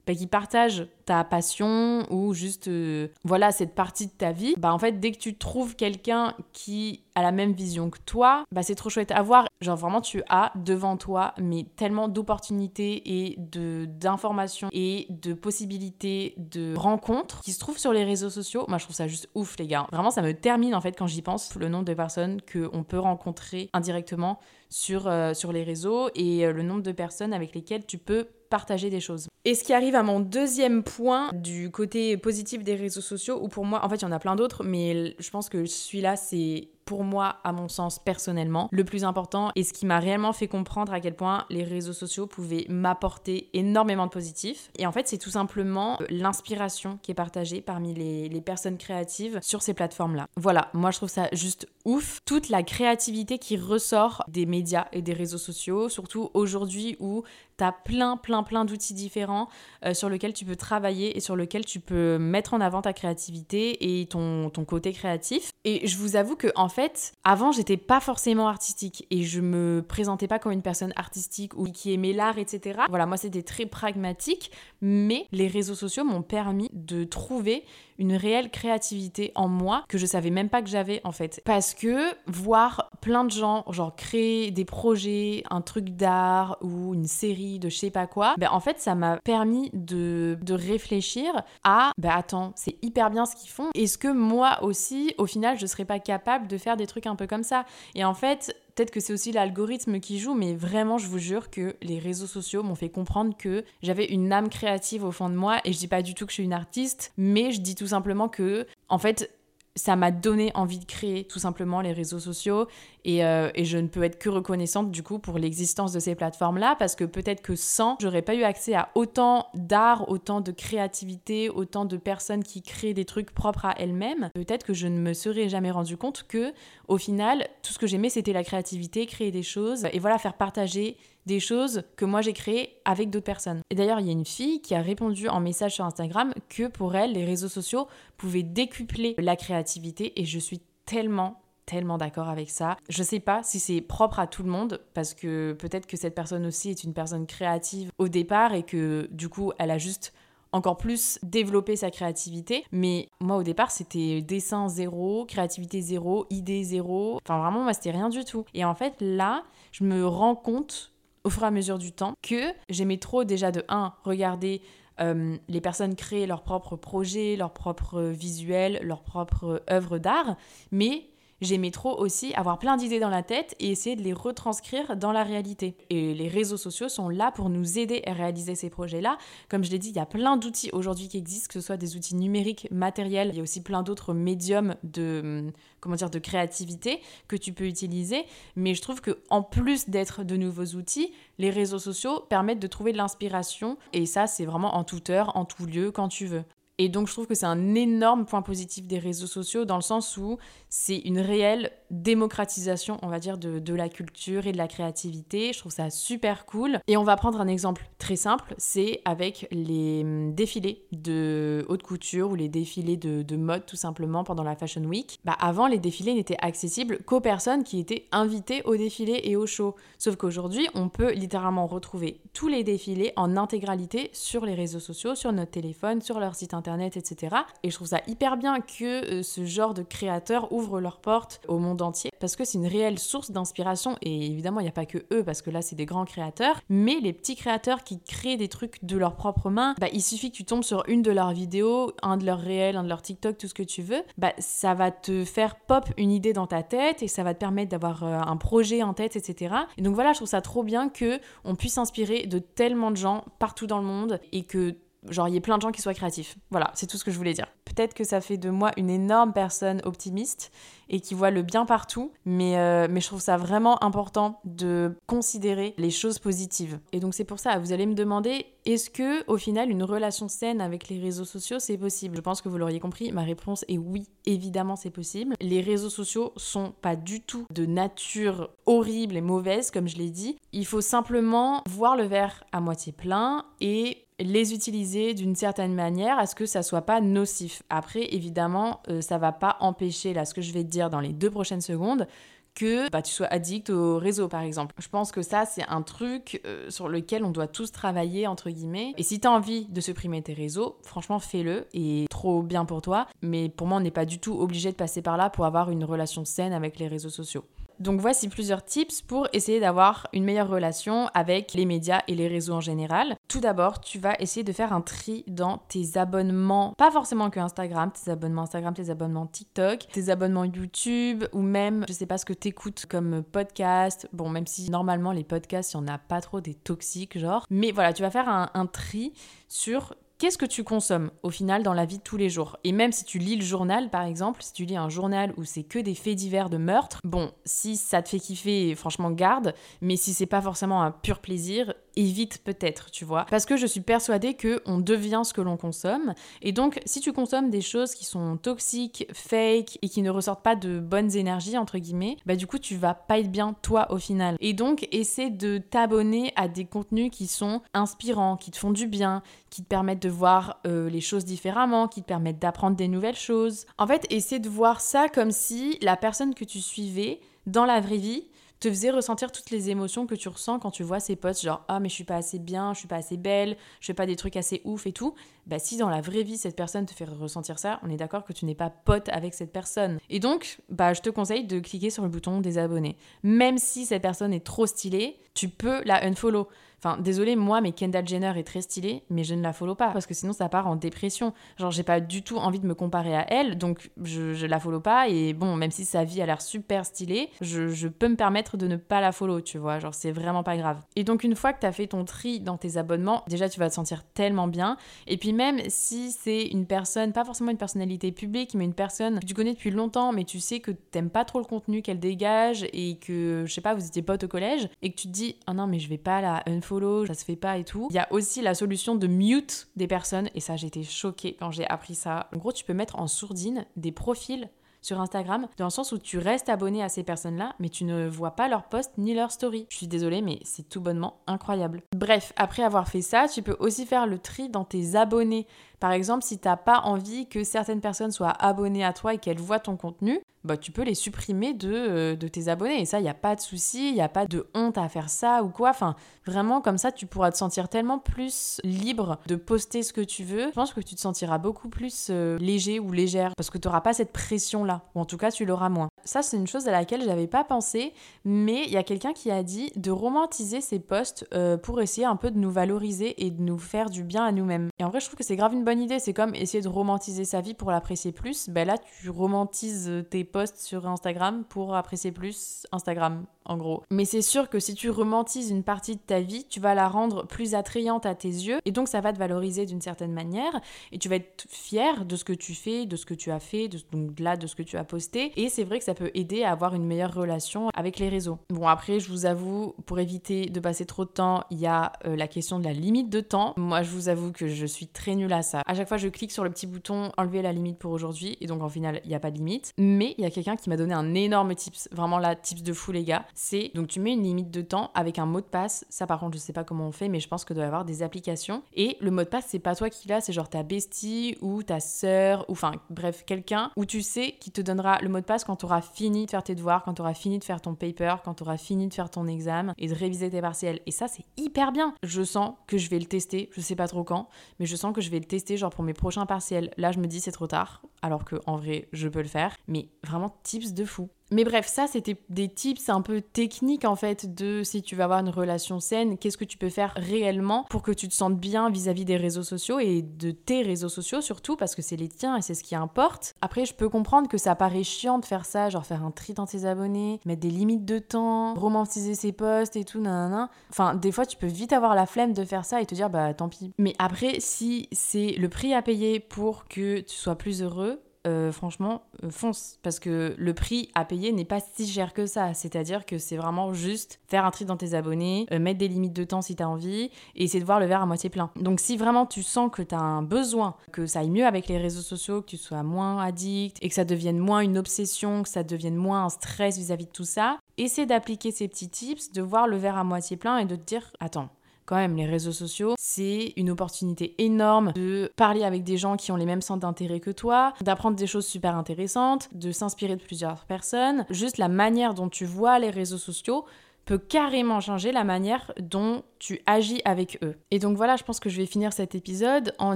bah, 0.10 0.16
qui 0.16 0.26
partagent 0.26 0.88
ta 1.06 1.24
passion 1.24 2.04
ou 2.10 2.34
juste 2.34 2.68
euh, 2.68 3.10
voilà 3.24 3.52
cette 3.52 3.76
partie 3.76 4.08
de 4.08 4.12
ta 4.12 4.32
vie, 4.32 4.56
bah 4.58 4.74
en 4.74 4.80
fait 4.80 4.94
dès 4.94 5.12
que 5.12 5.20
tu 5.20 5.38
trouves 5.38 5.76
quelqu'un 5.76 6.34
qui 6.52 7.04
a 7.14 7.22
la 7.22 7.32
même 7.32 7.54
vision 7.54 7.92
que 7.92 8.00
toi, 8.08 8.44
bah 8.52 8.64
c'est 8.64 8.74
trop 8.74 8.90
chouette 8.90 9.12
à 9.12 9.22
voir. 9.22 9.46
Genre 9.62 9.78
vraiment 9.78 10.02
tu 10.02 10.24
as 10.28 10.52
devant 10.56 10.98
toi 10.98 11.36
mais 11.40 11.68
tellement 11.76 12.08
d'opportunités 12.08 13.04
et 13.06 13.36
de 13.38 13.86
d'informations 13.86 14.70
et 14.72 15.06
de 15.12 15.36
possibilités 15.36 16.34
de 16.38 16.74
rencontres 16.76 17.42
qui 17.42 17.52
se 17.52 17.60
trouvent 17.60 17.78
sur 17.78 17.94
les 17.94 18.04
réseaux 18.04 18.32
sociaux. 18.32 18.66
Moi 18.68 18.80
je 18.80 18.86
trouve 18.86 18.96
ça 18.96 19.08
juste 19.08 19.30
ouf 19.36 19.58
les 19.60 19.68
gars. 19.68 19.86
Vraiment 19.92 20.10
ça 20.10 20.24
me 20.24 20.34
termine 20.34 20.74
en 20.74 20.82
fait 20.82 20.94
quand 20.98 21.06
j'y 21.06 21.22
pense 21.22 21.54
le 21.54 21.70
nombre 21.70 21.86
de 21.86 21.94
personnes 21.94 22.42
que 22.42 22.68
on 22.74 22.82
peut 22.82 22.98
rencontrer 22.98 23.70
indirectement 23.74 24.40
sur, 24.70 25.08
euh, 25.08 25.36
sur 25.36 25.52
les 25.52 25.64
réseaux 25.64 26.10
et 26.16 26.46
euh, 26.46 26.52
le 26.52 26.64
nombre 26.64 26.82
de 26.82 26.92
personnes 26.92 27.34
avec 27.34 27.54
lesquelles 27.54 27.86
tu 27.86 28.00
peux 28.00 28.28
partager 28.50 28.90
des 28.90 29.00
choses. 29.00 29.28
Et 29.46 29.56
ce 29.56 29.64
qui 29.64 29.74
arrive 29.74 29.96
à 29.96 30.04
mon 30.04 30.20
deuxième 30.20 30.84
point 30.84 31.30
du 31.34 31.72
côté 31.72 32.18
positif 32.18 32.64
des 32.64 32.76
réseaux 32.76 33.02
sociaux, 33.02 33.40
ou 33.42 33.48
pour 33.48 33.66
moi, 33.66 33.84
en 33.86 33.90
fait, 33.90 33.98
il 33.98 34.02
y 34.02 34.06
en 34.06 34.12
a 34.12 34.20
plein 34.20 34.36
d'autres, 34.36 34.64
mais 34.64 35.16
je 35.18 35.30
pense 35.30 35.50
que 35.50 35.66
celui-là, 35.66 36.16
c'est 36.16 36.68
pour 36.90 37.04
moi, 37.04 37.36
à 37.44 37.52
mon 37.52 37.68
sens 37.68 38.00
personnellement, 38.00 38.68
le 38.72 38.84
plus 38.84 39.04
important 39.04 39.52
et 39.56 39.64
ce 39.64 39.74
qui 39.74 39.86
m'a 39.86 40.00
réellement 40.00 40.34
fait 40.34 40.48
comprendre 40.48 40.92
à 40.92 41.00
quel 41.00 41.16
point 41.16 41.46
les 41.52 41.64
réseaux 41.64 41.94
sociaux 41.94 42.26
pouvaient 42.26 42.66
m'apporter 42.68 43.52
énormément 43.54 44.08
de 44.08 44.12
positifs. 44.12 44.72
Et 44.80 44.88
en 44.88 44.92
fait, 44.92 45.08
c'est 45.08 45.20
tout 45.20 45.30
simplement 45.30 46.02
euh, 46.02 46.06
l'inspiration 46.10 46.98
qui 47.04 47.12
est 47.12 47.14
partagée 47.14 47.62
parmi 47.62 47.94
les, 47.94 48.42
personnes 48.42 48.78
créatives 48.78 49.38
sur 49.44 49.62
ces 49.62 49.76
plateformes-là. 49.76 50.26
Voilà, 50.36 50.70
moi 50.74 50.90
je 50.90 50.98
trouve 50.98 51.10
ça 51.10 51.28
juste 51.32 51.68
ouf. 51.86 52.18
Toute 52.26 52.50
la 52.50 52.64
créativité 52.64 53.38
qui 53.38 53.58
ressort 53.58 54.24
des 54.28 54.48
médias 54.48 54.88
et 54.92 55.04
des 55.04 55.14
réseaux 55.14 55.38
sociaux, 55.38 55.90
surtout 55.90 56.32
aujourd'hui 56.34 56.96
où 57.00 57.24
tu 57.58 57.64
as 57.64 57.74
plein, 57.74 58.18
plein, 58.18 58.42
plein 58.42 58.66
d'outils 58.66 58.94
différents 58.96 59.50
euh, 59.86 59.94
sur 59.94 60.10
lesquels 60.10 60.34
tu 60.34 60.46
peux 60.46 60.56
travailler 60.56 61.16
et 61.16 61.20
sur 61.20 61.36
lesquels 61.36 61.66
tu 61.66 61.80
peux 61.82 62.18
mettre 62.18 62.56
en 62.56 62.62
avant 62.62 62.82
ta 62.82 62.94
créativité 62.94 64.00
et 64.00 64.08
ton 64.08 64.50
côté 64.66 64.94
créatif. 64.94 65.52
Et 65.66 65.86
je 65.86 65.98
vous 65.98 66.16
avoue 66.16 66.38
que, 66.38 66.48
en 66.56 66.70
fait, 66.70 66.79
avant, 67.24 67.52
j'étais 67.52 67.78
pas 67.78 68.00
forcément 68.00 68.48
artistique 68.48 69.06
et 69.10 69.24
je 69.24 69.42
me 69.42 69.84
présentais 69.88 70.28
pas 70.28 70.40
comme 70.40 70.52
une 70.52 70.62
personne 70.62 70.94
artistique 70.96 71.54
ou 71.56 71.66
qui 71.66 71.94
aimait 71.94 72.14
l'art, 72.14 72.38
etc. 72.38 72.82
Voilà, 72.90 73.06
moi, 73.06 73.18
c'était 73.18 73.44
très 73.44 73.66
pragmatique, 73.66 74.52
mais 74.82 75.26
les 75.32 75.48
réseaux 75.48 75.76
sociaux 75.76 76.04
m'ont 76.04 76.22
permis 76.22 76.70
de 76.74 77.04
trouver 77.04 77.64
une 78.00 78.16
réelle 78.16 78.50
créativité 78.50 79.32
en 79.36 79.48
moi 79.48 79.84
que 79.88 79.98
je 79.98 80.06
savais 80.06 80.32
même 80.32 80.50
pas 80.50 80.62
que 80.64 80.70
j'avais 80.70 81.02
en 81.04 81.12
fait. 81.12 81.42
Parce 81.46 81.76
que 81.76 82.16
voir 82.26 82.90
plein 83.02 83.24
de 83.24 83.32
gens, 83.32 83.64
genre 83.70 83.96
créer 83.96 84.50
des 84.50 84.66
projets, 84.66 85.44
un 85.52 85.62
truc 85.62 85.90
d'art 85.90 86.58
ou 86.62 86.96
une 86.96 87.06
série 87.06 87.60
de 87.60 87.70
je 87.70 87.78
sais 87.78 87.92
pas 87.92 88.08
quoi, 88.08 88.34
ben 88.38 88.50
en 88.52 88.60
fait 88.60 88.80
ça 88.80 88.96
m'a 88.96 89.18
permis 89.18 89.70
de, 89.74 90.38
de 90.42 90.54
réfléchir 90.54 91.32
à 91.64 91.92
ben 91.98 92.12
attends, 92.12 92.54
c'est 92.56 92.78
hyper 92.82 93.12
bien 93.12 93.26
ce 93.26 93.36
qu'ils 93.36 93.50
font. 93.50 93.70
Est-ce 93.76 93.98
que 93.98 94.08
moi 94.08 94.64
aussi, 94.64 95.14
au 95.18 95.26
final, 95.26 95.60
je 95.60 95.66
serais 95.66 95.86
pas 95.86 96.00
capable 96.00 96.48
de 96.48 96.58
faire 96.58 96.78
des 96.78 96.88
trucs 96.88 97.06
un 97.06 97.16
peu 97.16 97.28
comme 97.28 97.44
ça? 97.44 97.66
Et 97.96 98.04
en 98.06 98.14
fait, 98.14 98.56
Peut-être 98.80 98.92
que 98.92 99.02
c'est 99.02 99.12
aussi 99.12 99.34
l'algorithme 99.34 100.00
qui 100.00 100.20
joue, 100.20 100.36
mais 100.36 100.54
vraiment, 100.54 100.98
je 100.98 101.08
vous 101.08 101.18
jure 101.18 101.50
que 101.50 101.76
les 101.82 102.00
réseaux 102.00 102.28
sociaux 102.28 102.64
m'ont 102.64 102.76
fait 102.76 102.88
comprendre 102.88 103.36
que 103.38 103.66
j'avais 103.82 104.06
une 104.06 104.32
âme 104.32 104.48
créative 104.48 105.04
au 105.04 105.12
fond 105.12 105.30
de 105.30 105.36
moi. 105.36 105.60
Et 105.66 105.74
je 105.74 105.80
dis 105.80 105.90
pas 105.90 106.02
du 106.02 106.14
tout 106.14 106.26
que 106.26 106.32
je 106.32 106.36
suis 106.36 106.46
une 106.46 106.54
artiste, 106.54 107.12
mais 107.18 107.52
je 107.52 107.60
dis 107.60 107.76
tout 107.76 107.88
simplement 107.88 108.30
que, 108.30 108.66
en 108.88 108.98
fait, 108.98 109.38
ça 109.80 109.96
m'a 109.96 110.12
donné 110.12 110.52
envie 110.54 110.80
de 110.80 110.86
créer 110.86 111.24
tout 111.24 111.40
simplement 111.40 111.82
les 111.82 111.94
réseaux 111.94 112.20
sociaux 112.20 112.68
euh, 113.08 113.50
et, 113.56 113.66
je 113.66 113.78
ne 113.78 113.88
peux 113.88 114.04
être 114.04 114.20
que 114.20 114.30
reconnaissante 114.30 114.92
du 114.92 115.04
coup 115.04 115.20
pour 115.20 115.40
l'existence 115.40 115.94
de 115.94 116.00
ces 116.00 116.16
plateformes-là 116.16 116.76
parce 116.78 116.96
que 116.96 117.06
peut-être 117.06 117.42
que 117.42 117.56
sans, 117.56 117.96
j'aurais 118.02 118.22
pas 118.22 118.36
eu 118.36 118.44
accès 118.44 118.76
à 118.76 118.90
autant 118.94 119.48
d'art, 119.54 120.10
autant 120.10 120.42
de 120.42 120.52
créativité, 120.52 121.50
autant 121.50 121.86
de 121.86 121.98
personnes 121.98 122.44
qui 122.44 122.62
créent 122.62 122.94
des 122.94 123.06
trucs 123.06 123.32
propres 123.32 123.66
à 123.66 123.76
elles-mêmes. 123.78 124.30
Peut-être 124.34 124.66
que 124.66 124.74
je 124.74 124.88
ne 124.88 125.00
me 125.00 125.14
serais 125.14 125.48
jamais 125.48 125.72
rendu 125.72 125.96
compte 125.98 126.26
que 126.28 126.52
au 126.88 126.98
final, 126.98 127.48
tout 127.64 127.72
ce 127.72 127.80
que 127.80 127.88
j'aimais 127.88 128.10
c'était 128.10 128.34
la 128.34 128.44
créativité, 128.44 129.06
créer 129.06 129.32
des 129.32 129.44
choses 129.44 129.88
et 129.94 130.00
voilà 130.00 130.18
faire 130.18 130.34
partager 130.34 130.98
des 131.30 131.40
choses 131.40 131.84
que 131.96 132.06
moi 132.06 132.22
j'ai 132.22 132.34
créées 132.34 132.82
avec 132.84 133.10
d'autres 133.10 133.26
personnes. 133.26 133.62
Et 133.70 133.76
d'ailleurs, 133.76 134.00
il 134.00 134.08
y 134.08 134.10
a 134.10 134.14
une 134.14 134.26
fille 134.26 134.62
qui 134.62 134.76
a 134.76 134.82
répondu 134.82 135.30
en 135.30 135.40
message 135.40 135.76
sur 135.76 135.86
Instagram 135.86 136.34
que 136.50 136.68
pour 136.68 136.96
elle, 136.96 137.14
les 137.14 137.24
réseaux 137.24 137.48
sociaux 137.48 137.88
pouvaient 138.18 138.44
décupler 138.44 139.16
la 139.18 139.36
créativité 139.36 140.20
et 140.20 140.26
je 140.26 140.40
suis 140.40 140.62
tellement 140.86 141.42
tellement 141.66 142.00
d'accord 142.00 142.30
avec 142.30 142.50
ça. 142.50 142.78
Je 142.90 143.04
sais 143.04 143.20
pas 143.20 143.44
si 143.44 143.60
c'est 143.60 143.80
propre 143.80 144.18
à 144.18 144.26
tout 144.26 144.42
le 144.42 144.50
monde 144.50 144.82
parce 144.96 145.14
que 145.14 145.54
peut-être 145.54 145.86
que 145.86 145.98
cette 145.98 146.16
personne 146.16 146.48
aussi 146.48 146.72
est 146.72 146.84
une 146.84 146.96
personne 146.96 147.28
créative 147.28 147.92
au 148.00 148.08
départ 148.08 148.56
et 148.56 148.64
que 148.64 149.08
du 149.12 149.30
coup, 149.30 149.52
elle 149.60 149.70
a 149.70 149.78
juste 149.78 150.12
encore 150.52 150.78
plus 150.78 151.20
développé 151.22 151.76
sa 151.76 151.92
créativité. 151.92 152.66
Mais 152.72 153.08
moi, 153.20 153.38
au 153.38 153.44
départ, 153.44 153.70
c'était 153.70 154.24
dessin 154.24 154.68
zéro, 154.68 155.26
créativité 155.26 155.80
zéro, 155.82 156.26
idée 156.32 156.64
zéro. 156.64 157.20
Enfin, 157.24 157.40
vraiment, 157.40 157.62
moi, 157.62 157.74
c'était 157.74 157.92
rien 157.92 158.10
du 158.10 158.26
tout. 158.26 158.46
Et 158.56 158.66
en 158.66 158.74
fait, 158.74 158.96
là, 159.00 159.44
je 159.72 159.84
me 159.84 160.08
rends 160.08 160.36
compte 160.36 160.92
au 161.24 161.30
fur 161.30 161.44
et 161.44 161.48
à 161.48 161.52
mesure 161.52 161.78
du 161.78 161.92
temps 161.92 162.14
que 162.22 162.54
j'aimais 162.70 162.98
trop 162.98 163.24
déjà 163.24 163.52
de 163.52 163.64
1 163.70 163.94
regarder 164.04 164.62
euh, 165.00 165.38
les 165.48 165.62
personnes 165.62 165.96
créer 165.96 166.26
leurs 166.28 166.44
propres 166.44 166.76
projets, 166.76 167.36
leurs 167.36 167.54
propres 167.54 168.02
visuels, 168.02 168.80
leurs 168.84 169.04
propres 169.04 169.64
œuvres 169.72 169.98
d'art, 169.98 170.36
mais 170.72 171.06
j'aimais 171.42 171.72
trop 171.72 171.98
aussi 172.00 172.34
avoir 172.34 172.60
plein 172.60 172.78
d'idées 172.78 173.00
dans 173.00 173.10
la 173.10 173.24
tête 173.24 173.56
et 173.60 173.70
essayer 173.70 173.96
de 173.96 174.02
les 174.02 174.14
retranscrire 174.14 174.98
dans 174.98 175.12
la 175.12 175.24
réalité. 175.24 175.76
Et 175.90 176.14
les 176.14 176.28
réseaux 176.28 176.58
sociaux 176.58 176.90
sont 176.90 177.10
là 177.10 177.32
pour 177.32 177.50
nous 177.50 177.78
aider 177.78 178.02
à 178.06 178.14
réaliser 178.14 178.56
ces 178.56 178.70
projets-là. 178.70 179.18
Comme 179.50 179.64
je 179.64 179.72
l'ai 179.72 179.80
dit, 179.80 179.90
il 179.90 179.96
y 179.96 180.00
a 180.00 180.06
plein 180.06 180.38
d'outils 180.38 180.70
aujourd'hui 180.74 181.08
qui 181.08 181.18
existent, 181.18 181.48
que 181.48 181.60
ce 181.60 181.66
soit 181.66 181.78
des 181.78 181.96
outils 181.96 182.16
numériques, 182.16 182.68
matériels, 182.72 183.30
il 183.30 183.38
y 183.38 183.40
a 183.40 183.44
aussi 183.44 183.62
plein 183.62 183.84
d'autres 183.84 184.14
médiums 184.14 184.76
de 184.84 185.22
hum, 185.24 185.52
comment 185.80 185.96
dire 185.96 186.10
de 186.10 186.20
créativité 186.20 187.00
que 187.28 187.36
tu 187.36 187.54
peux 187.54 187.66
utiliser, 187.66 188.26
mais 188.56 188.76
je 188.76 188.82
trouve 188.82 189.02
que 189.02 189.20
en 189.30 189.42
plus 189.42 189.90
d'être 189.90 190.24
de 190.24 190.36
nouveaux 190.36 190.76
outils, 190.78 191.12
les 191.38 191.50
réseaux 191.50 191.80
sociaux 191.80 192.22
permettent 192.30 192.60
de 192.60 192.68
trouver 192.68 192.92
de 192.92 192.98
l'inspiration 192.98 193.78
et 193.94 194.06
ça 194.06 194.28
c'est 194.28 194.46
vraiment 194.46 194.76
en 194.76 194.84
toute 194.84 195.10
heure, 195.10 195.36
en 195.36 195.46
tout 195.46 195.66
lieu, 195.66 195.92
quand 195.92 196.10
tu 196.10 196.26
veux. 196.26 196.44
Et 196.82 196.88
donc 196.88 197.08
je 197.10 197.14
trouve 197.14 197.28
que 197.28 197.36
c'est 197.36 197.46
un 197.46 197.76
énorme 197.76 198.26
point 198.26 198.42
positif 198.42 198.88
des 198.88 199.00
réseaux 199.00 199.28
sociaux 199.28 199.66
dans 199.66 199.76
le 199.76 199.82
sens 199.82 200.16
où 200.16 200.38
c'est 200.70 201.00
une 201.00 201.20
réelle 201.20 201.72
démocratisation, 201.92 203.00
on 203.02 203.10
va 203.10 203.20
dire, 203.20 203.38
de, 203.38 203.74
la 203.74 203.90
culture 203.90 204.48
et 204.48 204.54
de 204.54 204.58
la 204.58 204.68
créativité. 204.68 205.52
Je 205.52 205.60
trouve 205.60 205.74
ça 205.74 205.90
super 205.90 206.46
cool. 206.46 206.80
Et 206.88 206.96
on 206.96 207.04
va 207.04 207.18
prendre 207.18 207.42
un 207.42 207.48
exemple 207.48 207.90
très 207.98 208.16
simple, 208.16 208.56
c'est 208.58 209.02
avec 209.04 209.48
les 209.52 210.04
hum, 210.04 210.34
défilés 210.34 210.86
de 210.94 211.66
haute 211.68 211.84
couture 211.84 212.32
ou 212.32 212.36
les 212.36 212.48
défilés 212.48 212.96
de, 212.96 213.36
mode 213.36 213.66
tout 213.66 213.76
simplement 213.76 214.24
pendant 214.24 214.44
la 214.44 214.56
Fashion 214.56 214.84
Week. 214.84 215.20
Bah, 215.26 215.36
avant, 215.40 215.68
les 215.68 215.80
défilés 215.80 216.14
n'étaient 216.14 216.38
accessibles 216.40 217.00
qu'aux 217.04 217.22
personnes 217.22 217.64
qui 217.64 217.80
étaient 217.80 218.08
invitées 218.14 218.62
au 218.64 218.78
défilé 218.78 219.20
et 219.26 219.36
au 219.36 219.46
show. 219.46 219.76
Sauf 219.98 220.16
qu'aujourd'hui, 220.16 220.68
on 220.76 220.88
peut 220.88 221.12
littéralement 221.12 221.68
retrouver 221.68 222.22
tous 222.34 222.48
les 222.48 222.64
défilés 222.64 223.12
en 223.18 223.36
intégralité 223.36 224.10
sur 224.14 224.46
les 224.46 224.54
réseaux 224.54 224.80
sociaux, 224.80 225.16
sur 225.16 225.34
notre 225.34 225.52
téléphone, 225.52 226.02
sur 226.02 226.20
leur 226.20 226.36
site 226.36 226.54
internet 226.54 226.69
etc. 226.78 227.36
Et 227.64 227.70
je 227.70 227.76
trouve 227.76 227.88
ça 227.88 228.02
hyper 228.08 228.38
bien 228.38 228.60
que 228.62 229.20
euh, 229.20 229.24
ce 229.24 229.46
genre 229.46 229.74
de 229.74 229.84
créateurs 229.84 230.52
ouvrent 230.52 230.80
leurs 230.80 231.00
portes 231.00 231.42
au 231.48 231.58
monde 231.58 231.82
entier 231.82 232.12
parce 232.20 232.36
que 232.36 232.46
c'est 232.46 232.58
une 232.58 232.68
réelle 232.68 233.00
source 233.00 233.32
d'inspiration. 233.32 233.98
Et 234.02 234.28
évidemment, 234.28 234.60
il 234.60 234.64
n'y 234.64 234.70
a 234.70 234.74
pas 234.74 234.86
que 234.86 235.00
eux 235.12 235.24
parce 235.24 235.42
que 235.42 235.50
là, 235.50 235.62
c'est 235.62 235.76
des 235.76 235.86
grands 235.86 236.06
créateurs, 236.06 236.60
mais 236.70 237.00
les 237.02 237.14
petits 237.14 237.36
créateurs 237.36 237.84
qui 237.84 238.00
créent 238.02 238.38
des 238.38 238.48
trucs 238.48 238.84
de 238.84 238.98
leurs 238.98 239.16
propres 239.16 239.50
mains, 239.50 239.76
bah, 239.80 239.88
il 239.94 240.02
suffit 240.02 240.32
que 240.32 240.36
tu 240.36 240.46
tombes 240.46 240.64
sur 240.64 240.84
une 240.88 241.02
de 241.02 241.12
leurs 241.12 241.32
vidéos, 241.32 241.92
un 242.02 242.18
de 242.18 242.26
leurs 242.26 242.40
réels, 242.40 242.76
un 242.76 242.84
de 242.84 242.90
leurs 242.90 243.02
TikTok, 243.02 243.38
tout 243.38 243.48
ce 243.48 243.54
que 243.54 243.64
tu 243.64 243.82
veux, 243.82 244.04
bah, 244.18 244.34
ça 244.38 244.74
va 244.74 244.92
te 244.92 245.24
faire 245.26 245.56
pop 245.56 245.86
une 245.98 246.12
idée 246.12 246.34
dans 246.34 246.48
ta 246.48 246.64
tête 246.64 247.02
et 247.02 247.08
ça 247.08 247.24
va 247.24 247.34
te 247.34 247.40
permettre 247.40 247.72
d'avoir 247.72 248.04
euh, 248.04 248.20
un 248.20 248.38
projet 248.38 248.84
en 248.84 248.94
tête, 248.94 249.16
etc. 249.16 249.56
Et 249.78 249.82
donc 249.82 249.96
voilà, 249.96 250.14
je 250.14 250.20
trouve 250.20 250.28
ça 250.28 250.42
trop 250.42 250.64
bien 250.64 250.90
que 250.90 251.20
on 251.44 251.56
puisse 251.56 251.74
s'inspirer 251.74 252.26
de 252.26 252.40
tellement 252.40 252.92
de 252.92 252.98
gens 252.98 253.24
partout 253.40 253.68
dans 253.68 253.80
le 253.80 253.86
monde 253.86 254.20
et 254.32 254.44
que 254.44 254.76
genre 255.08 255.28
il 255.28 255.34
y 255.34 255.38
ait 255.38 255.42
plein 255.42 255.58
de 255.58 255.62
gens 255.62 255.72
qui 255.72 255.82
soient 255.82 255.94
créatifs. 255.94 256.38
Voilà, 256.52 256.72
c'est 256.74 256.88
tout 256.88 256.98
ce 256.98 257.04
que 257.04 257.12
je 257.12 257.18
voulais 257.18 257.34
dire. 257.34 257.48
Peut-être 257.66 257.94
que 257.94 258.04
ça 258.04 258.22
fait 258.22 258.38
de 258.38 258.50
moi 258.50 258.72
une 258.78 258.90
énorme 258.90 259.34
personne 259.34 259.82
optimiste 259.86 260.52
et 260.90 261.00
qui 261.02 261.14
voit 261.14 261.30
le 261.30 261.44
bien 261.44 261.66
partout, 261.66 262.12
mais, 262.26 262.58
euh, 262.58 262.88
je 263.00 263.06
trouve 263.06 263.22
ça 263.22 263.38
vraiment 263.38 263.82
important 263.84 264.42
de 264.44 264.96
considérer 265.08 265.74
les 265.78 265.92
choses 265.92 266.20
positives. 266.20 266.80
Et 266.92 267.00
donc 267.00 267.14
c'est 267.14 267.24
pour 267.24 267.40
ça, 267.40 267.60
vous 267.60 267.72
allez 267.72 267.86
me 267.86 267.94
demander, 267.94 268.46
est-ce 268.66 268.90
que 268.90 269.24
au 269.32 269.38
final 269.38 269.70
une 269.70 269.84
relation 269.84 270.28
saine 270.28 270.60
avec 270.62 270.90
les 270.90 271.00
réseaux 271.00 271.26
sociaux 271.26 271.60
c'est 271.60 271.78
possible? 271.78 272.18
Je 272.18 272.22
pense 272.22 272.42
que 272.42 272.50
vous 272.50 272.58
l'auriez 272.58 272.80
compris, 272.80 273.12
ma 273.12 273.24
réponse 273.24 273.64
est 273.68 273.78
oui, 273.78 274.08
évidemment 274.26 274.76
c'est 274.76 274.90
possible. 274.90 275.36
Les 275.40 275.62
réseaux 275.62 275.90
sociaux 275.90 276.34
sont 276.36 276.74
pas 276.82 276.96
du 276.96 277.22
tout 277.22 277.46
de 277.54 277.66
nature 277.66 278.50
horrible 278.66 279.16
et 279.16 279.22
mauvaise 279.22 279.72
comme 279.72 279.88
je 279.88 279.98
l'ai 279.98 280.10
dit. 280.10 280.38
Il 280.52 280.66
faut 280.66 280.82
simplement 280.82 281.64
voir 281.70 281.96
le 281.96 282.04
verre 282.04 282.44
à 282.52 282.60
moitié 282.60 282.92
plein 282.92 283.46
et 283.62 284.06
les 284.20 284.54
utiliser 284.54 285.14
d'une 285.14 285.36
certaine 285.36 285.74
manière 285.74 286.20
à 286.20 286.26
ce 286.26 286.36
que 286.36 286.46
ça 286.46 286.64
soit 286.64 286.82
pas 286.82 287.02
nocif. 287.02 287.64
Après, 287.70 288.14
évidemment, 288.14 288.82
euh, 288.90 289.02
ça 289.02 289.18
va 289.18 289.32
pas 289.32 289.58
empêcher, 289.60 290.14
là, 290.14 290.26
ce 290.26 290.34
que 290.34 290.42
je 290.42 290.54
vais 290.54 290.64
te 290.64 290.70
dire 290.70 290.90
dans 290.90 291.00
les 291.00 291.14
deux 291.14 291.32
prochaines 291.32 291.62
secondes, 291.62 292.08
que 292.56 292.90
bah, 292.90 293.02
tu 293.02 293.14
sois 293.14 293.28
addict 293.28 293.70
au 293.70 293.98
réseau, 293.98 294.28
par 294.28 294.42
exemple. 294.42 294.76
Je 294.80 294.90
pense 294.90 295.12
que 295.12 295.22
ça, 295.22 295.46
c'est 295.46 295.66
un 295.68 295.82
truc 295.82 296.42
euh, 296.46 296.70
sur 296.70 296.90
lequel 296.90 297.24
on 297.24 297.32
doit 297.32 297.48
tous 297.48 297.72
travailler, 297.72 298.28
entre 298.28 298.50
guillemets. 298.50 298.94
Et 298.98 299.04
si 299.04 299.20
tu 299.20 299.28
as 299.28 299.32
envie 299.32 299.66
de 299.66 299.82
supprimer 299.82 300.22
tes 300.22 300.34
réseaux, 300.34 300.78
franchement, 300.84 301.20
fais-le. 301.20 301.68
Et 301.74 302.06
trop 302.10 302.42
bien 302.42 302.66
pour 302.66 302.82
toi. 302.82 303.08
Mais 303.22 303.50
pour 303.50 303.68
moi, 303.68 303.78
on 303.78 303.82
n'est 303.82 303.92
pas 303.92 304.06
du 304.06 304.20
tout 304.20 304.38
obligé 304.40 304.72
de 304.72 304.76
passer 304.76 305.02
par 305.02 305.16
là 305.16 305.30
pour 305.30 305.46
avoir 305.46 305.70
une 305.72 305.84
relation 305.86 306.26
saine 306.26 306.54
avec 306.54 306.80
les 306.80 306.88
réseaux 306.88 307.10
sociaux. 307.10 307.46
Donc 307.80 308.02
voici 308.02 308.28
plusieurs 308.28 308.64
tips 308.64 309.02
pour 309.02 309.28
essayer 309.32 309.60
d'avoir 309.60 310.08
une 310.12 310.26
meilleure 310.26 310.50
relation 310.50 311.08
avec 311.14 311.54
les 311.54 311.66
médias 311.66 312.02
et 312.08 312.16
les 312.16 312.28
réseaux 312.28 312.54
en 312.54 312.62
général. 312.62 313.16
Tout 313.30 313.40
d'abord, 313.40 313.80
tu 313.80 314.00
vas 314.00 314.16
essayer 314.20 314.44
de 314.44 314.52
faire 314.52 314.74
un 314.74 314.82
tri 314.82 315.24
dans 315.28 315.60
tes 315.70 315.98
abonnements, 315.98 316.74
pas 316.78 316.92
forcément 316.92 317.30
que 317.30 317.40
Instagram, 317.40 317.92
tes 317.92 318.12
abonnements 318.12 318.44
Instagram, 318.44 318.74
tes 318.74 318.90
abonnements 318.90 319.28
TikTok, 319.28 319.88
tes 319.94 320.10
abonnements 320.10 320.44
YouTube 320.44 321.24
ou 321.32 321.42
même, 321.42 321.86
je 321.88 321.94
sais 321.94 322.06
pas 322.06 322.18
ce 322.18 322.26
que 322.26 322.34
t'écoutes 322.34 322.86
comme 322.86 323.24
podcast. 323.24 324.10
Bon, 324.12 324.30
même 324.30 324.48
si 324.48 324.70
normalement 324.70 325.12
les 325.12 325.24
podcasts, 325.24 325.74
il 325.74 325.78
y 325.78 325.80
en 325.80 325.88
a 325.88 325.98
pas 325.98 326.22
trop 326.22 326.42
des 326.42 326.56
toxiques 326.56 327.18
genre, 327.18 327.46
mais 327.50 327.72
voilà, 327.72 327.94
tu 327.94 328.02
vas 328.02 328.12
faire 328.12 328.28
un 328.28 328.66
tri 328.66 329.14
sur 329.48 329.94
qu'est-ce 330.20 330.38
que 330.38 330.46
tu 330.46 330.64
consommes 330.64 331.12
au 331.24 331.30
final 331.30 331.64
dans 331.64 331.74
la 331.74 331.86
vie 331.86 331.98
de 331.98 332.04
tous 332.04 332.18
les 332.18 332.30
jours? 332.30 332.58
Et 332.64 332.72
même 332.74 332.92
si 332.92 333.06
tu 333.06 333.18
lis 333.18 333.38
le 333.38 333.42
journal, 333.42 333.90
par 333.90 334.04
exemple, 334.04 334.44
si 334.44 334.54
tu 334.54 334.66
lis 334.66 334.76
un 334.76 334.90
journal 334.90 335.34
où 335.38 335.46
c'est 335.46 335.64
que 335.64 335.80
des 335.80 335.96
faits 335.96 336.16
divers 336.16 336.50
de 336.50 336.58
meurtre, 336.58 337.00
bon, 337.06 337.32
si 337.46 337.78
ça 337.78 338.02
te 338.04 338.10
fait 338.10 338.20
kiffer, 338.20 338.76
franchement, 338.76 339.12
garde. 339.12 339.56
Mais 339.82 339.96
si 339.96 340.14
c'est 340.14 340.26
pas 340.26 340.42
forcément 340.42 340.84
un 340.84 340.92
pur 340.92 341.20
plaisir, 341.20 341.74
évite 342.00 342.40
peut-être, 342.44 342.92
tu 342.92 343.06
vois. 343.06 343.26
Parce 343.30 343.46
que 343.46 343.58
je 343.58 343.66
suis 343.66 343.82
persuadée 343.82 344.34
que 344.34 344.62
on 344.66 344.80
devient 344.80 345.22
ce 345.24 345.34
que 345.34 345.42
l'on 345.42 345.58
consomme. 345.58 346.14
Et 346.42 346.52
donc, 346.52 346.80
si 346.86 347.02
tu 347.02 347.14
consommes 347.14 347.50
des 347.50 347.62
choses 347.62 347.94
qui 347.94 348.06
sont 348.06 348.38
toxiques, 348.38 349.06
fake 349.14 349.78
et 349.82 349.90
qui 349.90 350.02
ne 350.02 350.10
ressortent 350.10 350.44
pas 350.44 350.56
de 350.56 350.80
bonnes 350.80 351.16
énergies, 351.16 351.58
entre 351.58 351.78
guillemets, 351.78 352.18
bah 352.26 352.36
du 352.36 352.48
coup, 352.48 352.58
tu 352.58 352.76
vas 352.76 352.94
pas 352.94 353.20
être 353.20 353.32
bien 353.32 353.56
toi 353.62 353.92
au 353.92 353.98
final. 353.98 354.38
Et 354.40 354.54
donc, 354.54 354.88
essaie 354.92 355.30
de 355.30 355.58
t'abonner 355.58 356.32
à 356.36 356.48
des 356.48 356.66
contenus 356.66 357.12
qui 357.12 357.28
sont 357.28 357.62
inspirants, 357.74 358.38
qui 358.38 358.52
te 358.52 358.58
font 358.58 358.72
du 358.72 358.88
bien, 358.88 359.22
qui 359.50 359.64
te 359.64 359.68
permettent 359.68 360.02
de 360.02 360.10
voir 360.10 360.60
euh, 360.66 360.90
les 360.90 361.02
choses 361.02 361.26
différemment, 361.26 361.88
qui 361.88 362.02
te 362.02 362.08
permettent 362.08 362.40
d'apprendre 362.40 362.76
des 362.76 362.88
nouvelles 362.88 363.16
choses. 363.16 363.66
En 363.78 363.88
fait, 363.88 364.06
essaie 364.10 364.40
de 364.40 364.50
voir 364.50 364.82
ça 364.82 365.10
comme 365.10 365.32
si 365.32 365.78
la 365.82 365.98
personne 365.98 366.34
que 366.34 366.46
tu 366.46 366.60
suivais 366.60 367.20
dans 367.46 367.66
la 367.66 367.80
vraie 367.80 367.98
vie 367.98 368.24
te 368.60 368.70
faisait 368.70 368.92
ressentir 368.92 369.32
toutes 369.32 369.50
les 369.52 369.70
émotions 369.70 370.06
que 370.06 370.16
tu 370.16 370.28
ressens 370.30 370.60
quand 370.60 370.72
tu 370.72 370.84
vois 370.84 371.00
ces 371.00 371.16
posts, 371.16 371.44
genre 371.44 371.64
ah 371.68 371.80
mais 371.80 371.90
je 371.90 371.94
suis 371.94 372.04
pas 372.04 372.18
assez 372.18 372.40
bien, 372.40 372.74
je 372.74 372.80
suis 372.80 372.88
pas 372.88 372.98
assez 372.98 373.18
belle, 373.18 373.58
je 373.80 373.88
fais 373.88 373.94
pas 373.94 374.06
des 374.06 374.16
trucs 374.16 374.36
assez 374.36 374.62
ouf 374.66 374.86
et 374.86 374.92
tout. 374.92 375.16
Bah 375.50 375.58
si 375.58 375.78
dans 375.78 375.90
la 375.90 376.00
vraie 376.00 376.22
vie 376.22 376.38
cette 376.38 376.56
personne 376.56 376.86
te 376.86 376.94
fait 376.94 377.06
ressentir 377.06 377.58
ça, 377.58 377.80
on 377.82 377.90
est 377.90 377.98
d'accord 377.98 378.24
que 378.24 378.34
tu 378.34 378.46
n'es 378.46 378.54
pas 378.54 378.70
pote 378.70 379.10
avec 379.10 379.34
cette 379.34 379.52
personne. 379.52 379.98
Et 380.12 380.20
donc 380.20 380.60
bah 380.70 380.94
je 380.94 381.02
te 381.02 381.10
conseille 381.10 381.46
de 381.46 381.60
cliquer 381.60 381.90
sur 381.90 382.04
le 382.04 382.10
bouton 382.10 382.40
désabonner. 382.40 382.98
Même 383.24 383.58
si 383.58 383.88
cette 383.88 384.04
personne 384.04 384.32
est 384.32 384.46
trop 384.46 384.68
stylée, 384.68 385.18
tu 385.34 385.50
peux 385.50 385.82
la 385.86 386.06
unfollow. 386.06 386.48
Enfin, 386.82 386.98
désolé, 386.98 387.36
moi, 387.36 387.60
mais 387.60 387.74
Kendall 387.74 388.08
Jenner 388.08 388.32
est 388.38 388.44
très 388.44 388.62
stylée, 388.62 389.04
mais 389.10 389.26
je 389.26 389.36
ne 389.36 389.42
la 389.42 389.52
follow 389.52 389.76
pas 389.76 389.90
parce 389.90 390.06
que 390.06 390.14
sinon 390.14 390.32
ça 390.32 390.48
part 390.48 390.68
en 390.68 390.78
dépression. 390.78 391.34
Genre, 391.58 391.72
j'ai 391.72 391.84
pas 391.84 392.00
du 392.00 392.24
tout 392.24 392.38
envie 392.38 392.60
de 392.60 392.66
me 392.66 392.74
comparer 392.74 393.16
à 393.16 393.26
elle, 393.30 393.58
donc 393.58 393.92
je, 394.02 394.34
je 394.34 394.46
la 394.46 394.60
follow 394.60 394.80
pas. 394.80 395.10
Et 395.10 395.34
bon, 395.34 395.58
même 395.58 395.72
si 395.72 395.84
sa 395.84 396.06
vie 396.06 396.22
a 396.22 396.26
l'air 396.26 396.42
super 396.42 396.86
stylée, 396.86 397.30
je, 397.42 397.68
je, 397.68 397.90
peux 397.90 398.08
me 398.08 398.16
permettre 398.16 398.56
de 398.56 398.66
ne 398.68 398.78
pas 398.78 399.02
la 399.02 399.12
follow, 399.12 399.42
tu 399.42 399.58
vois. 399.58 399.80
Genre, 399.80 399.94
c'est 399.94 400.12
vraiment 400.12 400.44
pas 400.44 400.56
grave. 400.56 400.82
Et 400.96 401.04
donc, 401.04 401.26
une 401.26 401.36
fois 401.36 401.52
que 401.52 401.60
tu 401.60 401.66
as 401.66 401.74
fait 401.74 401.88
ton 401.88 402.06
tri 402.06 402.40
dans 402.40 402.58
tes 402.58 402.78
abonnements, 402.78 403.26
déjà, 403.28 403.50
tu 403.50 403.60
vas 403.60 403.70
te 403.70 403.76
sentir 403.76 404.04
tellement 404.14 404.48
bien. 404.48 404.78
Et 405.06 405.18
puis, 405.18 405.34
même 405.40 405.62
si 405.70 406.12
c'est 406.12 406.48
une 406.48 406.66
personne, 406.66 407.14
pas 407.14 407.24
forcément 407.24 407.50
une 407.50 407.58
personnalité 407.58 408.12
publique, 408.12 408.56
mais 408.56 408.66
une 408.66 408.74
personne 408.74 409.22
que 409.22 409.26
tu 409.26 409.34
connais 409.34 409.54
depuis 409.54 409.72
longtemps, 409.72 410.12
mais 410.12 410.26
tu 410.26 410.42
sais 410.42 410.60
que 410.60 410.72
t'aimes 410.72 411.10
pas 411.10 411.24
trop 411.24 411.40
le 411.40 411.46
contenu 411.46 411.82
qu'elle 411.82 412.02
dégage 412.02 412.68
et 412.74 412.98
que, 412.98 413.46
je 413.48 413.54
sais 413.54 413.62
pas, 413.62 413.74
vous 413.74 413.88
étiez 413.88 414.02
potes 414.02 414.26
au 414.26 414.28
collège 414.28 414.68
et 414.82 414.92
que 414.92 415.00
tu 415.00 415.08
te 415.08 415.14
dis, 415.14 415.38
ah 415.48 415.52
oh 415.52 415.54
non, 415.54 415.66
mais 415.66 415.80
je 415.80 415.88
vais 415.88 415.98
pas 415.98 416.20
la 416.20 416.44
follow, 416.62 417.06
ça 417.06 417.14
se 417.14 417.24
fait 417.24 417.38
pas 417.38 417.58
et 417.58 417.64
tout. 417.64 417.88
Il 417.90 417.96
y 417.96 418.00
a 418.00 418.12
aussi 418.12 418.42
la 418.42 418.54
solution 418.54 418.96
de 418.96 419.08
mute 419.08 419.70
des 419.78 419.88
personnes 419.88 420.30
et 420.36 420.42
ça 420.42 420.58
j'étais 420.58 420.84
choquée 420.84 421.38
quand 421.40 421.52
j'ai 421.52 421.66
appris 421.68 421.96
ça. 421.96 422.30
En 422.36 422.38
gros, 422.38 422.52
tu 422.52 422.66
peux 422.66 422.74
mettre 422.74 423.00
en 423.00 423.08
sourdine 423.08 423.66
des 423.78 423.94
profils 423.94 424.50
sur 424.82 425.00
Instagram, 425.02 425.48
dans 425.58 425.66
le 425.66 425.72
sens 425.72 425.92
où 425.92 425.98
tu 425.98 426.18
restes 426.18 426.50
abonné 426.50 426.84
à 426.84 426.90
ces 426.90 427.04
personnes-là, 427.04 427.56
mais 427.60 427.70
tu 427.70 427.84
ne 427.84 428.08
vois 428.08 428.32
pas 428.32 428.48
leurs 428.48 428.64
posts 428.64 428.98
ni 428.98 429.14
leurs 429.14 429.32
stories. 429.32 429.68
Je 429.70 429.78
suis 429.78 429.88
désolée, 429.88 430.22
mais 430.22 430.40
c'est 430.44 430.68
tout 430.68 430.82
bonnement 430.82 431.20
incroyable. 431.28 431.82
Bref, 431.96 432.34
après 432.36 432.64
avoir 432.64 432.88
fait 432.88 433.02
ça, 433.02 433.28
tu 433.28 433.42
peux 433.42 433.58
aussi 433.60 433.86
faire 433.86 434.08
le 434.08 434.20
tri 434.20 434.50
dans 434.50 434.66
tes 434.66 434.96
abonnés. 434.96 435.48
Par 435.80 435.92
exemple, 435.92 436.24
si 436.24 436.40
t'as 436.40 436.58
pas 436.58 436.82
envie 436.82 437.28
que 437.28 437.44
certaines 437.44 437.82
personnes 437.82 438.12
soient 438.12 438.36
abonnées 438.40 438.84
à 438.84 438.94
toi 438.94 439.14
et 439.14 439.18
qu'elles 439.18 439.40
voient 439.40 439.60
ton 439.60 439.78
contenu, 439.78 440.22
bah, 440.44 440.56
tu 440.56 440.72
peux 440.72 440.84
les 440.84 440.96
supprimer 440.96 441.54
de, 441.54 441.72
euh, 441.72 442.16
de 442.16 442.28
tes 442.28 442.48
abonnés. 442.48 442.82
Et 442.82 442.86
ça, 442.86 443.00
il 443.00 443.04
n'y 443.04 443.10
a 443.10 443.14
pas 443.14 443.36
de 443.36 443.42
souci, 443.42 443.90
il 443.90 443.94
n'y 443.94 444.02
a 444.02 444.10
pas 444.10 444.26
de 444.26 444.48
honte 444.54 444.78
à 444.78 444.88
faire 444.88 445.10
ça 445.10 445.44
ou 445.44 445.50
quoi. 445.50 445.70
Enfin, 445.70 445.96
vraiment, 446.26 446.62
comme 446.62 446.78
ça, 446.78 446.92
tu 446.92 447.06
pourras 447.06 447.32
te 447.32 447.38
sentir 447.38 447.68
tellement 447.68 448.00
plus 448.00 448.62
libre 448.64 449.20
de 449.28 449.36
poster 449.36 449.84
ce 449.84 449.92
que 449.92 450.02
tu 450.02 450.24
veux. 450.24 450.48
Je 450.48 450.54
pense 450.54 450.74
que 450.74 450.80
tu 450.80 450.96
te 450.96 451.02
sentiras 451.02 451.38
beaucoup 451.38 451.68
plus 451.68 452.08
euh, 452.10 452.38
léger 452.40 452.80
ou 452.80 452.92
légère 452.92 453.34
parce 453.36 453.50
que 453.50 453.58
tu 453.58 453.68
n'auras 453.68 453.82
pas 453.82 453.94
cette 453.94 454.14
pression-là. 454.14 454.84
Ou 454.96 455.02
en 455.02 455.06
tout 455.06 455.18
cas, 455.18 455.32
tu 455.32 455.46
l'auras 455.46 455.70
moins. 455.70 455.90
Ça, 456.06 456.22
c'est 456.22 456.38
une 456.38 456.48
chose 456.48 456.68
à 456.68 456.72
laquelle 456.72 457.04
j'avais 457.04 457.28
pas 457.28 457.44
pensé, 457.44 457.94
mais 458.24 458.64
il 458.64 458.72
y 458.72 458.78
a 458.78 458.84
quelqu'un 458.84 459.12
qui 459.12 459.32
a 459.32 459.44
dit 459.44 459.72
de 459.76 459.92
romantiser 459.92 460.62
ses 460.62 460.80
posts 460.80 461.28
euh, 461.34 461.58
pour 461.58 461.82
essayer 461.82 462.08
un 462.08 462.16
peu 462.16 462.32
de 462.32 462.38
nous 462.38 462.52
valoriser 462.52 463.26
et 463.26 463.30
de 463.30 463.42
nous 463.42 463.60
faire 463.60 463.90
du 463.90 464.04
bien 464.04 464.24
à 464.24 464.32
nous-mêmes. 464.32 464.70
Et 464.80 464.86
en 464.86 464.90
vrai, 464.90 465.02
je 465.02 465.06
trouve 465.06 465.18
que 465.18 465.26
c'est 465.26 465.36
grave 465.36 465.54
une 465.54 465.66
bonne 465.70 465.82
idée. 465.82 466.00
C'est 466.00 466.16
comme 466.16 466.34
essayer 466.34 466.64
de 466.64 466.68
romantiser 466.68 467.26
sa 467.26 467.42
vie 467.42 467.54
pour 467.54 467.70
l'apprécier 467.70 468.12
plus. 468.12 468.50
Ben 468.50 468.66
là, 468.66 468.80
tu 468.80 469.12
romantises 469.12 470.04
tes 470.10 470.24
posts 470.24 470.58
sur 470.58 470.88
Instagram 470.88 471.44
pour 471.48 471.76
apprécier 471.76 472.12
plus 472.12 472.66
Instagram 472.72 473.28
en 473.50 473.58
gros. 473.58 473.84
Mais 473.90 474.06
c'est 474.06 474.22
sûr 474.22 474.48
que 474.48 474.60
si 474.60 474.76
tu 474.76 474.90
romantises 474.90 475.50
une 475.50 475.64
partie 475.64 475.96
de 475.96 476.02
ta 476.02 476.22
vie, 476.22 476.46
tu 476.48 476.60
vas 476.60 476.76
la 476.76 476.88
rendre 476.88 477.26
plus 477.26 477.56
attrayante 477.56 478.06
à 478.06 478.16
tes 478.16 478.30
yeux 478.30 478.60
et 478.64 478.72
donc 478.72 478.88
ça 478.88 479.02
va 479.02 479.12
te 479.12 479.18
valoriser 479.18 479.66
d'une 479.66 479.82
certaine 479.82 480.14
manière 480.14 480.62
et 480.92 481.00
tu 481.00 481.10
vas 481.10 481.16
être 481.16 481.46
fier 481.50 482.06
de 482.06 482.16
ce 482.16 482.24
que 482.24 482.34
tu 482.34 482.54
fais, 482.54 482.86
de 482.86 482.96
ce 482.96 483.06
que 483.06 483.16
tu 483.16 483.32
as 483.32 483.40
fait, 483.40 483.68
de, 483.68 483.80
donc 483.92 484.20
là 484.20 484.38
de 484.38 484.46
ce 484.46 484.56
que 484.56 484.64
tu 484.64 484.78
as 484.78 484.84
posté 484.84 485.34
et 485.36 485.50
c'est 485.50 485.64
vrai 485.64 485.80
que 485.80 485.86
ça 485.86 485.96
peut 485.96 486.12
aider 486.14 486.44
à 486.44 486.52
avoir 486.52 486.76
une 486.76 486.86
meilleure 486.86 487.14
relation 487.14 487.70
avec 487.76 487.98
les 487.98 488.10
réseaux. 488.10 488.38
Bon 488.50 488.68
après 488.68 489.00
je 489.00 489.10
vous 489.10 489.26
avoue 489.26 489.74
pour 489.88 490.00
éviter 490.00 490.46
de 490.46 490.60
passer 490.60 490.86
trop 490.86 491.06
de 491.06 491.10
temps, 491.10 491.44
il 491.50 491.60
y 491.60 491.68
a 491.68 491.94
euh, 492.06 492.16
la 492.16 492.28
question 492.28 492.60
de 492.60 492.66
la 492.66 492.74
limite 492.74 493.10
de 493.10 493.20
temps. 493.20 493.54
Moi 493.58 493.82
je 493.82 493.90
vous 493.90 494.10
avoue 494.10 494.32
que 494.32 494.48
je 494.48 494.66
suis 494.68 494.88
très 494.88 495.16
nulle 495.16 495.34
à 495.34 495.42
ça. 495.42 495.59
À 495.66 495.74
chaque 495.76 495.88
fois 495.88 495.98
je 495.98 496.08
clique 496.08 496.32
sur 496.32 496.44
le 496.44 496.50
petit 496.50 496.68
bouton 496.68 497.12
enlever 497.18 497.42
la 497.42 497.52
limite 497.52 497.78
pour 497.78 497.92
aujourd'hui 497.92 498.38
et 498.42 498.48
donc 498.48 498.62
en 498.62 498.70
final 498.70 499.02
il 499.04 499.10
n'y 499.10 499.16
a 499.16 499.20
pas 499.20 499.32
de 499.32 499.38
limite. 499.38 499.74
Mais 499.78 500.16
il 500.18 500.24
y 500.24 500.28
a 500.28 500.32
quelqu'un 500.32 500.56
qui 500.56 500.70
m'a 500.70 500.78
donné 500.78 500.94
un 500.94 501.14
énorme 501.14 501.56
tips, 501.56 501.90
vraiment 501.92 502.18
la 502.18 502.36
tips 502.36 502.64
de 502.64 502.74
fou 502.74 502.92
les 502.92 503.04
gars 503.04 503.26
c'est 503.34 503.72
donc 503.76 503.88
tu 503.88 504.00
mets 504.00 504.14
une 504.14 504.24
limite 504.24 504.52
de 504.52 504.62
temps 504.62 504.92
avec 504.94 505.20
un 505.20 505.26
mot 505.26 505.42
de 505.42 505.46
passe. 505.46 505.86
Ça 505.90 506.08
par 506.08 506.20
contre, 506.20 506.38
je 506.38 506.42
sais 506.42 506.54
pas 506.54 506.64
comment 506.64 506.88
on 506.88 506.92
fait, 506.92 507.10
mais 507.10 507.20
je 507.20 507.28
pense 507.28 507.46
que 507.46 507.54
doit 507.54 507.64
y 507.64 507.68
avoir 507.68 507.86
des 507.86 508.04
applications. 508.04 508.64
Et 508.74 508.98
le 509.00 509.12
mot 509.12 509.24
de 509.24 509.28
passe, 509.28 509.46
c'est 509.48 509.60
pas 509.60 509.76
toi 509.76 509.90
qui 509.90 510.08
l'as, 510.08 510.22
c'est 510.22 510.34
genre 510.34 510.50
ta 510.50 510.64
bestie 510.64 511.38
ou 511.42 511.64
ta 511.64 511.80
sœur 511.80 512.46
ou 512.50 512.54
enfin 512.54 512.74
bref, 512.90 513.24
quelqu'un 513.26 513.72
où 513.76 513.86
tu 513.86 514.02
sais 514.02 514.36
qui 514.40 514.52
te 514.52 514.62
donnera 514.62 515.00
le 515.02 515.10
mot 515.10 515.20
de 515.20 515.26
passe 515.26 515.44
quand 515.44 515.56
tu 515.58 515.66
auras 515.66 515.82
fini 515.82 516.26
de 516.26 516.32
faire 516.32 516.44
tes 516.44 516.56
devoirs, 516.56 516.84
quand 516.84 516.94
tu 516.94 517.02
auras 517.02 517.14
fini 517.14 517.40
de 517.40 517.44
faire 517.44 517.62
ton 517.62 517.76
paper, 517.76 518.16
quand 518.24 518.36
tu 518.36 518.44
auras 518.44 518.58
fini 518.58 518.88
de 518.88 518.94
faire 518.94 519.10
ton 519.10 519.28
examen 519.28 519.74
et 519.78 519.88
de 519.88 519.94
réviser 519.94 520.30
tes 520.30 520.42
partiels. 520.42 520.80
Et 520.86 520.92
ça, 520.92 521.08
c'est 521.08 521.24
hyper 521.38 521.72
bien. 521.72 521.94
Je 522.04 522.24
sens 522.24 522.54
que 522.68 522.78
je 522.78 522.90
vais 522.90 523.00
le 523.00 523.06
tester, 523.06 523.50
je 523.54 523.62
sais 523.62 523.76
pas 523.76 523.88
trop 523.88 524.04
quand, 524.04 524.28
mais 524.60 524.66
je 524.66 524.76
sens 524.76 524.94
que 524.94 525.02
je 525.02 525.10
vais 525.10 525.20
le 525.20 525.26
tester 525.26 525.49
genre 525.58 525.72
pour 525.72 525.84
mes 525.84 525.94
prochains 525.94 526.26
partiels. 526.26 526.72
Là, 526.78 526.92
je 526.92 527.00
me 527.00 527.08
dis 527.08 527.20
c'est 527.20 527.32
trop 527.32 527.48
tard, 527.48 527.82
alors 528.02 528.26
que 528.26 528.36
en 528.46 528.58
vrai, 528.58 528.88
je 528.94 529.08
peux 529.08 529.22
le 529.22 529.28
faire. 529.28 529.56
Mais 529.68 529.90
vraiment 530.04 530.36
tips 530.44 530.74
de 530.74 530.86
fou. 530.86 531.10
Mais 531.32 531.44
bref, 531.44 531.68
ça, 531.68 531.86
c'était 531.88 532.18
des 532.30 532.48
tips 532.48 532.90
un 532.90 533.02
peu 533.02 533.22
techniques 533.22 533.86
en 533.86 533.96
fait 533.96 534.34
de 534.34 534.64
si 534.64 534.82
tu 534.82 534.96
vas 534.96 535.04
avoir 535.04 535.20
une 535.20 535.30
relation 535.30 535.80
saine, 535.80 536.18
qu'est-ce 536.18 536.38
que 536.38 536.46
tu 536.46 536.58
peux 536.58 536.70
faire 536.70 536.94
réellement 536.96 537.66
pour 537.70 537.84
que 537.84 537.92
tu 537.92 538.08
te 538.08 538.14
sentes 538.14 538.40
bien 538.40 538.70
vis-à-vis 538.70 539.06
des 539.06 539.18
réseaux 539.18 539.44
sociaux 539.44 539.80
et 539.80 540.02
de 540.02 540.32
tes 540.32 540.64
réseaux 540.64 540.90
sociaux 540.90 541.22
surtout 541.22 541.56
parce 541.56 541.76
que 541.76 541.82
c'est 541.82 541.96
les 541.96 542.08
tiens 542.08 542.38
et 542.38 542.42
c'est 542.42 542.56
ce 542.56 542.64
qui 542.64 542.76
importe. 542.76 543.36
Après, 543.42 543.66
je 543.66 543.74
peux 543.74 543.90
comprendre 543.90 544.28
que 544.28 544.38
ça 544.38 544.56
paraît 544.56 544.84
chiant 544.84 545.20
de 545.20 545.26
faire 545.26 545.46
ça, 545.46 545.70
genre 545.70 545.86
faire 545.86 546.04
un 546.04 546.12
tri 546.12 546.34
dans 546.34 546.46
tes 546.46 546.66
abonnés, 546.66 547.20
mettre 547.26 547.42
des 547.42 547.52
limites 547.52 547.86
de 547.86 548.00
temps, 548.00 548.56
romantiser 548.56 549.14
ses 549.14 549.32
posts 549.32 549.76
et 549.76 549.84
tout, 549.84 550.00
nanana. 550.00 550.50
Enfin, 550.70 550.96
des 550.96 551.12
fois, 551.12 551.26
tu 551.26 551.38
peux 551.38 551.48
vite 551.48 551.74
avoir 551.74 551.96
la 551.96 552.06
flemme 552.06 552.34
de 552.34 552.44
faire 552.44 552.66
ça 552.66 552.82
et 552.82 552.86
te 552.86 552.96
dire 552.96 553.10
bah 553.10 553.34
tant 553.34 553.50
pis. 553.50 553.72
Mais 553.78 553.94
après, 554.00 554.40
si 554.40 554.88
c'est 554.92 555.36
le 555.38 555.50
prix 555.50 555.74
à 555.74 555.82
payer 555.82 556.20
pour 556.20 556.68
que 556.68 557.00
tu 557.02 557.16
sois 557.16 557.36
plus 557.36 557.62
heureux, 557.62 558.02
euh, 558.28 558.52
franchement, 558.52 559.04
euh, 559.24 559.30
fonce. 559.30 559.80
Parce 559.82 560.00
que 560.00 560.36
le 560.38 560.54
prix 560.54 560.90
à 560.94 561.06
payer 561.06 561.32
n'est 561.32 561.46
pas 561.46 561.62
si 561.62 561.88
cher 561.88 562.14
que 562.14 562.26
ça. 562.26 562.54
C'est-à-dire 562.54 563.06
que 563.06 563.18
c'est 563.18 563.38
vraiment 563.38 563.74
juste 563.74 564.20
faire 564.28 564.46
un 564.46 564.52
tri 564.52 564.66
dans 564.66 564.76
tes 564.76 564.94
abonnés, 564.94 565.48
euh, 565.52 565.60
mettre 565.60 565.80
des 565.80 565.88
limites 565.88 566.14
de 566.14 566.26
temps 566.26 566.42
si 566.42 566.56
tu 566.56 566.64
as 566.64 566.70
envie, 566.70 567.12
et 567.36 567.44
essayer 567.44 567.62
de 567.62 567.66
voir 567.66 567.80
le 567.80 567.86
verre 567.86 568.02
à 568.02 568.06
moitié 568.06 568.30
plein. 568.30 568.52
Donc 568.58 568.82
si 568.82 568.98
vraiment 568.98 569.26
tu 569.26 569.42
sens 569.42 569.72
que 569.72 569.82
tu 569.82 569.96
as 569.96 570.00
un 570.00 570.22
besoin, 570.22 570.76
que 570.92 571.06
ça 571.06 571.20
aille 571.20 571.30
mieux 571.30 571.46
avec 571.46 571.68
les 571.68 571.78
réseaux 571.78 572.02
sociaux, 572.02 572.42
que 572.42 572.48
tu 572.48 572.58
sois 572.58 572.84
moins 572.84 573.24
addict, 573.24 573.78
et 573.82 573.88
que 573.88 573.96
ça 573.96 574.06
devienne 574.06 574.38
moins 574.38 574.60
une 574.60 574.78
obsession, 574.78 575.44
que 575.44 575.50
ça 575.50 575.64
devienne 575.64 575.96
moins 575.96 576.26
un 576.26 576.30
stress 576.30 576.78
vis-à-vis 576.78 577.06
-vis 577.06 577.08
de 577.08 577.12
tout 577.14 577.24
ça, 577.24 577.58
essaie 577.78 578.06
d'appliquer 578.06 578.52
ces 578.52 578.68
petits 578.68 578.90
tips, 578.90 579.32
de 579.32 579.42
voir 579.42 579.68
le 579.68 579.78
verre 579.78 579.98
à 579.98 580.04
moitié 580.04 580.36
plein 580.36 580.58
et 580.58 580.66
de 580.66 580.76
te 580.76 580.84
dire, 580.84 581.14
attends, 581.22 581.50
quand 581.90 581.96
même, 581.96 582.16
les 582.16 582.28
réseaux 582.28 582.52
sociaux, 582.52 582.94
c'est 583.00 583.52
une 583.58 583.72
opportunité 583.72 584.36
énorme 584.38 584.92
de 584.94 585.32
parler 585.36 585.64
avec 585.64 585.84
des 585.84 585.98
gens 585.98 586.18
qui 586.18 586.32
ont 586.32 586.36
les 586.36 586.46
mêmes 586.46 586.62
centres 586.62 586.82
d'intérêt 586.82 587.20
que 587.20 587.32
toi, 587.32 587.74
d'apprendre 587.82 588.16
des 588.16 588.28
choses 588.28 588.46
super 588.46 588.76
intéressantes, 588.76 589.50
de 589.56 589.72
s'inspirer 589.72 590.16
de 590.16 590.22
plusieurs 590.22 590.66
personnes. 590.66 591.26
Juste 591.32 591.58
la 591.58 591.68
manière 591.68 592.14
dont 592.14 592.30
tu 592.30 592.46
vois 592.46 592.78
les 592.78 592.92
réseaux 592.92 593.18
sociaux 593.18 593.66
peut 594.06 594.20
carrément 594.20 594.80
changer 594.82 595.12
la 595.12 595.24
manière 595.24 595.74
dont 595.80 596.24
tu 596.38 596.62
agis 596.68 597.02
avec 597.06 597.40
eux. 597.44 597.56
Et 597.72 597.80
donc 597.80 597.98
voilà, 597.98 598.18
je 598.18 598.24
pense 598.24 598.40
que 598.40 598.50
je 598.50 598.58
vais 598.58 598.68
finir 598.68 598.94
cet 598.94 599.16
épisode 599.16 599.74
en 599.80 599.96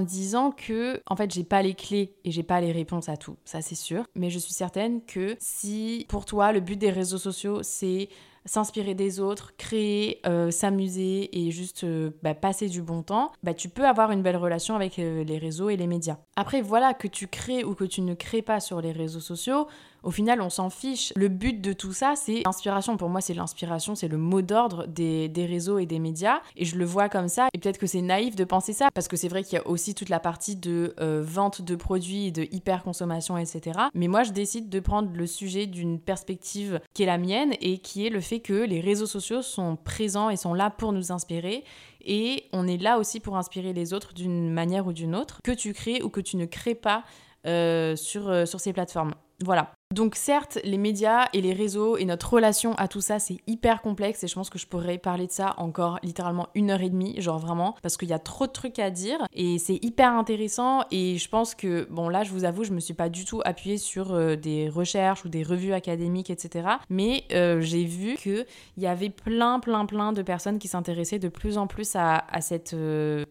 disant 0.00 0.50
que 0.50 1.00
en 1.06 1.14
fait, 1.14 1.32
j'ai 1.32 1.44
pas 1.44 1.62
les 1.62 1.74
clés 1.74 2.14
et 2.24 2.32
j'ai 2.32 2.42
pas 2.42 2.60
les 2.60 2.72
réponses 2.72 3.08
à 3.08 3.16
tout, 3.16 3.36
ça 3.44 3.62
c'est 3.62 3.74
sûr, 3.74 4.04
mais 4.16 4.30
je 4.30 4.38
suis 4.40 4.52
certaine 4.52 5.00
que 5.04 5.36
si 5.38 6.06
pour 6.08 6.24
toi 6.24 6.52
le 6.52 6.60
but 6.60 6.76
des 6.76 6.90
réseaux 6.90 7.18
sociaux 7.18 7.60
c'est 7.62 8.08
s'inspirer 8.46 8.94
des 8.94 9.20
autres, 9.20 9.56
créer, 9.56 10.20
euh, 10.26 10.50
s'amuser 10.50 11.46
et 11.46 11.50
juste 11.50 11.84
euh, 11.84 12.10
bah, 12.22 12.34
passer 12.34 12.68
du 12.68 12.82
bon 12.82 13.02
temps, 13.02 13.32
bah, 13.42 13.54
tu 13.54 13.68
peux 13.68 13.86
avoir 13.86 14.10
une 14.10 14.22
belle 14.22 14.36
relation 14.36 14.74
avec 14.74 14.98
euh, 14.98 15.24
les 15.24 15.38
réseaux 15.38 15.70
et 15.70 15.76
les 15.76 15.86
médias. 15.86 16.18
Après, 16.36 16.60
voilà, 16.60 16.94
que 16.94 17.08
tu 17.08 17.26
crées 17.26 17.64
ou 17.64 17.74
que 17.74 17.84
tu 17.84 18.02
ne 18.02 18.14
crées 18.14 18.42
pas 18.42 18.60
sur 18.60 18.80
les 18.80 18.92
réseaux 18.92 19.20
sociaux, 19.20 19.66
au 20.04 20.10
final, 20.10 20.40
on 20.40 20.50
s'en 20.50 20.70
fiche. 20.70 21.12
Le 21.16 21.28
but 21.28 21.60
de 21.60 21.72
tout 21.72 21.92
ça, 21.92 22.14
c'est 22.16 22.42
l'inspiration. 22.44 22.96
Pour 22.96 23.08
moi, 23.08 23.20
c'est 23.20 23.34
l'inspiration, 23.34 23.94
c'est 23.94 24.08
le 24.08 24.18
mot 24.18 24.42
d'ordre 24.42 24.86
des, 24.86 25.30
réseaux 25.36 25.78
et 25.78 25.86
des 25.86 25.98
médias. 25.98 26.40
Et 26.56 26.64
je 26.64 26.76
le 26.76 26.84
vois 26.84 27.08
comme 27.08 27.28
ça. 27.28 27.48
Et 27.54 27.58
peut-être 27.58 27.78
que 27.78 27.86
c'est 27.86 28.02
naïf 28.02 28.36
de 28.36 28.44
penser 28.44 28.72
ça, 28.72 28.88
parce 28.94 29.08
que 29.08 29.16
c'est 29.16 29.28
vrai 29.28 29.42
qu'il 29.42 29.58
y 29.58 29.60
a 29.60 29.66
aussi 29.66 29.94
toute 29.94 30.08
la 30.08 30.20
partie 30.20 30.56
de 30.56 30.94
vente 31.22 31.62
de 31.62 31.76
produits, 31.76 32.32
de 32.32 32.46
hyper 32.52 32.82
consommation, 32.82 33.36
etc. 33.38 33.78
Mais 33.94 34.08
moi, 34.08 34.22
je 34.22 34.32
décide 34.32 34.68
de 34.68 34.80
prendre 34.80 35.10
le 35.12 35.26
sujet 35.26 35.66
d'une 35.66 35.98
perspective 35.98 36.80
qui 36.94 37.02
est 37.02 37.06
la 37.06 37.18
mienne 37.18 37.54
et 37.60 37.78
qui 37.78 38.06
est 38.06 38.10
le 38.10 38.20
fait 38.20 38.40
que 38.40 38.52
les 38.52 38.80
réseaux 38.80 39.06
sociaux 39.06 39.42
sont 39.42 39.76
présents 39.76 40.30
et 40.30 40.36
sont 40.36 40.54
là 40.54 40.70
pour 40.70 40.92
nous 40.92 41.12
inspirer. 41.12 41.64
Et 42.04 42.44
on 42.52 42.66
est 42.66 42.76
là 42.76 42.98
aussi 42.98 43.20
pour 43.20 43.36
inspirer 43.36 43.72
les 43.72 43.94
autres 43.94 44.12
d'une 44.12 44.52
manière 44.52 44.86
ou 44.86 44.92
d'une 44.92 45.14
autre, 45.14 45.38
que 45.42 45.52
tu 45.52 45.72
crées 45.72 46.02
ou 46.02 46.08
que 46.08 46.20
tu 46.20 46.36
ne 46.36 46.44
crées 46.44 46.74
pas 46.74 47.04
euh, 47.46 47.96
sur, 47.96 48.28
euh, 48.28 48.46
sur 48.46 48.60
ces 48.60 48.72
plateformes. 48.72 49.14
Voilà. 49.42 49.72
Donc 49.94 50.16
certes, 50.16 50.58
les 50.64 50.76
médias 50.76 51.28
et 51.32 51.40
les 51.40 51.52
réseaux 51.52 51.96
et 51.96 52.04
notre 52.04 52.32
relation 52.34 52.74
à 52.74 52.88
tout 52.88 53.00
ça, 53.00 53.20
c'est 53.20 53.36
hyper 53.46 53.80
complexe 53.80 54.24
et 54.24 54.26
je 54.26 54.34
pense 54.34 54.50
que 54.50 54.58
je 54.58 54.66
pourrais 54.66 54.98
parler 54.98 55.28
de 55.28 55.30
ça 55.30 55.54
encore 55.56 56.00
littéralement 56.02 56.48
une 56.56 56.72
heure 56.72 56.80
et 56.80 56.90
demie, 56.90 57.14
genre 57.20 57.38
vraiment, 57.38 57.76
parce 57.80 57.96
qu'il 57.96 58.08
y 58.08 58.12
a 58.12 58.18
trop 58.18 58.48
de 58.48 58.52
trucs 58.52 58.80
à 58.80 58.90
dire 58.90 59.18
et 59.32 59.56
c'est 59.58 59.78
hyper 59.84 60.10
intéressant 60.10 60.82
et 60.90 61.16
je 61.16 61.28
pense 61.28 61.54
que, 61.54 61.86
bon 61.92 62.08
là, 62.08 62.24
je 62.24 62.32
vous 62.32 62.44
avoue, 62.44 62.64
je 62.64 62.72
me 62.72 62.80
suis 62.80 62.92
pas 62.92 63.08
du 63.08 63.24
tout 63.24 63.40
appuyée 63.44 63.78
sur 63.78 64.12
euh, 64.12 64.34
des 64.34 64.68
recherches 64.68 65.24
ou 65.24 65.28
des 65.28 65.44
revues 65.44 65.74
académiques, 65.74 66.30
etc. 66.30 66.70
Mais 66.90 67.22
euh, 67.30 67.60
j'ai 67.60 67.84
vu 67.84 68.16
qu'il 68.16 68.46
y 68.78 68.88
avait 68.88 69.10
plein, 69.10 69.60
plein, 69.60 69.86
plein 69.86 70.12
de 70.12 70.22
personnes 70.22 70.58
qui 70.58 70.66
s'intéressaient 70.66 71.20
de 71.20 71.28
plus 71.28 71.56
en 71.56 71.68
plus 71.68 71.94
à, 71.94 72.24
cette... 72.40 72.74
Euh, 72.74 73.24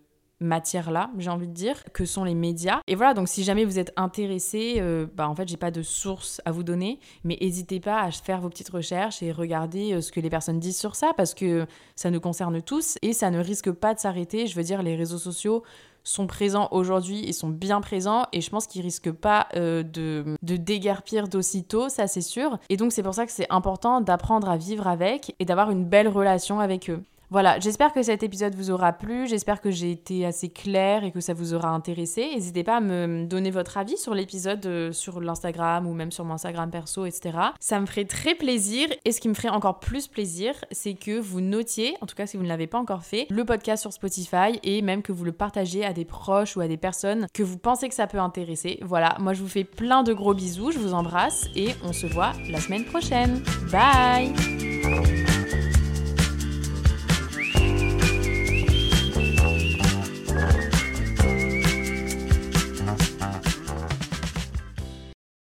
matière-là, 0.44 1.10
j'ai 1.18 1.30
envie 1.30 1.48
de 1.48 1.54
dire, 1.54 1.84
que 1.94 2.06
sont 2.06 2.24
les 2.24 2.36
médias. 2.36 2.80
Et 2.88 2.96
voilà, 2.96 3.14
donc 3.14 3.28
si 3.28 3.44
jamais 3.44 3.66
vous 3.66 3.80
êtes 3.80 3.94
intéressé, 3.96 4.76
euh, 4.78 5.06
bah 5.14 5.28
en 5.28 5.36
fait, 5.36 5.48
j'ai 5.48 5.58
pas 5.58 5.72
de 5.72 5.82
source 5.82 6.42
à 6.46 6.52
vous 6.52 6.64
donner, 6.64 7.00
mais 7.24 7.38
n'hésitez 7.42 7.80
pas 7.80 8.02
à 8.02 8.12
faire 8.12 8.42
vos 8.42 8.50
petites 8.50 8.70
recherches 8.70 9.24
et 9.24 9.32
regarder 9.32 9.94
euh, 9.94 10.02
ce 10.02 10.12
que 10.12 10.20
les 10.20 10.30
personnes 10.30 10.60
disent 10.60 10.80
sur 10.80 10.96
ça, 10.96 11.14
parce 11.16 11.34
que 11.34 11.66
ça 11.96 12.12
nous 12.12 12.20
concerne 12.20 12.62
tous 12.62 12.98
et 13.02 13.14
ça 13.14 13.32
ne 13.32 13.40
risque 13.40 13.72
pas 13.72 13.94
de 13.94 14.00
s'arrêter. 14.00 14.48
Je 14.48 14.56
veux 14.56 14.64
dire, 14.64 14.84
les 14.84 14.96
réseaux 14.96 15.18
sociaux 15.18 15.64
sont 16.04 16.28
présents 16.28 16.68
aujourd'hui 16.72 17.28
et 17.28 17.34
sont 17.34 17.50
bien 17.50 17.82
présents 17.82 18.26
et 18.34 18.42
je 18.42 18.50
pense 18.50 18.68
qu'ils 18.68 18.82
risquent 18.82 19.12
pas 19.12 19.48
euh, 19.56 19.84
de, 19.84 20.36
de 20.42 20.58
déguerpir 20.58 21.28
d'aussitôt, 21.28 21.90
ça 21.90 22.08
c'est 22.08 22.22
sûr. 22.22 22.58
Et 22.70 22.78
donc 22.78 22.92
c'est 22.92 23.04
pour 23.04 23.14
ça 23.14 23.26
que 23.26 23.32
c'est 23.32 23.48
important 23.50 24.02
d'apprendre 24.02 24.50
à 24.50 24.58
vivre 24.58 24.88
avec 24.88 25.36
et 25.40 25.46
d'avoir 25.46 25.72
une 25.72 25.86
belle 25.86 26.10
relation 26.10 26.60
avec 26.60 26.90
eux. 26.90 27.02
Voilà, 27.30 27.60
j'espère 27.60 27.94
que 27.94 28.04
cet 28.04 28.22
épisode 28.22 28.54
vous 28.56 28.70
aura 28.70 28.94
plu, 28.94 29.28
j'espère 29.28 29.60
que 29.60 29.72
j'ai 29.72 29.92
été 29.92 30.26
assez 30.26 30.50
claire 30.50 31.04
et 31.04 31.12
que 31.12 31.20
ça 31.20 31.34
vous 31.34 31.54
aura 31.54 31.70
intéressé. 31.70 32.30
N'hésitez 32.36 32.64
pas 32.64 32.78
à 32.78 32.80
me 32.80 33.26
donner 33.26 33.50
votre 33.50 33.78
avis 33.78 33.98
sur 33.98 34.14
l'épisode 34.14 34.64
euh, 34.66 34.92
sur 34.92 35.20
l'Instagram 35.20 35.88
ou 35.88 35.94
même 35.94 36.12
sur 36.12 36.26
mon 36.26 36.36
Instagram 36.36 36.70
perso, 36.70 37.06
etc. 37.06 37.38
Ça 37.60 37.80
me 37.80 37.86
ferait 37.86 38.06
très 38.06 38.36
plaisir 38.36 38.88
et 39.04 39.12
ce 39.12 39.20
qui 39.20 39.30
me 39.30 39.34
ferait 39.34 39.50
encore 39.50 39.80
plus 39.80 40.08
plaisir, 40.08 40.54
c'est 40.72 40.94
que 40.94 41.20
vous 41.20 41.42
notiez, 41.42 41.96
en 42.02 42.06
tout 42.06 42.16
cas 42.16 42.28
si 42.28 42.38
vous 42.38 42.44
ne 42.44 42.50
l'avez 42.50 42.68
pas 42.68 42.78
encore 42.78 43.04
fait, 43.04 43.26
le 43.30 43.46
podcast 43.46 43.82
sur 43.82 43.94
Spotify 43.94 44.60
et 44.62 44.82
même 44.82 45.02
que 45.02 45.12
vous 45.12 45.26
le 45.26 45.32
partagiez 45.32 45.86
à 45.86 45.94
des 45.94 46.06
proches 46.06 46.56
ou 46.56 46.62
à 46.62 46.68
des 46.68 46.78
personnes 46.78 47.28
que 47.34 47.42
vous 47.42 47.58
pensez 47.58 47.90
que 47.90 47.96
ça 47.96 48.06
peut 48.06 48.20
intéresser. 48.20 48.78
Voilà, 48.84 49.16
moi 49.20 49.34
je 49.34 49.42
vous 49.42 49.50
fais 49.50 49.64
plein 49.64 50.04
de 50.04 50.14
gros 50.14 50.36
bisous, 50.36 50.72
je 50.72 50.80
vous 50.80 50.94
embrasse 50.94 51.48
et 51.56 51.70
on 51.84 51.94
se 51.94 52.06
voit 52.06 52.34
la 52.50 52.60
semaine 52.60 52.86
prochaine. 52.86 53.42
Bye 53.72 55.33